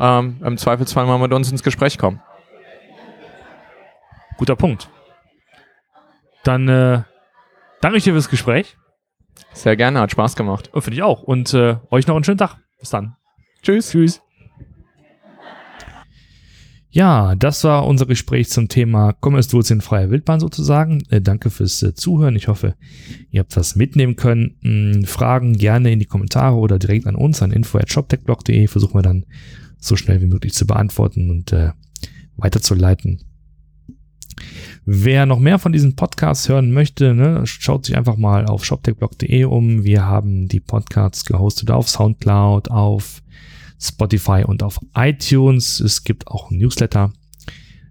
ähm, 0.00 0.40
im 0.44 0.58
Zweifelsfall 0.58 1.06
mal 1.06 1.18
mit 1.18 1.32
uns 1.32 1.50
ins 1.50 1.62
Gespräch 1.62 1.98
kommen. 1.98 2.20
Guter 4.36 4.56
Punkt. 4.56 4.88
Dann 6.44 6.68
äh, 6.68 7.02
danke 7.80 7.98
ich 7.98 8.04
dir 8.04 8.12
fürs 8.12 8.28
Gespräch. 8.28 8.76
Sehr 9.52 9.76
gerne, 9.76 10.00
hat 10.00 10.10
Spaß 10.10 10.34
gemacht. 10.36 10.70
Finde 10.72 10.94
ich 10.94 11.02
auch. 11.02 11.22
Und 11.22 11.54
äh, 11.54 11.76
euch 11.90 12.06
noch 12.06 12.16
einen 12.16 12.24
schönen 12.24 12.38
Tag. 12.38 12.56
Bis 12.80 12.90
dann. 12.90 13.16
Tschüss. 13.62 13.90
Tschüss. 13.90 14.22
Ja, 16.94 17.34
das 17.36 17.64
war 17.64 17.86
unser 17.86 18.04
Gespräch 18.04 18.50
zum 18.50 18.68
Thema 18.68 19.12
Tools 19.14 19.70
in 19.70 19.80
freier 19.80 20.10
Wildbahn 20.10 20.40
sozusagen. 20.40 21.02
Äh, 21.08 21.22
danke 21.22 21.48
fürs 21.48 21.82
äh, 21.82 21.94
Zuhören. 21.94 22.36
Ich 22.36 22.48
hoffe, 22.48 22.74
ihr 23.30 23.40
habt 23.40 23.56
was 23.56 23.76
mitnehmen 23.76 24.14
können. 24.14 24.56
Hm, 24.60 25.04
Fragen 25.06 25.56
gerne 25.56 25.90
in 25.90 26.00
die 26.00 26.04
Kommentare 26.04 26.56
oder 26.56 26.78
direkt 26.78 27.06
an 27.06 27.14
uns 27.14 27.40
an 27.40 27.50
info@shoptechblog.de. 27.50 28.66
Versuchen 28.66 28.94
wir 28.94 29.02
dann 29.02 29.24
so 29.78 29.96
schnell 29.96 30.20
wie 30.20 30.26
möglich 30.26 30.52
zu 30.52 30.66
beantworten 30.66 31.30
und 31.30 31.50
äh, 31.54 31.70
weiterzuleiten. 32.36 33.22
Wer 34.84 35.24
noch 35.24 35.38
mehr 35.38 35.58
von 35.58 35.72
diesen 35.72 35.96
Podcasts 35.96 36.50
hören 36.50 36.72
möchte, 36.72 37.14
ne, 37.14 37.46
schaut 37.46 37.86
sich 37.86 37.96
einfach 37.96 38.18
mal 38.18 38.44
auf 38.44 38.66
shoptechblog.de 38.66 39.44
um. 39.44 39.82
Wir 39.84 40.04
haben 40.04 40.46
die 40.46 40.60
Podcasts 40.60 41.24
gehostet 41.24 41.70
auf 41.70 41.88
Soundcloud, 41.88 42.70
auf 42.70 43.22
Spotify 43.82 44.44
und 44.46 44.62
auf 44.62 44.78
iTunes. 44.94 45.80
Es 45.80 46.04
gibt 46.04 46.28
auch 46.28 46.50
ein 46.50 46.58
Newsletter 46.58 47.12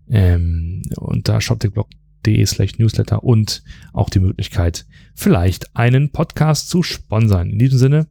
ähm, 0.10 0.84
unter 0.98 1.42
shoptechblog.de 1.42 2.46
slash 2.46 2.78
Newsletter 2.78 3.24
und 3.24 3.64
auch 3.94 4.10
die 4.10 4.20
Möglichkeit, 4.20 4.86
vielleicht 5.16 5.76
einen 5.76 6.12
Podcast 6.12 6.70
zu 6.70 6.84
sponsern. 6.84 7.50
In 7.50 7.60
diesem 7.60 7.80
Sinne, 7.80 8.08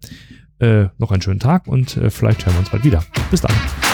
äh, 0.59 0.87
noch 0.99 1.11
einen 1.11 1.23
schönen 1.23 1.41
Tag 1.41 1.67
und 1.67 1.97
äh, 1.97 2.11
vielleicht 2.11 2.45
hören 2.45 2.55
wir 2.55 2.61
uns 2.61 2.71
bald 2.71 2.85
wieder. 2.85 3.05
Bis 3.31 3.41
dann. 3.41 3.90